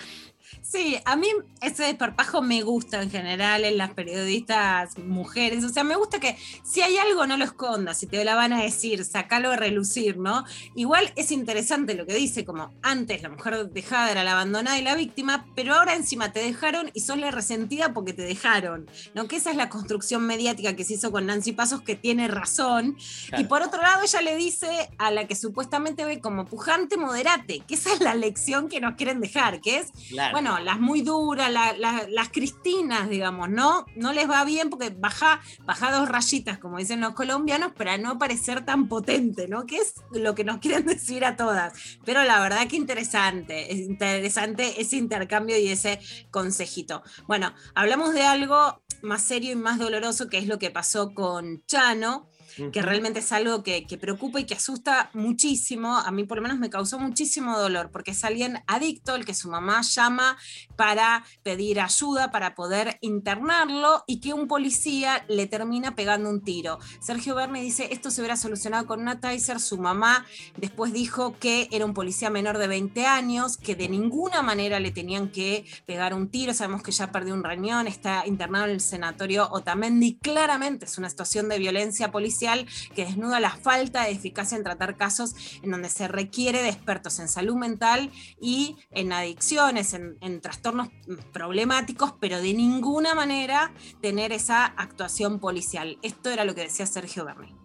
[0.61, 1.27] Sí, a mí
[1.61, 5.63] ese desparpajo me gusta en general en las periodistas mujeres.
[5.63, 8.53] O sea, me gusta que si hay algo no lo escondas, si te la van
[8.53, 10.43] a decir, sacalo a relucir, ¿no?
[10.75, 14.83] Igual es interesante lo que dice, como antes la mujer dejada era la abandonada y
[14.83, 19.27] la víctima, pero ahora encima te dejaron y sos la resentida porque te dejaron, ¿no?
[19.27, 22.97] Que esa es la construcción mediática que se hizo con Nancy Pasos, que tiene razón.
[23.29, 23.43] Claro.
[23.43, 27.61] Y por otro lado, ella le dice a la que supuestamente ve como pujante, moderate,
[27.67, 30.31] que esa es la lección que nos quieren dejar, que es, Claro.
[30.33, 31.73] bueno, las muy duras, la-
[32.09, 33.85] las cristinas, digamos, ¿no?
[33.95, 38.17] No les va bien porque baja, baja dos rayitas, como dicen los colombianos, para no
[38.17, 39.65] parecer tan potente, ¿no?
[39.65, 41.73] Que es lo que nos quieren decir a todas.
[42.05, 45.99] Pero la verdad que interesante, es interesante ese intercambio y ese
[46.31, 47.03] consejito.
[47.27, 51.63] Bueno, hablamos de algo más serio y más doloroso, que es lo que pasó con
[51.65, 52.29] Chano.
[52.71, 55.97] Que realmente es algo que, que preocupa y que asusta muchísimo.
[55.97, 59.33] A mí por lo menos me causó muchísimo dolor, porque es alguien adicto, el que
[59.33, 60.37] su mamá llama
[60.75, 66.79] para pedir ayuda, para poder internarlo y que un policía le termina pegando un tiro.
[67.01, 70.25] Sergio Berni dice, esto se hubiera solucionado con una taser, su mamá
[70.57, 74.91] después dijo que era un policía menor de 20 años, que de ninguna manera le
[74.91, 78.81] tenían que pegar un tiro, sabemos que ya perdió un riñón, está internado en el
[78.81, 82.44] sanatorio Otamendi, claramente es una situación de violencia policial
[82.93, 87.19] que desnuda la falta de eficacia en tratar casos en donde se requiere de expertos
[87.19, 90.89] en salud mental y en adicciones, en, en trastornos
[91.33, 95.97] problemáticos, pero de ninguna manera tener esa actuación policial.
[96.01, 97.64] Esto era lo que decía Sergio Berni.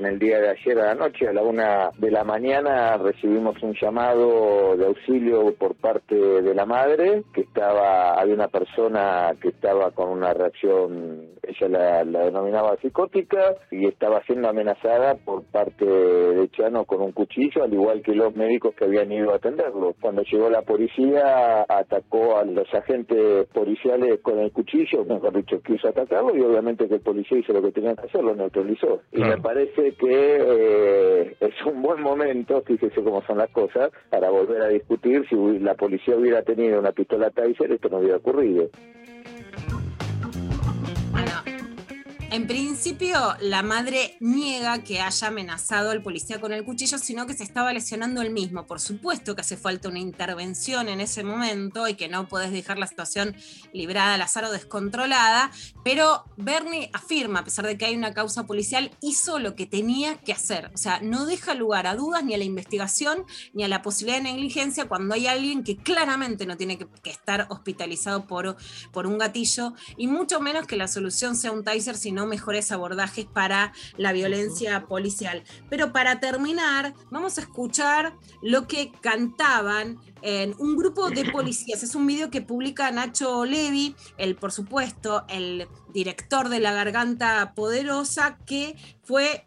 [0.00, 3.62] En el día de ayer a la noche, a la una de la mañana, recibimos
[3.62, 9.48] un llamado de auxilio por parte de la madre, que estaba, había una persona que
[9.48, 15.84] estaba con una reacción, ella la, la denominaba psicótica, y estaba siendo amenazada por parte
[15.84, 19.94] de Chano con un cuchillo, al igual que los médicos que habían ido a atenderlo.
[20.00, 25.88] Cuando llegó la policía, atacó a los agentes policiales con el cuchillo, mejor dicho, quiso
[25.88, 29.02] atacarlo, y obviamente que el policía hizo lo que tenía que hacer, lo neutralizó.
[29.12, 34.30] Y me parece que eh, es un buen momento, fíjese cómo son las cosas, para
[34.30, 38.68] volver a discutir si la policía hubiera tenido una pistola Taser, esto no hubiera ocurrido.
[42.32, 47.34] En principio, la madre niega que haya amenazado al policía con el cuchillo, sino que
[47.34, 48.68] se estaba lesionando él mismo.
[48.68, 52.78] Por supuesto que hace falta una intervención en ese momento y que no podés dejar
[52.78, 53.34] la situación
[53.72, 55.50] librada al azar o descontrolada,
[55.82, 60.14] pero Bernie afirma, a pesar de que hay una causa policial, hizo lo que tenía
[60.18, 60.70] que hacer.
[60.72, 63.24] O sea, no deja lugar a dudas ni a la investigación
[63.54, 67.10] ni a la posibilidad de negligencia cuando hay alguien que claramente no tiene que, que
[67.10, 68.56] estar hospitalizado por,
[68.92, 73.26] por un gatillo y mucho menos que la solución sea un taser, sino mejores abordajes
[73.26, 75.42] para la violencia policial.
[75.68, 81.82] Pero para terminar, vamos a escuchar lo que cantaban en un grupo de policías.
[81.82, 87.52] Es un video que publica Nacho Levi, el, por supuesto, el director de La Garganta
[87.54, 89.44] Poderosa, que fue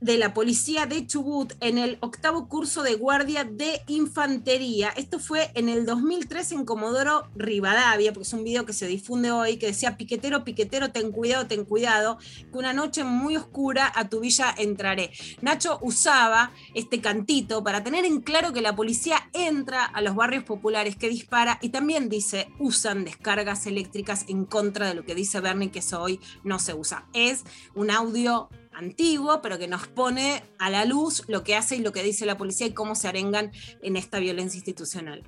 [0.00, 4.90] de la policía de Chubut en el octavo curso de guardia de infantería.
[4.90, 9.30] Esto fue en el 2003 en Comodoro Rivadavia, porque es un video que se difunde
[9.30, 12.18] hoy que decía, piquetero, piquetero, ten cuidado, ten cuidado,
[12.52, 15.10] que una noche muy oscura a tu villa entraré.
[15.40, 20.44] Nacho usaba este cantito para tener en claro que la policía entra a los barrios
[20.44, 25.40] populares que dispara y también dice, usan descargas eléctricas en contra de lo que dice
[25.40, 27.06] Bernie, que eso hoy no se usa.
[27.12, 27.44] Es
[27.74, 31.92] un audio antiguo, pero que nos pone a la luz lo que hace y lo
[31.92, 33.50] que dice la policía y cómo se arengan
[33.82, 35.24] en esta violencia institucional.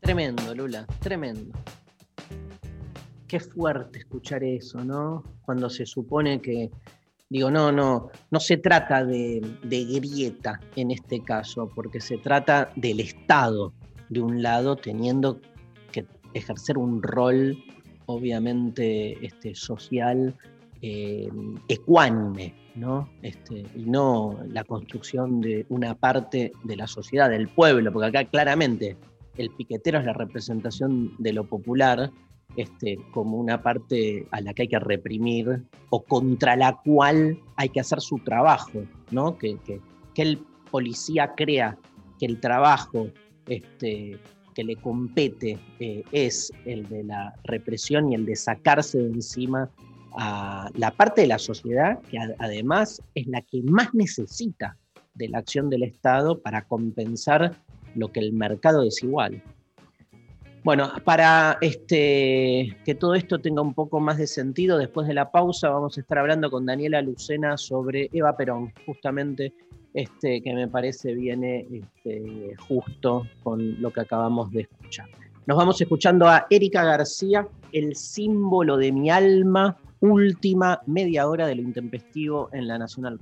[0.00, 1.58] Tremendo, Lula, tremendo.
[3.26, 5.24] Qué fuerte escuchar eso, ¿no?
[5.42, 6.70] Cuando se supone que,
[7.30, 13.00] digo, no, no, no se trata de, grieta en este caso, porque se trata del
[13.00, 13.72] Estado,
[14.10, 15.40] de un lado, teniendo
[15.90, 17.56] que ejercer un rol,
[18.06, 20.36] obviamente, este, social,
[20.82, 21.30] eh,
[21.68, 23.08] ecuánime, ¿no?
[23.22, 28.24] Este, y no la construcción de una parte de la sociedad, del pueblo, porque acá
[28.26, 28.98] claramente
[29.38, 32.10] el piquetero es la representación de lo popular
[32.56, 37.68] este, como una parte a la que hay que reprimir o contra la cual hay
[37.68, 39.36] que hacer su trabajo, ¿no?
[39.38, 39.58] Que,
[40.16, 40.38] el
[40.70, 41.76] policía crea
[42.20, 43.08] que el trabajo
[43.48, 44.18] este,
[44.54, 49.70] que le compete eh, es el de la represión y el de sacarse de encima
[50.16, 54.76] a la parte de la sociedad que además es la que más necesita
[55.14, 57.56] de la acción del Estado para compensar
[57.94, 59.42] lo que el mercado desigual.
[60.64, 65.30] Bueno, para este, que todo esto tenga un poco más de sentido, después de la
[65.30, 69.52] pausa vamos a estar hablando con Daniela Lucena sobre Eva Perón, justamente
[69.92, 75.06] este, que me parece viene este, justo con lo que acabamos de escuchar.
[75.44, 81.56] Nos vamos escuchando a Erika García, el símbolo de mi alma, última media hora de
[81.56, 83.20] lo intempestivo en la Nacional.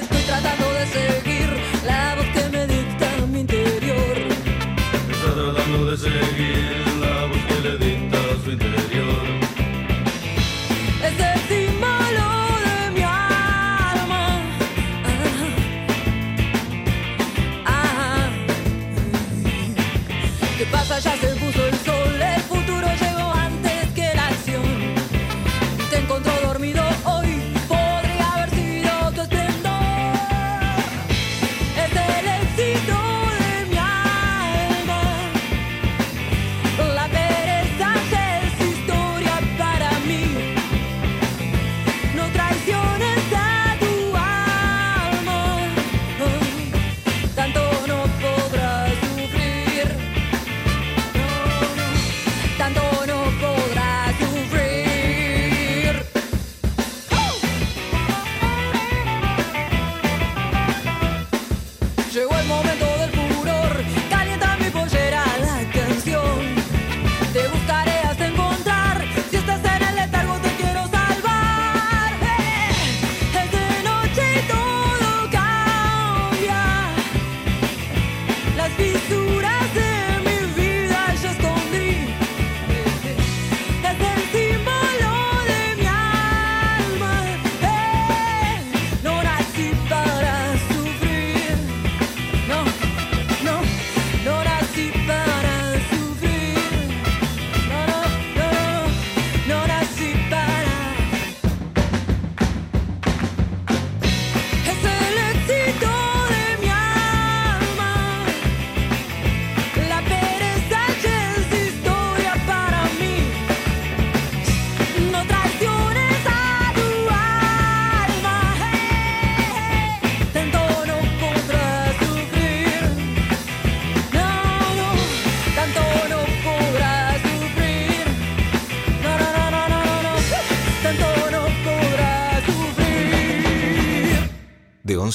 [0.00, 1.48] Estoy tratando de seguir
[1.84, 2.45] la voz
[5.96, 6.65] tratando de seguir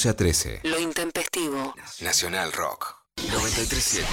[0.02, 0.60] 11 a 13.
[0.64, 1.74] Lo intempestivo.
[2.00, 2.96] Nacional Rock.
[3.18, 4.08] 937.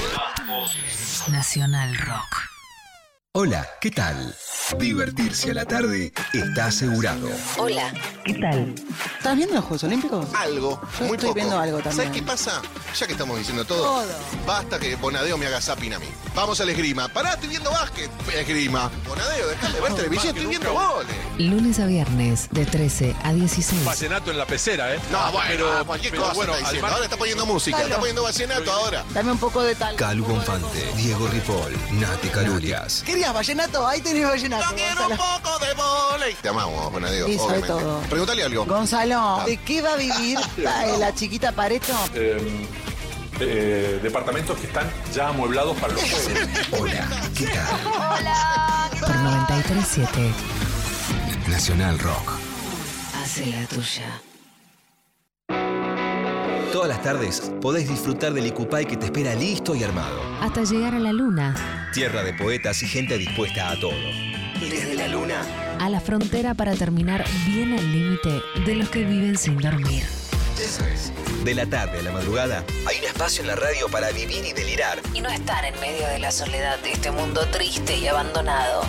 [1.32, 2.49] Nacional Rock.
[3.36, 4.36] Hola, ¿qué tal?
[4.80, 7.30] Divertirse a la tarde está asegurado.
[7.60, 7.94] Hola,
[8.26, 8.74] ¿qué tal?
[9.20, 10.26] ¿Estás viendo los Juegos Olímpicos?
[10.34, 11.34] Algo, Yo muy estoy poco.
[11.36, 11.96] viendo algo también.
[11.96, 12.60] ¿Sabes qué pasa?
[13.00, 14.08] Ya que estamos diciendo todo, Todo.
[14.48, 16.08] basta que Bonadeo me haga zapping a mí.
[16.34, 17.08] Vamos al esgrima.
[17.10, 18.10] Pará, estoy viendo básquet.
[18.34, 18.90] Esgrima.
[19.08, 21.16] Bonadeo, déjame de ver televisión, estoy viendo goles.
[21.38, 23.86] Lunes a viernes, de 13 a 16.
[23.86, 25.00] Vallenato en la pecera, ¿eh?
[25.12, 26.86] No, bueno, pero, cualquier pero cosa bueno, está diciendo.
[26.88, 27.88] al mar- Ahora está poniendo música, Claro.
[27.90, 29.06] está poniendo vallenato ahora.
[29.14, 29.96] Dame un poco de tal.
[29.96, 33.04] Calu Bonfante, Diego Ripoll, Nati Calulias.
[33.20, 33.86] ¿Querías vallenato?
[33.86, 34.64] Ahí tenés vallenato.
[34.70, 35.18] Gonzalo.
[35.18, 36.34] poco de volei.
[36.36, 37.68] Te amamos, Bonadeo, Sí, sobre obviamente.
[37.68, 38.00] todo.
[38.10, 38.66] Pregúntale algo.
[38.66, 41.92] Gonzalo, ¿de qué va a vivir la, la chiquita Pareto?
[42.14, 42.66] Eh,
[43.42, 46.32] eh, departamentos que están ya amueblados para los juegos.
[46.80, 49.00] Hola, ¿qué tal?
[49.02, 50.34] Por 937.
[51.50, 52.32] Nacional Rock.
[53.22, 54.22] Hace la tuya.
[56.72, 60.22] Todas las tardes podés disfrutar del Icupay que te espera listo y armado.
[60.40, 61.90] Hasta llegar a la luna.
[61.94, 63.98] Tierra de poetas y gente dispuesta a todo.
[64.60, 65.42] Desde la luna.
[65.80, 70.04] A la frontera para terminar bien al límite de los que viven sin dormir.
[70.62, 71.12] Eso es.
[71.44, 74.54] De la tarde a la madrugada, hay un espacio en la radio para vivir y
[74.54, 75.00] delirar.
[75.16, 78.84] Y no estar en medio de la soledad de este mundo triste y abandonado.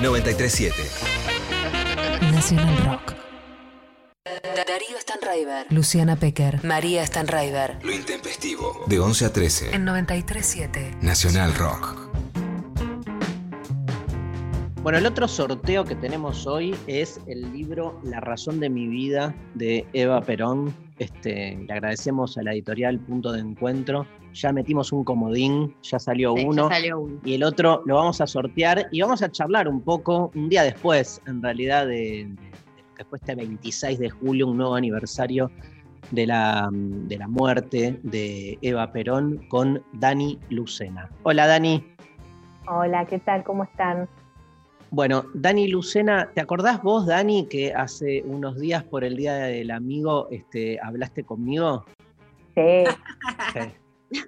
[0.00, 0.74] 937.
[2.32, 3.27] Nacional Rock.
[4.54, 5.66] Darío Stanraiver.
[5.70, 6.62] Luciana Pecker.
[6.64, 7.78] María Stanraiver.
[7.82, 8.84] Lo intempestivo.
[8.86, 9.74] De 11 a 13.
[9.74, 10.96] En 937.
[11.00, 11.96] Nacional Rock.
[14.82, 19.34] Bueno, el otro sorteo que tenemos hoy es el libro La razón de mi vida
[19.54, 20.74] de Eva Perón.
[20.98, 24.06] Este, le agradecemos a la editorial Punto de Encuentro.
[24.34, 26.68] Ya metimos un comodín, ya salió Sí, ya uno.
[26.68, 27.20] salió uno.
[27.24, 30.62] Y el otro lo vamos a sortear y vamos a charlar un poco, un día
[30.62, 32.47] después, en realidad, de, de-
[32.98, 35.50] después de este 26 de julio, un nuevo aniversario
[36.10, 41.08] de la, de la muerte de Eva Perón con Dani Lucena.
[41.22, 41.84] Hola Dani.
[42.66, 43.44] Hola, ¿qué tal?
[43.44, 44.08] ¿Cómo están?
[44.90, 49.70] Bueno, Dani Lucena, ¿te acordás vos, Dani, que hace unos días por el Día del
[49.70, 51.84] Amigo este, hablaste conmigo?
[52.54, 52.84] Sí.
[53.52, 54.20] Sí.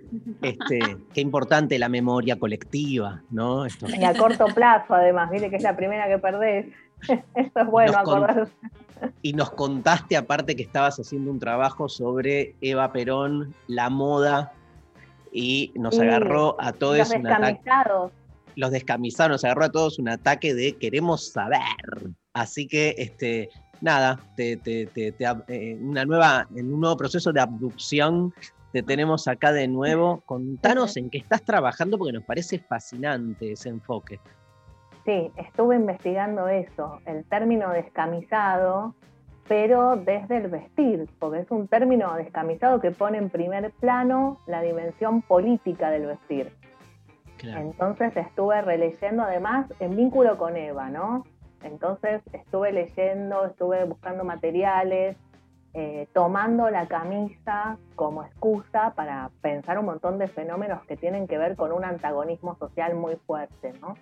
[0.43, 0.79] Este,
[1.15, 3.65] qué importante la memoria colectiva, ¿no?
[3.65, 6.67] Esto- Y a corto plazo, además, viste que es la primera que perdés.
[7.35, 8.53] Eso es bueno, acordarse.
[9.23, 14.53] Y nos contaste aparte que estabas haciendo un trabajo sobre Eva Perón, la moda,
[15.33, 18.13] y nos agarró a todos Los descamisados.
[18.57, 21.61] Los descamisados, nos agarró a todos un ataque de queremos saber.
[22.33, 23.49] Así que, este,
[23.81, 28.33] nada, te, te- te- te ab- eh, una nueva, en un nuevo proceso de abducción,
[28.73, 30.23] te tenemos acá de nuevo.
[30.27, 34.19] Contanos en qué estás trabajando porque nos parece fascinante ese enfoque.
[35.05, 38.95] Sí, estuve investigando eso, el término descamisado,
[39.49, 44.63] pero desde el vestir, porque es un término descamisado que pone en primer plano la
[44.63, 46.53] dimensión política del vestir.
[47.43, 51.25] Entonces estuve releyendo además en vínculo con Eva, ¿no?
[51.63, 55.17] Entonces estuve leyendo, estuve buscando materiales,
[55.73, 61.39] eh, tomando la camisa como excusa para pensar un montón de fenómenos que tienen que
[61.39, 63.95] ver con un antagonismo social muy fuerte, ¿no?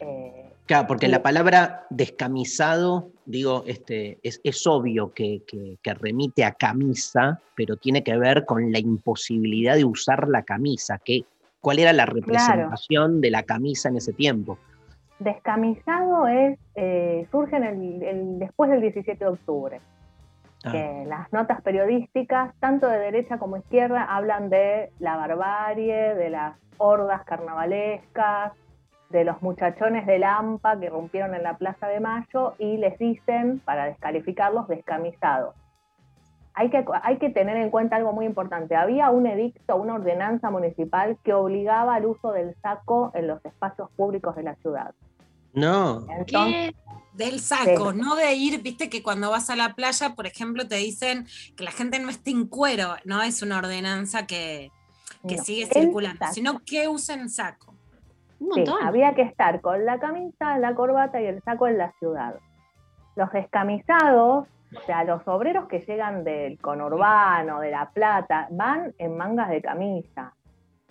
[0.00, 6.44] Eh, Claro, porque la palabra descamisado, digo, este, es, es obvio que, que- que remite
[6.44, 10.98] a camisa, pero tiene que ver con la imposibilidad de usar la camisa.
[11.04, 11.24] Que,
[11.60, 14.58] ¿Cuál era la representación de la camisa en ese tiempo?
[15.20, 19.80] Descamisado es, eh, surge en el, el- después del 17 de octubre.
[20.64, 20.72] Ah.
[20.72, 26.56] que las notas periodísticas, tanto de derecha como izquierda, hablan de la barbarie, de las
[26.78, 28.52] hordas carnavalescas,
[29.10, 33.60] de los muchachones de Lampa que rompieron en la Plaza de Mayo y les dicen,
[33.64, 35.54] para descalificarlos, descamisados.
[36.54, 38.74] Hay que, hay que tener en cuenta algo muy importante.
[38.76, 43.90] Había un edicto, una ordenanza municipal que obligaba al uso del saco en los espacios
[43.90, 44.94] públicos de la ciudad.
[45.52, 46.06] No.
[46.10, 46.74] Entonces,
[47.12, 47.98] Del saco, Sí.
[47.98, 51.26] no de ir, viste que cuando vas a la playa, por ejemplo, te dicen
[51.56, 54.70] que la gente no esté en cuero, no es una ordenanza que,
[55.26, 56.34] que No, sigue circulando, saco.
[56.34, 57.74] sino que usen saco.
[58.38, 62.36] Sí, había que estar con la camisa, la corbata y el saco en la ciudad.
[63.14, 64.46] Los descamisados,
[64.76, 69.62] o sea, los obreros que llegan del conurbano, de La Plata, van en mangas de
[69.62, 70.34] camisa.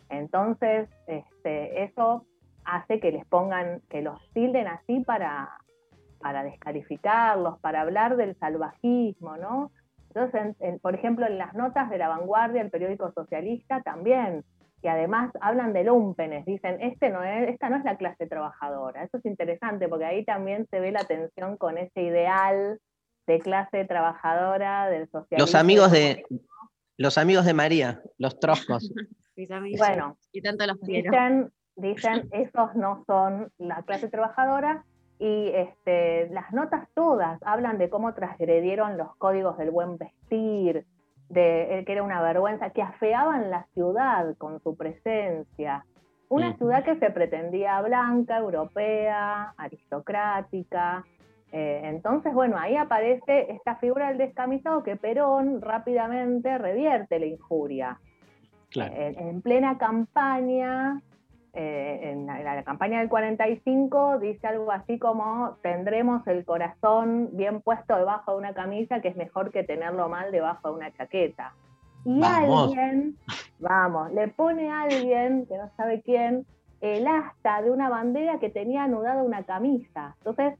[0.09, 2.26] Entonces, este, eso
[2.63, 5.49] hace que les pongan, que los tilden así para,
[6.19, 9.72] para descalificarlos, para hablar del salvajismo, ¿no?
[10.07, 14.43] Entonces, en- en- por ejemplo, en las notas de La Vanguardia, el periódico socialista, también,
[14.86, 19.03] y además hablan de lumpenes, dicen, este no es, esta no es la clase trabajadora.
[19.03, 22.80] Eso es interesante porque ahí también se ve la tensión con ese ideal
[23.26, 25.40] de clase trabajadora, del socialismo.
[25.40, 26.24] Los amigos de
[26.98, 28.94] los amigos de María, los troscos.
[29.78, 30.80] Bueno, y tanto los.
[30.80, 34.86] Dicen, dicen, esos no son la clase trabajadora
[35.20, 40.86] y este, las notas todas hablan de cómo transgredieron los códigos del buen vestir,
[41.30, 45.85] de eh, que era una vergüenza, que afeaban la ciudad con su presencia.
[46.27, 51.06] Una ciudad que se pretendía blanca, europea, aristocrática.
[51.52, 57.99] Eh, entonces, bueno, ahí aparece esta figura del descamisado que Perón rápidamente revierte la injuria.
[58.72, 58.93] Claro.
[58.95, 61.02] En, en plena campaña,
[61.56, 67.61] eh, en la, la campaña del 45, dice algo así como, tendremos el corazón bien
[67.61, 71.53] puesto debajo de una camisa, que es mejor que tenerlo mal debajo de una chaqueta.
[72.03, 72.68] Y Vamos.
[72.77, 73.15] alguien,
[73.60, 76.45] vamos, le pone a alguien, que no sabe quién,
[76.82, 80.14] el asta de una bandera que tenía anudada una camisa.
[80.19, 80.60] Entonces,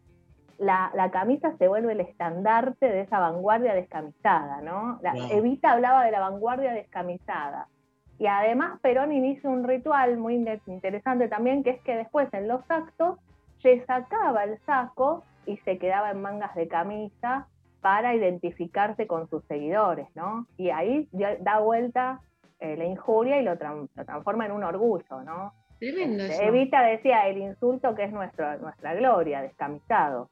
[0.58, 4.98] la, la camisa se vuelve el estandarte de esa vanguardia descamisada, ¿no?
[5.02, 5.28] La- Wow.
[5.32, 7.68] Evita hablaba de la vanguardia descamisada.
[8.20, 12.48] Y además Perón inicia un ritual muy in- interesante también, que es que después en
[12.48, 13.20] los actos
[13.62, 17.48] se sacaba el saco y se quedaba en mangas de camisa
[17.82, 20.48] para identificarse con sus seguidores, ¿no?
[20.58, 22.20] Y ahí da vuelta
[22.60, 25.54] eh, la injuria y lo, tran- lo transforma en un orgullo, ¿no?
[25.80, 26.46] Tremendo Este.
[26.48, 30.30] Evita decía el insulto que es nuestro, nuestra gloria, descamisado.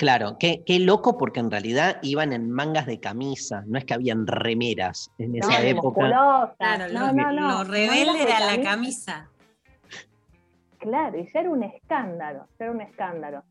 [0.00, 3.92] Claro, qué, qué loco porque en realidad iban en mangas de camisa, no es que
[3.92, 6.08] habían remeras en No, esa época.
[6.56, 7.48] Claro, no, lo, no, no.
[7.58, 9.28] lo rebelde era la camisa.
[9.28, 9.30] camisa.
[10.78, 13.42] Claro, y ya era un escándalo, ya era un escándalo.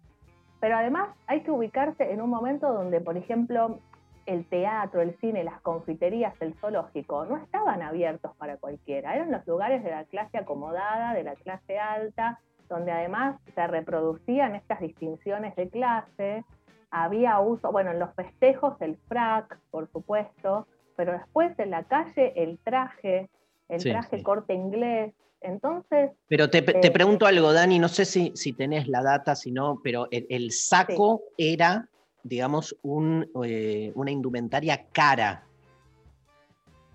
[0.60, 3.78] Pero además hay que ubicarse en un momento donde, por ejemplo,
[4.26, 9.16] el teatro, el cine, las confiterías, el zoológico, no estaban abiertos para cualquiera.
[9.16, 12.40] Eran los lugares de la clase acomodada, de la clase alta,
[12.70, 16.46] donde además se reproducían estas distinciones de clase.
[16.92, 22.34] Había uso, bueno, en los festejos el frac, por supuesto, pero después en la calle
[22.36, 23.30] el traje,
[23.68, 24.24] el Sí, traje sí.
[24.24, 25.14] corte inglés.
[25.42, 29.36] Entonces, Pero te, te Eh, pregunto algo, Dani, no sé si, si tenés la data,
[29.36, 31.88] si no, pero el, el saco era,
[32.24, 35.46] digamos, un, eh, una indumentaria cara.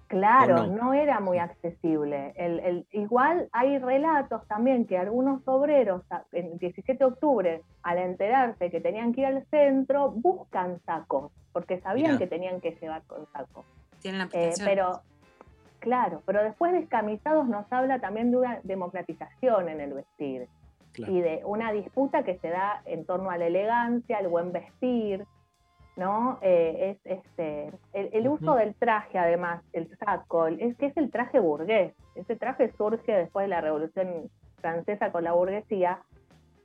[0.09, 0.77] Claro, ¿O no?
[0.85, 0.95] no?
[0.95, 2.33] era muy accesible.
[2.37, 6.03] El, el- igual hay relatos también que algunos obreros,
[6.33, 11.33] en el 17 de octubre, al enterarse que tenían que ir al centro, buscan sacos,
[11.53, 12.19] porque sabían Mirá.
[12.19, 13.65] que tenían que llevar con sacos.
[14.03, 15.01] Tienen la Eh, pero,
[15.79, 20.49] claro, pero después descamisados nos habla también de una democratización en el vestir
[20.97, 25.25] y de una disputa que se da en torno a la elegancia, al buen vestir,
[25.97, 26.39] ¿no?
[26.43, 31.11] Eh, es este, el, el uso del traje, además, el saco, es que es el
[31.11, 31.95] traje burgués.
[32.15, 34.31] Ese traje surge después de la Revolución
[34.61, 36.01] Francesa con la burguesía.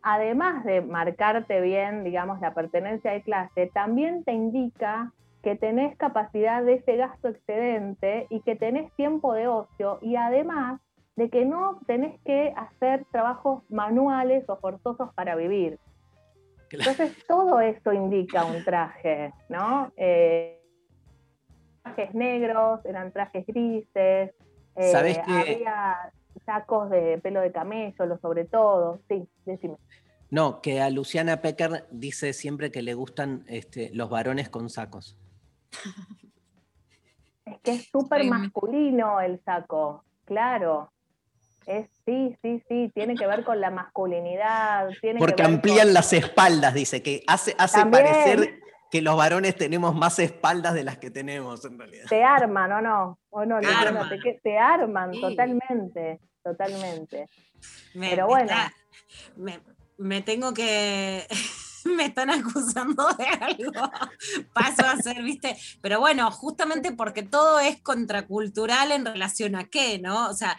[0.01, 5.11] Además de marcarte bien, digamos, la pertenencia de clase, también te indica
[5.43, 10.81] que tenés capacidad de ese gasto excedente y que tenés tiempo de ocio y además
[11.15, 15.77] de que no tenés que hacer trabajos manuales o forzosos para vivir.
[16.77, 19.91] Entonces todo eso indica un traje, ¿no?
[19.97, 20.61] Eh,
[21.83, 24.31] trajes negros, eran trajes grises,
[24.75, 26.11] eh, ¿Sabés que- había
[26.45, 29.75] sacos de pelo de camello, sobre todo, sí, decime.
[30.31, 35.17] No, que a Luciana Pecker dice siempre que le gustan este, los varones con sacos.
[37.45, 40.91] Es que es súper masculino el saco, claro.
[41.65, 44.89] Es, sí, sí, sí, tiene que ver con la masculinidad.
[45.01, 48.05] Tiene Porque que ver amplían con- las espaldas, dice, que hace, hace También.
[48.05, 48.59] parecer
[48.91, 52.05] que los varones tenemos más espaldas de las que tenemos en realidad.
[52.09, 53.19] Te arman, ¿o no?
[53.29, 53.59] ¿O no?
[53.59, 54.09] Te arman.
[54.43, 55.21] Te, arman Sí.
[55.21, 57.27] totalmente, totalmente.
[57.93, 58.45] Me- Pero bueno.
[58.45, 58.73] está-
[59.35, 59.59] me,
[59.97, 61.27] me tengo que.
[61.85, 63.71] me están acusando de algo.
[64.53, 65.55] Paso a ser, ¿viste?
[65.81, 70.29] Pero bueno, justamente porque todo es contracultural en relación a qué, ¿no?
[70.29, 70.57] O sea,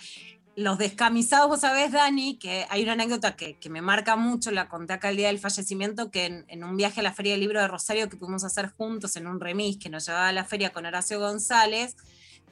[0.60, 4.68] los descamisados, vos sabés, Dani, que hay una anécdota que, que me marca mucho, la
[4.68, 7.60] conté acá el día del fallecimiento, que en, un viaje a la Feria del Libro
[7.60, 10.70] de Rosario que pudimos hacer juntos en un remis que nos llevaba a la feria
[10.70, 11.96] con Horacio González,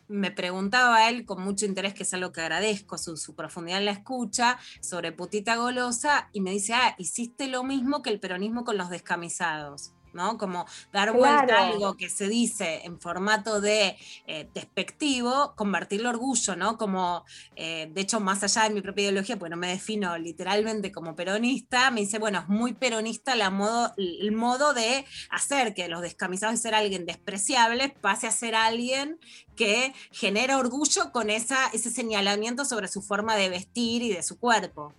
[0.09, 3.91] me preguntaba él con mucho interés, que es algo que agradezco, su profundidad en la
[3.91, 8.79] escucha, sobre putita golosa, y me dice, ah, hiciste lo mismo que el peronismo con
[8.79, 9.93] los descamisados.
[10.13, 10.39] ¿No?
[10.39, 16.15] Como dar vuelta a algo que se dice en formato de eh, despectivo, convertirlo en
[16.17, 16.77] orgullo, ¿no?
[16.77, 17.25] Como,
[17.57, 21.15] eh, de hecho, más allá de mi propia ideología, pues no me defino literalmente como
[21.15, 26.03] peronista, me dice, bueno, es muy peronista la modo, el modo de hacer que los
[26.03, 29.19] descamisados de ser alguien despreciable pase a ser alguien
[29.57, 34.39] que genera orgullo con esa, ese señalamiento sobre su forma de vestir y de su
[34.39, 34.95] cuerpo.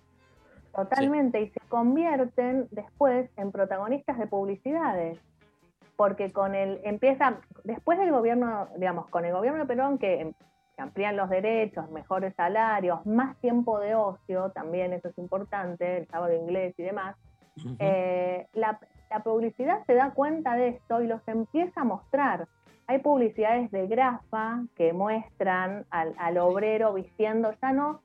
[0.74, 5.18] Totalmente, y se convierten después en protagonistas de publicidades.
[5.96, 10.32] porque con el empieza, después del gobierno, digamos, con el gobierno de Perón que, em-
[10.74, 16.06] que amplían los derechos, mejores salarios, más tiempo de ocio, también eso es importante, el
[16.06, 17.16] sábado inglés y demás,
[17.78, 18.80] eh, la,
[19.10, 22.48] la publicidad se da cuenta de esto y los empieza a mostrar.
[22.86, 28.00] Hay publicidades de grafa que muestran al, al obrero vistiendo ya no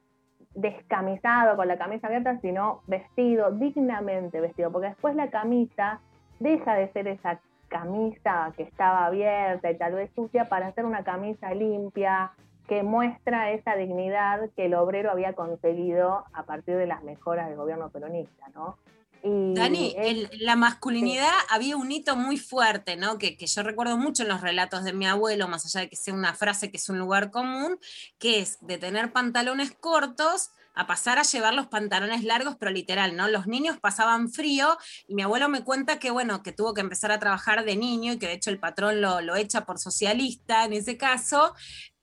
[0.55, 5.99] descamisado con la camisa abierta, sino vestido, dignamente vestido, porque después la camisa
[6.39, 11.03] deja de ser esa camisa que estaba abierta y tal vez sucia para ser una
[11.03, 12.31] camisa limpia
[12.67, 17.57] que muestra esa dignidad que el obrero había conseguido a partir de las mejoras del
[17.57, 18.77] gobierno peronista, ¿no?
[19.25, 23.17] Y Dani, es- la masculinidad había un hito muy fuerte, ¿no?
[23.17, 25.95] Que, que yo recuerdo mucho en los relatos de mi abuelo, más allá de que
[25.95, 27.79] sea una frase que es un lugar común,
[28.19, 33.15] que es de tener pantalones cortos a pasar a llevar los pantalones largos, pero literal,
[33.15, 33.29] ¿no?
[33.29, 34.77] Los niños pasaban frío
[35.07, 38.11] y mi abuelo me cuenta que, bueno, que tuvo que empezar a trabajar de niño
[38.13, 41.53] y que de hecho el patrón lo, lo echa por socialista en ese caso,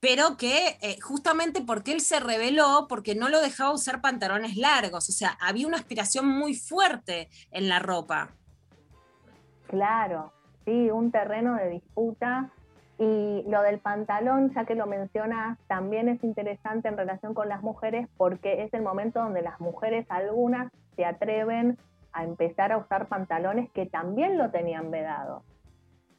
[0.03, 5.09] pero que eh, justamente porque él se rebeló, porque no lo dejaba usar pantalones largos,
[5.09, 8.31] o sea, había una aspiración muy fuerte en la ropa.
[9.69, 10.33] Claro,
[10.65, 12.51] sí, un terreno de disputa.
[12.99, 17.63] Y lo del pantalón, ya que lo mencionas, también es interesante en relación con las
[17.63, 21.79] mujeres porque es el momento donde las mujeres, algunas, se atreven
[22.13, 25.45] a empezar a usar pantalones que también lo tenían vedado.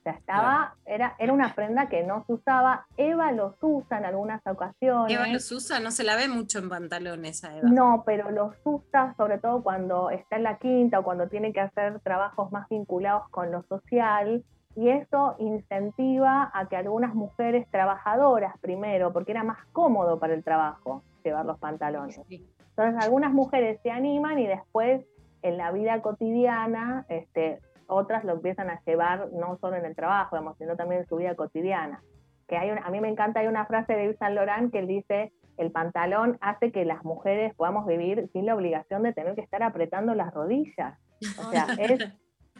[0.03, 2.85] O sea, estaba, era, era una prenda que no se usaba.
[2.97, 5.15] Eva los usa en algunas ocasiones.
[5.15, 7.69] Eva los usa, no se la ve mucho en pantalones a Eva.
[7.69, 11.61] No, pero los usa sobre todo cuando está en la quinta o cuando tiene que
[11.61, 14.43] hacer trabajos más vinculados con lo social
[14.75, 20.43] y eso incentiva a que algunas mujeres trabajadoras primero, porque era más cómodo para el
[20.43, 22.19] trabajo llevar los pantalones.
[22.29, 25.05] Entonces algunas mujeres se animan y después
[25.43, 27.61] en la vida cotidiana este,
[27.93, 31.15] otras lo empiezan a llevar no solo en el trabajo, digamos, sino también en su
[31.17, 32.01] vida cotidiana.
[32.47, 34.79] Que hay una- a mí me encanta, hay una frase de Yves Saint Laurent que
[34.79, 39.35] él dice, el pantalón hace que las mujeres podamos vivir sin la obligación de tener
[39.35, 40.97] que estar apretando las rodillas.
[41.39, 42.01] O sea, es,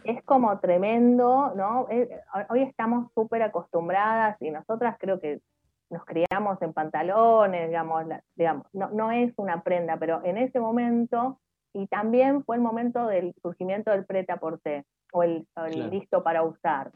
[0.04, 1.86] es como tremendo, ¿no?
[1.90, 2.08] Eh,
[2.50, 5.40] Hoy estamos súper acostumbradas y nosotras creo que
[5.90, 8.04] nos criamos en pantalones, digamos,
[8.36, 11.38] digamos no, no es una prenda, pero en ese momento,
[11.72, 14.84] y también fue el momento del surgimiento del prêt-à-porter,
[15.14, 15.90] o el, o el Claro.
[15.90, 16.90] listo para usar,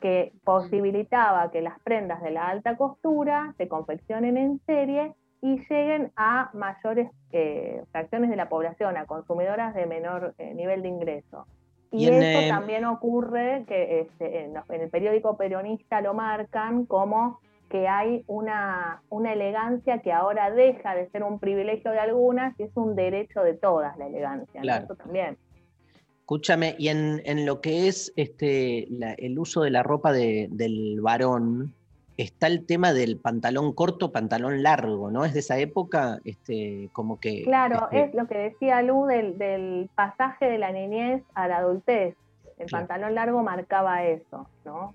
[0.00, 5.12] que posibilitaba que las prendas de la alta costura se confeccionen en serie
[5.42, 10.82] y lleguen a mayores eh, fracciones de la población, a consumidoras de menor eh, nivel
[10.82, 11.46] de ingreso.
[11.90, 17.88] Y, Y eh, también ocurre, que este, en, el periódico peronista lo marcan como que
[17.88, 22.76] hay una, una elegancia que ahora deja de ser un privilegio de algunas y es
[22.76, 24.60] un derecho de todas la elegancia.
[24.60, 24.62] ¿no?
[24.62, 24.84] Claro.
[24.84, 25.36] Eso también.
[26.32, 30.48] Escúchame, y en, en lo que es este, la- el uso de la ropa de-
[30.50, 31.72] del varón,
[32.18, 35.24] está el tema del pantalón corto, pantalón largo, ¿no?
[35.24, 37.44] Es de esa época, este, como que...
[37.44, 41.56] Claro, este, es lo que decía Lu del, del pasaje de la niñez a la
[41.60, 42.14] adultez.
[42.58, 42.86] El Claro.
[42.86, 44.92] pantalón largo marcaba eso, ¿no?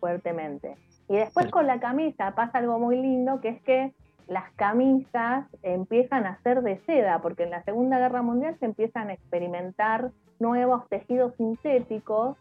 [0.00, 0.76] Fuertemente.
[1.08, 3.94] Y después con la camisa pasa algo muy lindo, que es que
[4.26, 9.10] las camisas empiezan a ser de seda, porque en la Segunda Guerra Mundial se empiezan
[9.10, 12.36] a experimentar nuevos tejidos sintéticos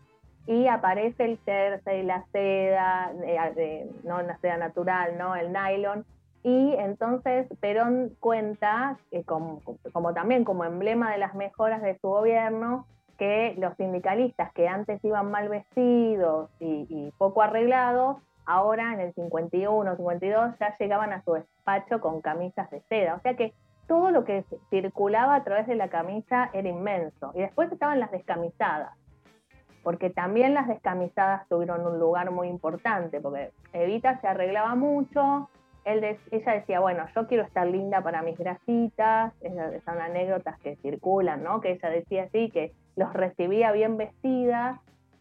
[0.47, 5.35] y aparece el jersey, la seda, eh, eh, no la seda natural, ¿no?
[5.35, 6.05] El nylon.
[6.43, 9.61] Y entonces Perón cuenta, que como,
[10.13, 12.85] también como emblema de las mejoras de su gobierno,
[13.17, 19.95] que los sindicalistas que antes iban mal vestidos y poco arreglados, ahora en el 51,
[19.95, 23.15] 52 ya llegaban a su despacho con camisas de seda.
[23.15, 23.53] O sea que
[23.87, 27.31] todo lo que circulaba a través de la camisa era inmenso.
[27.35, 28.97] Y después estaban las descamisadas,
[29.83, 35.49] porque también las descamisadas tuvieron un lugar muy importante, porque Evita se arreglaba mucho,
[35.85, 40.77] él ella decía, bueno, yo quiero estar linda para mis grasitas, esas son anécdotas que
[40.77, 41.59] circulan, ¿no?
[41.59, 44.79] Que ella decía así, que los recibía bien vestidas,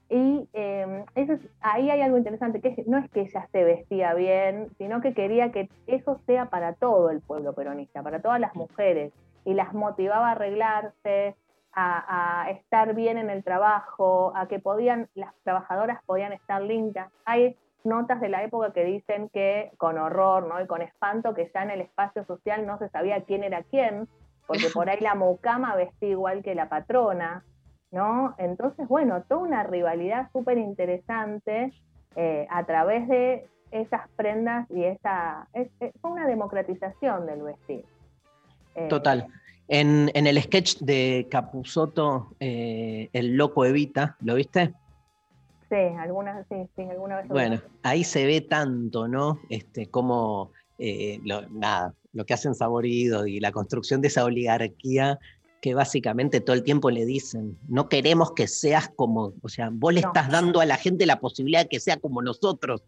[0.08, 4.14] y eh, eso es- ahí hay algo interesante, que no es que ella se vestía
[4.14, 8.54] bien, sino que quería que eso sea para todo el pueblo peronista, para todas las
[8.54, 9.12] mujeres,
[9.44, 11.34] y las motivaba a arreglarse,
[11.74, 17.10] a, a estar bien en el trabajo, a que podían, las trabajadoras podían estar lindas.
[17.24, 20.60] Hay notas de la época que dicen que con horror ¿no?
[20.60, 24.06] y con espanto que ya en el espacio social no se sabía quién era quién,
[24.46, 27.42] porque por ahí la mucama vestía igual que la patrona,
[27.92, 28.34] ¿no?
[28.38, 31.72] Entonces, bueno, toda una rivalidad súper interesante
[32.16, 35.48] eh, a través de esas prendas y esa...
[35.52, 37.84] es- es- fue una democratización del vestir.
[38.74, 39.26] Eh, Total.
[39.68, 44.74] En, en el sketch de Capusotto, eh, El Loco Evita, ¿lo viste?
[45.70, 47.28] Sí, algunas, sí, sí, alguna vez.
[47.28, 47.62] Bueno, vi.
[47.82, 49.38] ahí se ve tanto, ¿no?
[49.48, 55.18] Este, como eh, lo, nada, lo que hacen Saborido y la construcción de esa oligarquía
[55.62, 59.94] que básicamente todo el tiempo le dicen, no queremos que seas como, o sea, vos
[59.94, 60.08] le No.
[60.08, 62.82] estás dando a la gente la posibilidad de que sea como nosotros.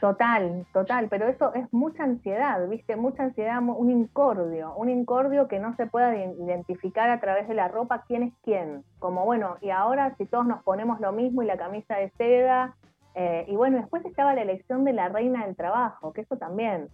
[0.00, 2.96] Total, total, pero eso es mucha ansiedad, ¿viste?
[2.96, 7.68] Mucha ansiedad, un incordio, un incordio que no se pueda identificar a través de la
[7.68, 8.84] ropa quién es quién.
[9.00, 12.76] Como bueno, y ahora si todos nos ponemos lo mismo y la camisa de seda,
[13.14, 16.88] eh, y bueno, después estaba la elección de la reina del trabajo, que eso también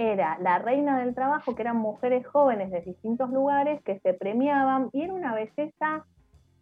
[0.00, 4.88] era la reina del trabajo, que eran mujeres jóvenes de distintos lugares que se premiaban
[4.94, 6.06] y era una belleza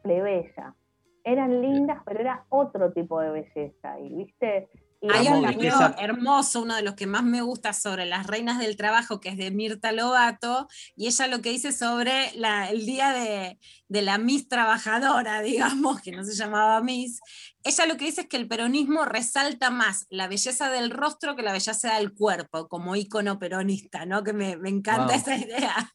[0.02, 0.74] plebeya.
[1.22, 4.68] Eran lindas, pero era otro tipo de belleza, y viste,
[5.00, 8.76] Hay un libro hermoso, uno de los que más me gusta sobre las reinas del
[8.76, 10.66] trabajo, que es de Mirta Lobato,
[10.96, 13.58] y ella lo que dice sobre la- el día de,
[13.88, 15.40] de la Miss Trabajadora,
[15.80, 17.20] digamos, que no se llamaba Miss,
[17.62, 21.42] ella lo que dice es que el peronismo resalta más la belleza del rostro que
[21.42, 24.24] la belleza del cuerpo, como ícono peronista, ¿no?
[24.24, 25.14] Que me, me encanta Wow.
[25.16, 25.92] esa idea.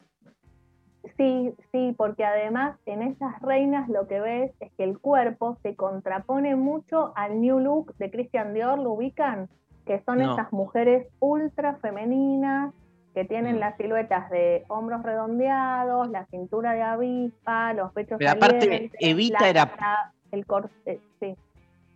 [1.16, 5.76] Sí, sí, porque además en esas reinas lo que ves es que el cuerpo se
[5.76, 9.48] contrapone mucho al New Look de Christian Dior, ¿lo ubican?
[9.86, 10.32] Que son No.
[10.32, 12.74] esas mujeres ultra femeninas
[13.14, 18.90] que tienen las siluetas de hombros redondeados, la cintura de avispa, los pechos Pero aparte,
[18.98, 21.36] Evita la era- el corset, sí.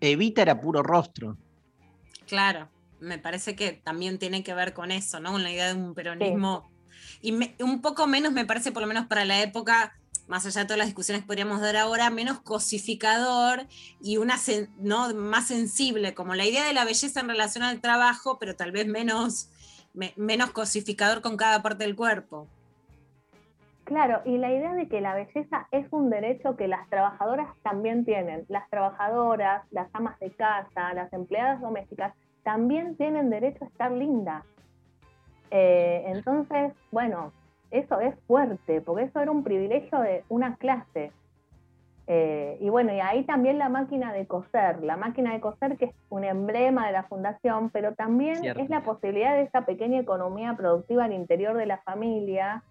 [0.01, 1.36] Evita era puro rostro.
[2.28, 2.69] Claro,
[3.01, 5.32] me parece que también tiene que ver con eso, ¿no?
[5.32, 6.70] Con la idea de un peronismo.
[7.20, 9.93] Y me- un poco menos, me parece, por lo menos para la época,
[10.28, 13.66] más allá de todas las discusiones que podríamos dar ahora, menos cosificador
[14.01, 14.36] y una
[14.78, 15.15] ¿no?
[15.15, 18.86] más sensible, como la idea de la belleza en relación al trabajo, pero tal vez
[18.86, 19.49] menos,
[19.95, 22.47] me- menos cosificador con cada parte del cuerpo.
[23.85, 28.05] Claro, y la idea de que la belleza es un derecho que las trabajadoras también
[28.05, 28.45] tienen.
[28.49, 32.12] Las trabajadoras, las amas de casa, las empleadas domésticas,
[32.45, 34.45] también tienen derecho a estar lindas.
[35.50, 37.32] Eh, entonces, bueno,
[37.70, 41.12] eso es fuerte, porque eso era un privilegio de una clase.
[42.10, 45.86] Eh, y bueno, y ahí también la máquina de coser, la máquina de coser que
[45.86, 48.62] es un emblema de la fundación, pero también Cierto.
[48.62, 52.62] es la posibilidad de esa pequeña economía productiva al interior de la familia,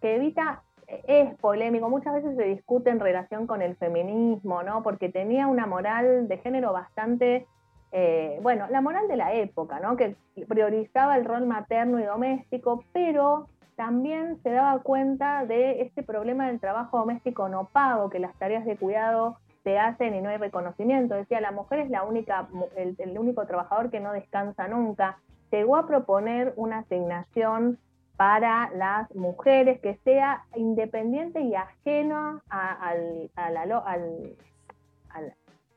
[0.00, 4.82] que Evita eh, es polémico, muchas veces se discute en relación con el feminismo, ¿no?
[4.82, 7.46] Porque tenía una moral de género bastante,
[7.92, 9.96] eh, bueno, la moral de la época, ¿no?
[9.96, 10.16] Que
[10.48, 16.60] priorizaba el rol materno y doméstico, pero también se daba cuenta de este problema del
[16.60, 21.14] trabajo doméstico no pago, que las tareas de cuidado se hacen y no hay reconocimiento.
[21.14, 25.18] Decía, la mujer es la única, el, el único trabajador que no descansa nunca.
[25.50, 27.78] Llegó a proponer una asignación
[28.16, 33.30] para las mujeres que sea independiente y ajena a- al-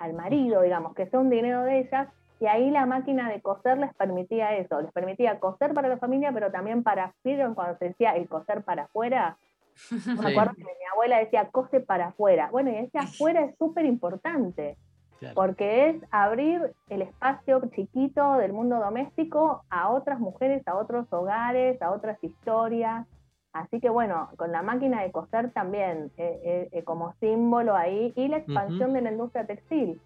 [0.04, 2.10] al marido, digamos, que sea un dinero de ellas,
[2.40, 6.32] y ahí la máquina de coser les permitía eso, les permitía coser para la familia,
[6.34, 9.38] pero también para, ¿vieron cuando se decía el coser para afuera?
[10.22, 12.50] Me acuerdo que mi abuela decía cose para afuera.
[12.52, 14.78] Bueno, y ese afuera es súper importante,
[15.20, 15.36] Claro.
[15.36, 21.82] porque es abrir el espacio chiquito del mundo doméstico a otras mujeres, a otros hogares,
[21.82, 23.08] a otras historias.
[23.54, 28.12] Así que bueno, con la máquina de coser también eh, eh, eh, como símbolo ahí,
[28.16, 30.02] y la expansión de la industria textil,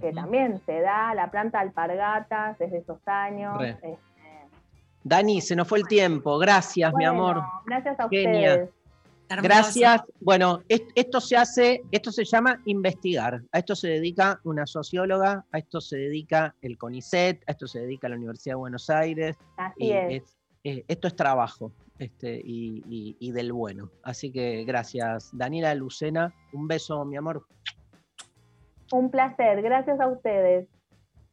[0.00, 3.60] que también se da la planta de alpargatas desde esos años.
[3.62, 3.96] Eh,
[5.02, 6.38] Dani, se nos fue el tiempo.
[6.38, 7.42] Gracias, mi amor.
[7.64, 8.50] Gracias a Genia.
[8.50, 8.70] ustedes.
[9.42, 10.02] Gracias.
[10.20, 13.40] Bueno, est- esto se hace, esto se llama investigar.
[13.52, 17.80] A esto se dedica una socióloga, a esto se dedica el CONICET, a esto se
[17.80, 19.36] dedica la Universidad de Buenos Aires.
[19.56, 20.36] Así y es.
[20.64, 21.70] esto es trabajo
[22.00, 23.90] este, y, y- y del bueno.
[24.02, 26.34] Así que gracias, Daniela Lucena.
[26.52, 27.46] Un beso, mi amor.
[28.92, 30.66] Un placer, gracias a ustedes.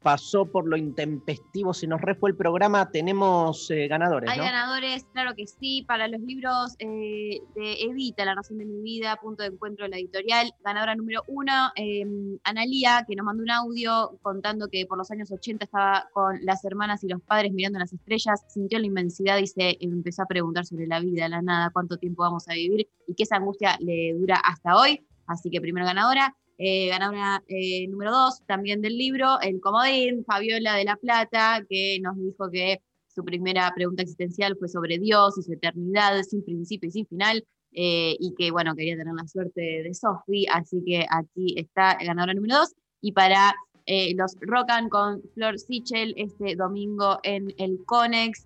[0.02, 2.90] Pasó por lo intempestivo, se nos re fue el programa.
[2.92, 4.44] Tenemos eh, ganadores, Hay ¿no?
[4.44, 9.16] ganadores, claro que sí, para los libros eh, de Evita, La razón de mi vida,
[9.18, 10.54] punto de encuentro de la editorial.
[10.64, 12.06] Ganadora número uno, eh,
[12.44, 16.64] Analía, que nos mandó un audio contando que por los años 80 estaba con las
[16.64, 20.66] hermanas y los padres mirando las estrellas, sintió la inmensidad y se empezó a preguntar
[20.66, 24.14] sobre la vida, la nada, cuánto tiempo vamos a vivir y que esa angustia le
[24.14, 25.06] dura hasta hoy.
[25.26, 26.36] Así que primero ganadora.
[26.60, 32.00] Eh, ganadora eh, número dos, también del libro, El Comodín, Fabiola de la Plata, que
[32.02, 36.90] nos dijo que su primera pregunta existencial fue sobre Dios y su eternidad, sin principio
[36.90, 41.06] y sin final, eh, y que, bueno, quería tener la suerte de Sophie, así que
[41.10, 42.74] aquí está el ganador número dos.
[43.02, 43.54] Y para
[44.16, 48.46] los Rockan con Flor Sichel este domingo en el Conex,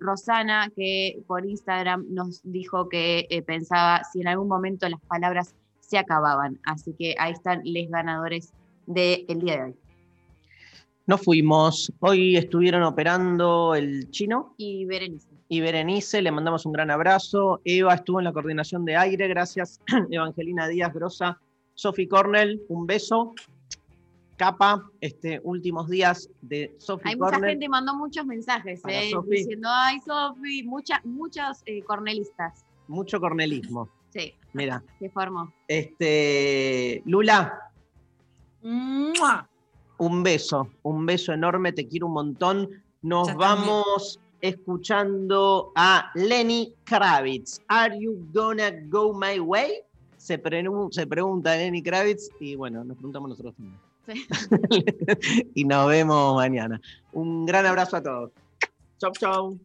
[0.00, 5.54] Rosana, que por Instagram nos dijo que pensaba si en algún momento las palabras
[5.92, 6.58] se acababan.
[6.64, 8.54] Así que ahí están los ganadores
[8.86, 9.74] del día de hoy.
[11.06, 11.92] Nos fuimos.
[12.00, 15.28] Hoy estuvieron operando el chino Y Berenice.
[15.48, 16.22] y Berenice.
[16.22, 17.60] Le mandamos un gran abrazo.
[17.66, 19.28] Eva estuvo en la coordinación de aire.
[19.28, 19.82] Gracias.
[20.10, 21.38] Evangelina Díaz Grosa.
[21.74, 23.34] Sophie Cornell, un beso.
[24.38, 29.36] Capa, este, últimos días de Sophie Hay mucha gente mandó muchos mensajes eh, Sofi.
[29.36, 32.64] diciendo, ay, Sofi, mucha, muchos eh, cornelistas.
[32.88, 33.90] Mucho cornelismo.
[34.08, 35.52] Sí, Mira, se formó.
[35.68, 37.70] este, Lula,
[39.98, 42.68] un beso, un beso enorme, te quiero un montón.
[43.02, 47.60] Nos Yo vamos escuchando a Lenny Kravitz.
[47.68, 49.80] Are you gonna go my way?
[50.16, 53.78] Se, prenu- se pregunta Lenny Kravitz y bueno, nos preguntamos nosotros también.
[54.06, 54.26] Sí.
[55.54, 56.80] y nos vemos mañana.
[57.12, 58.30] Un gran abrazo a todos.
[58.98, 59.58] Chau, chau.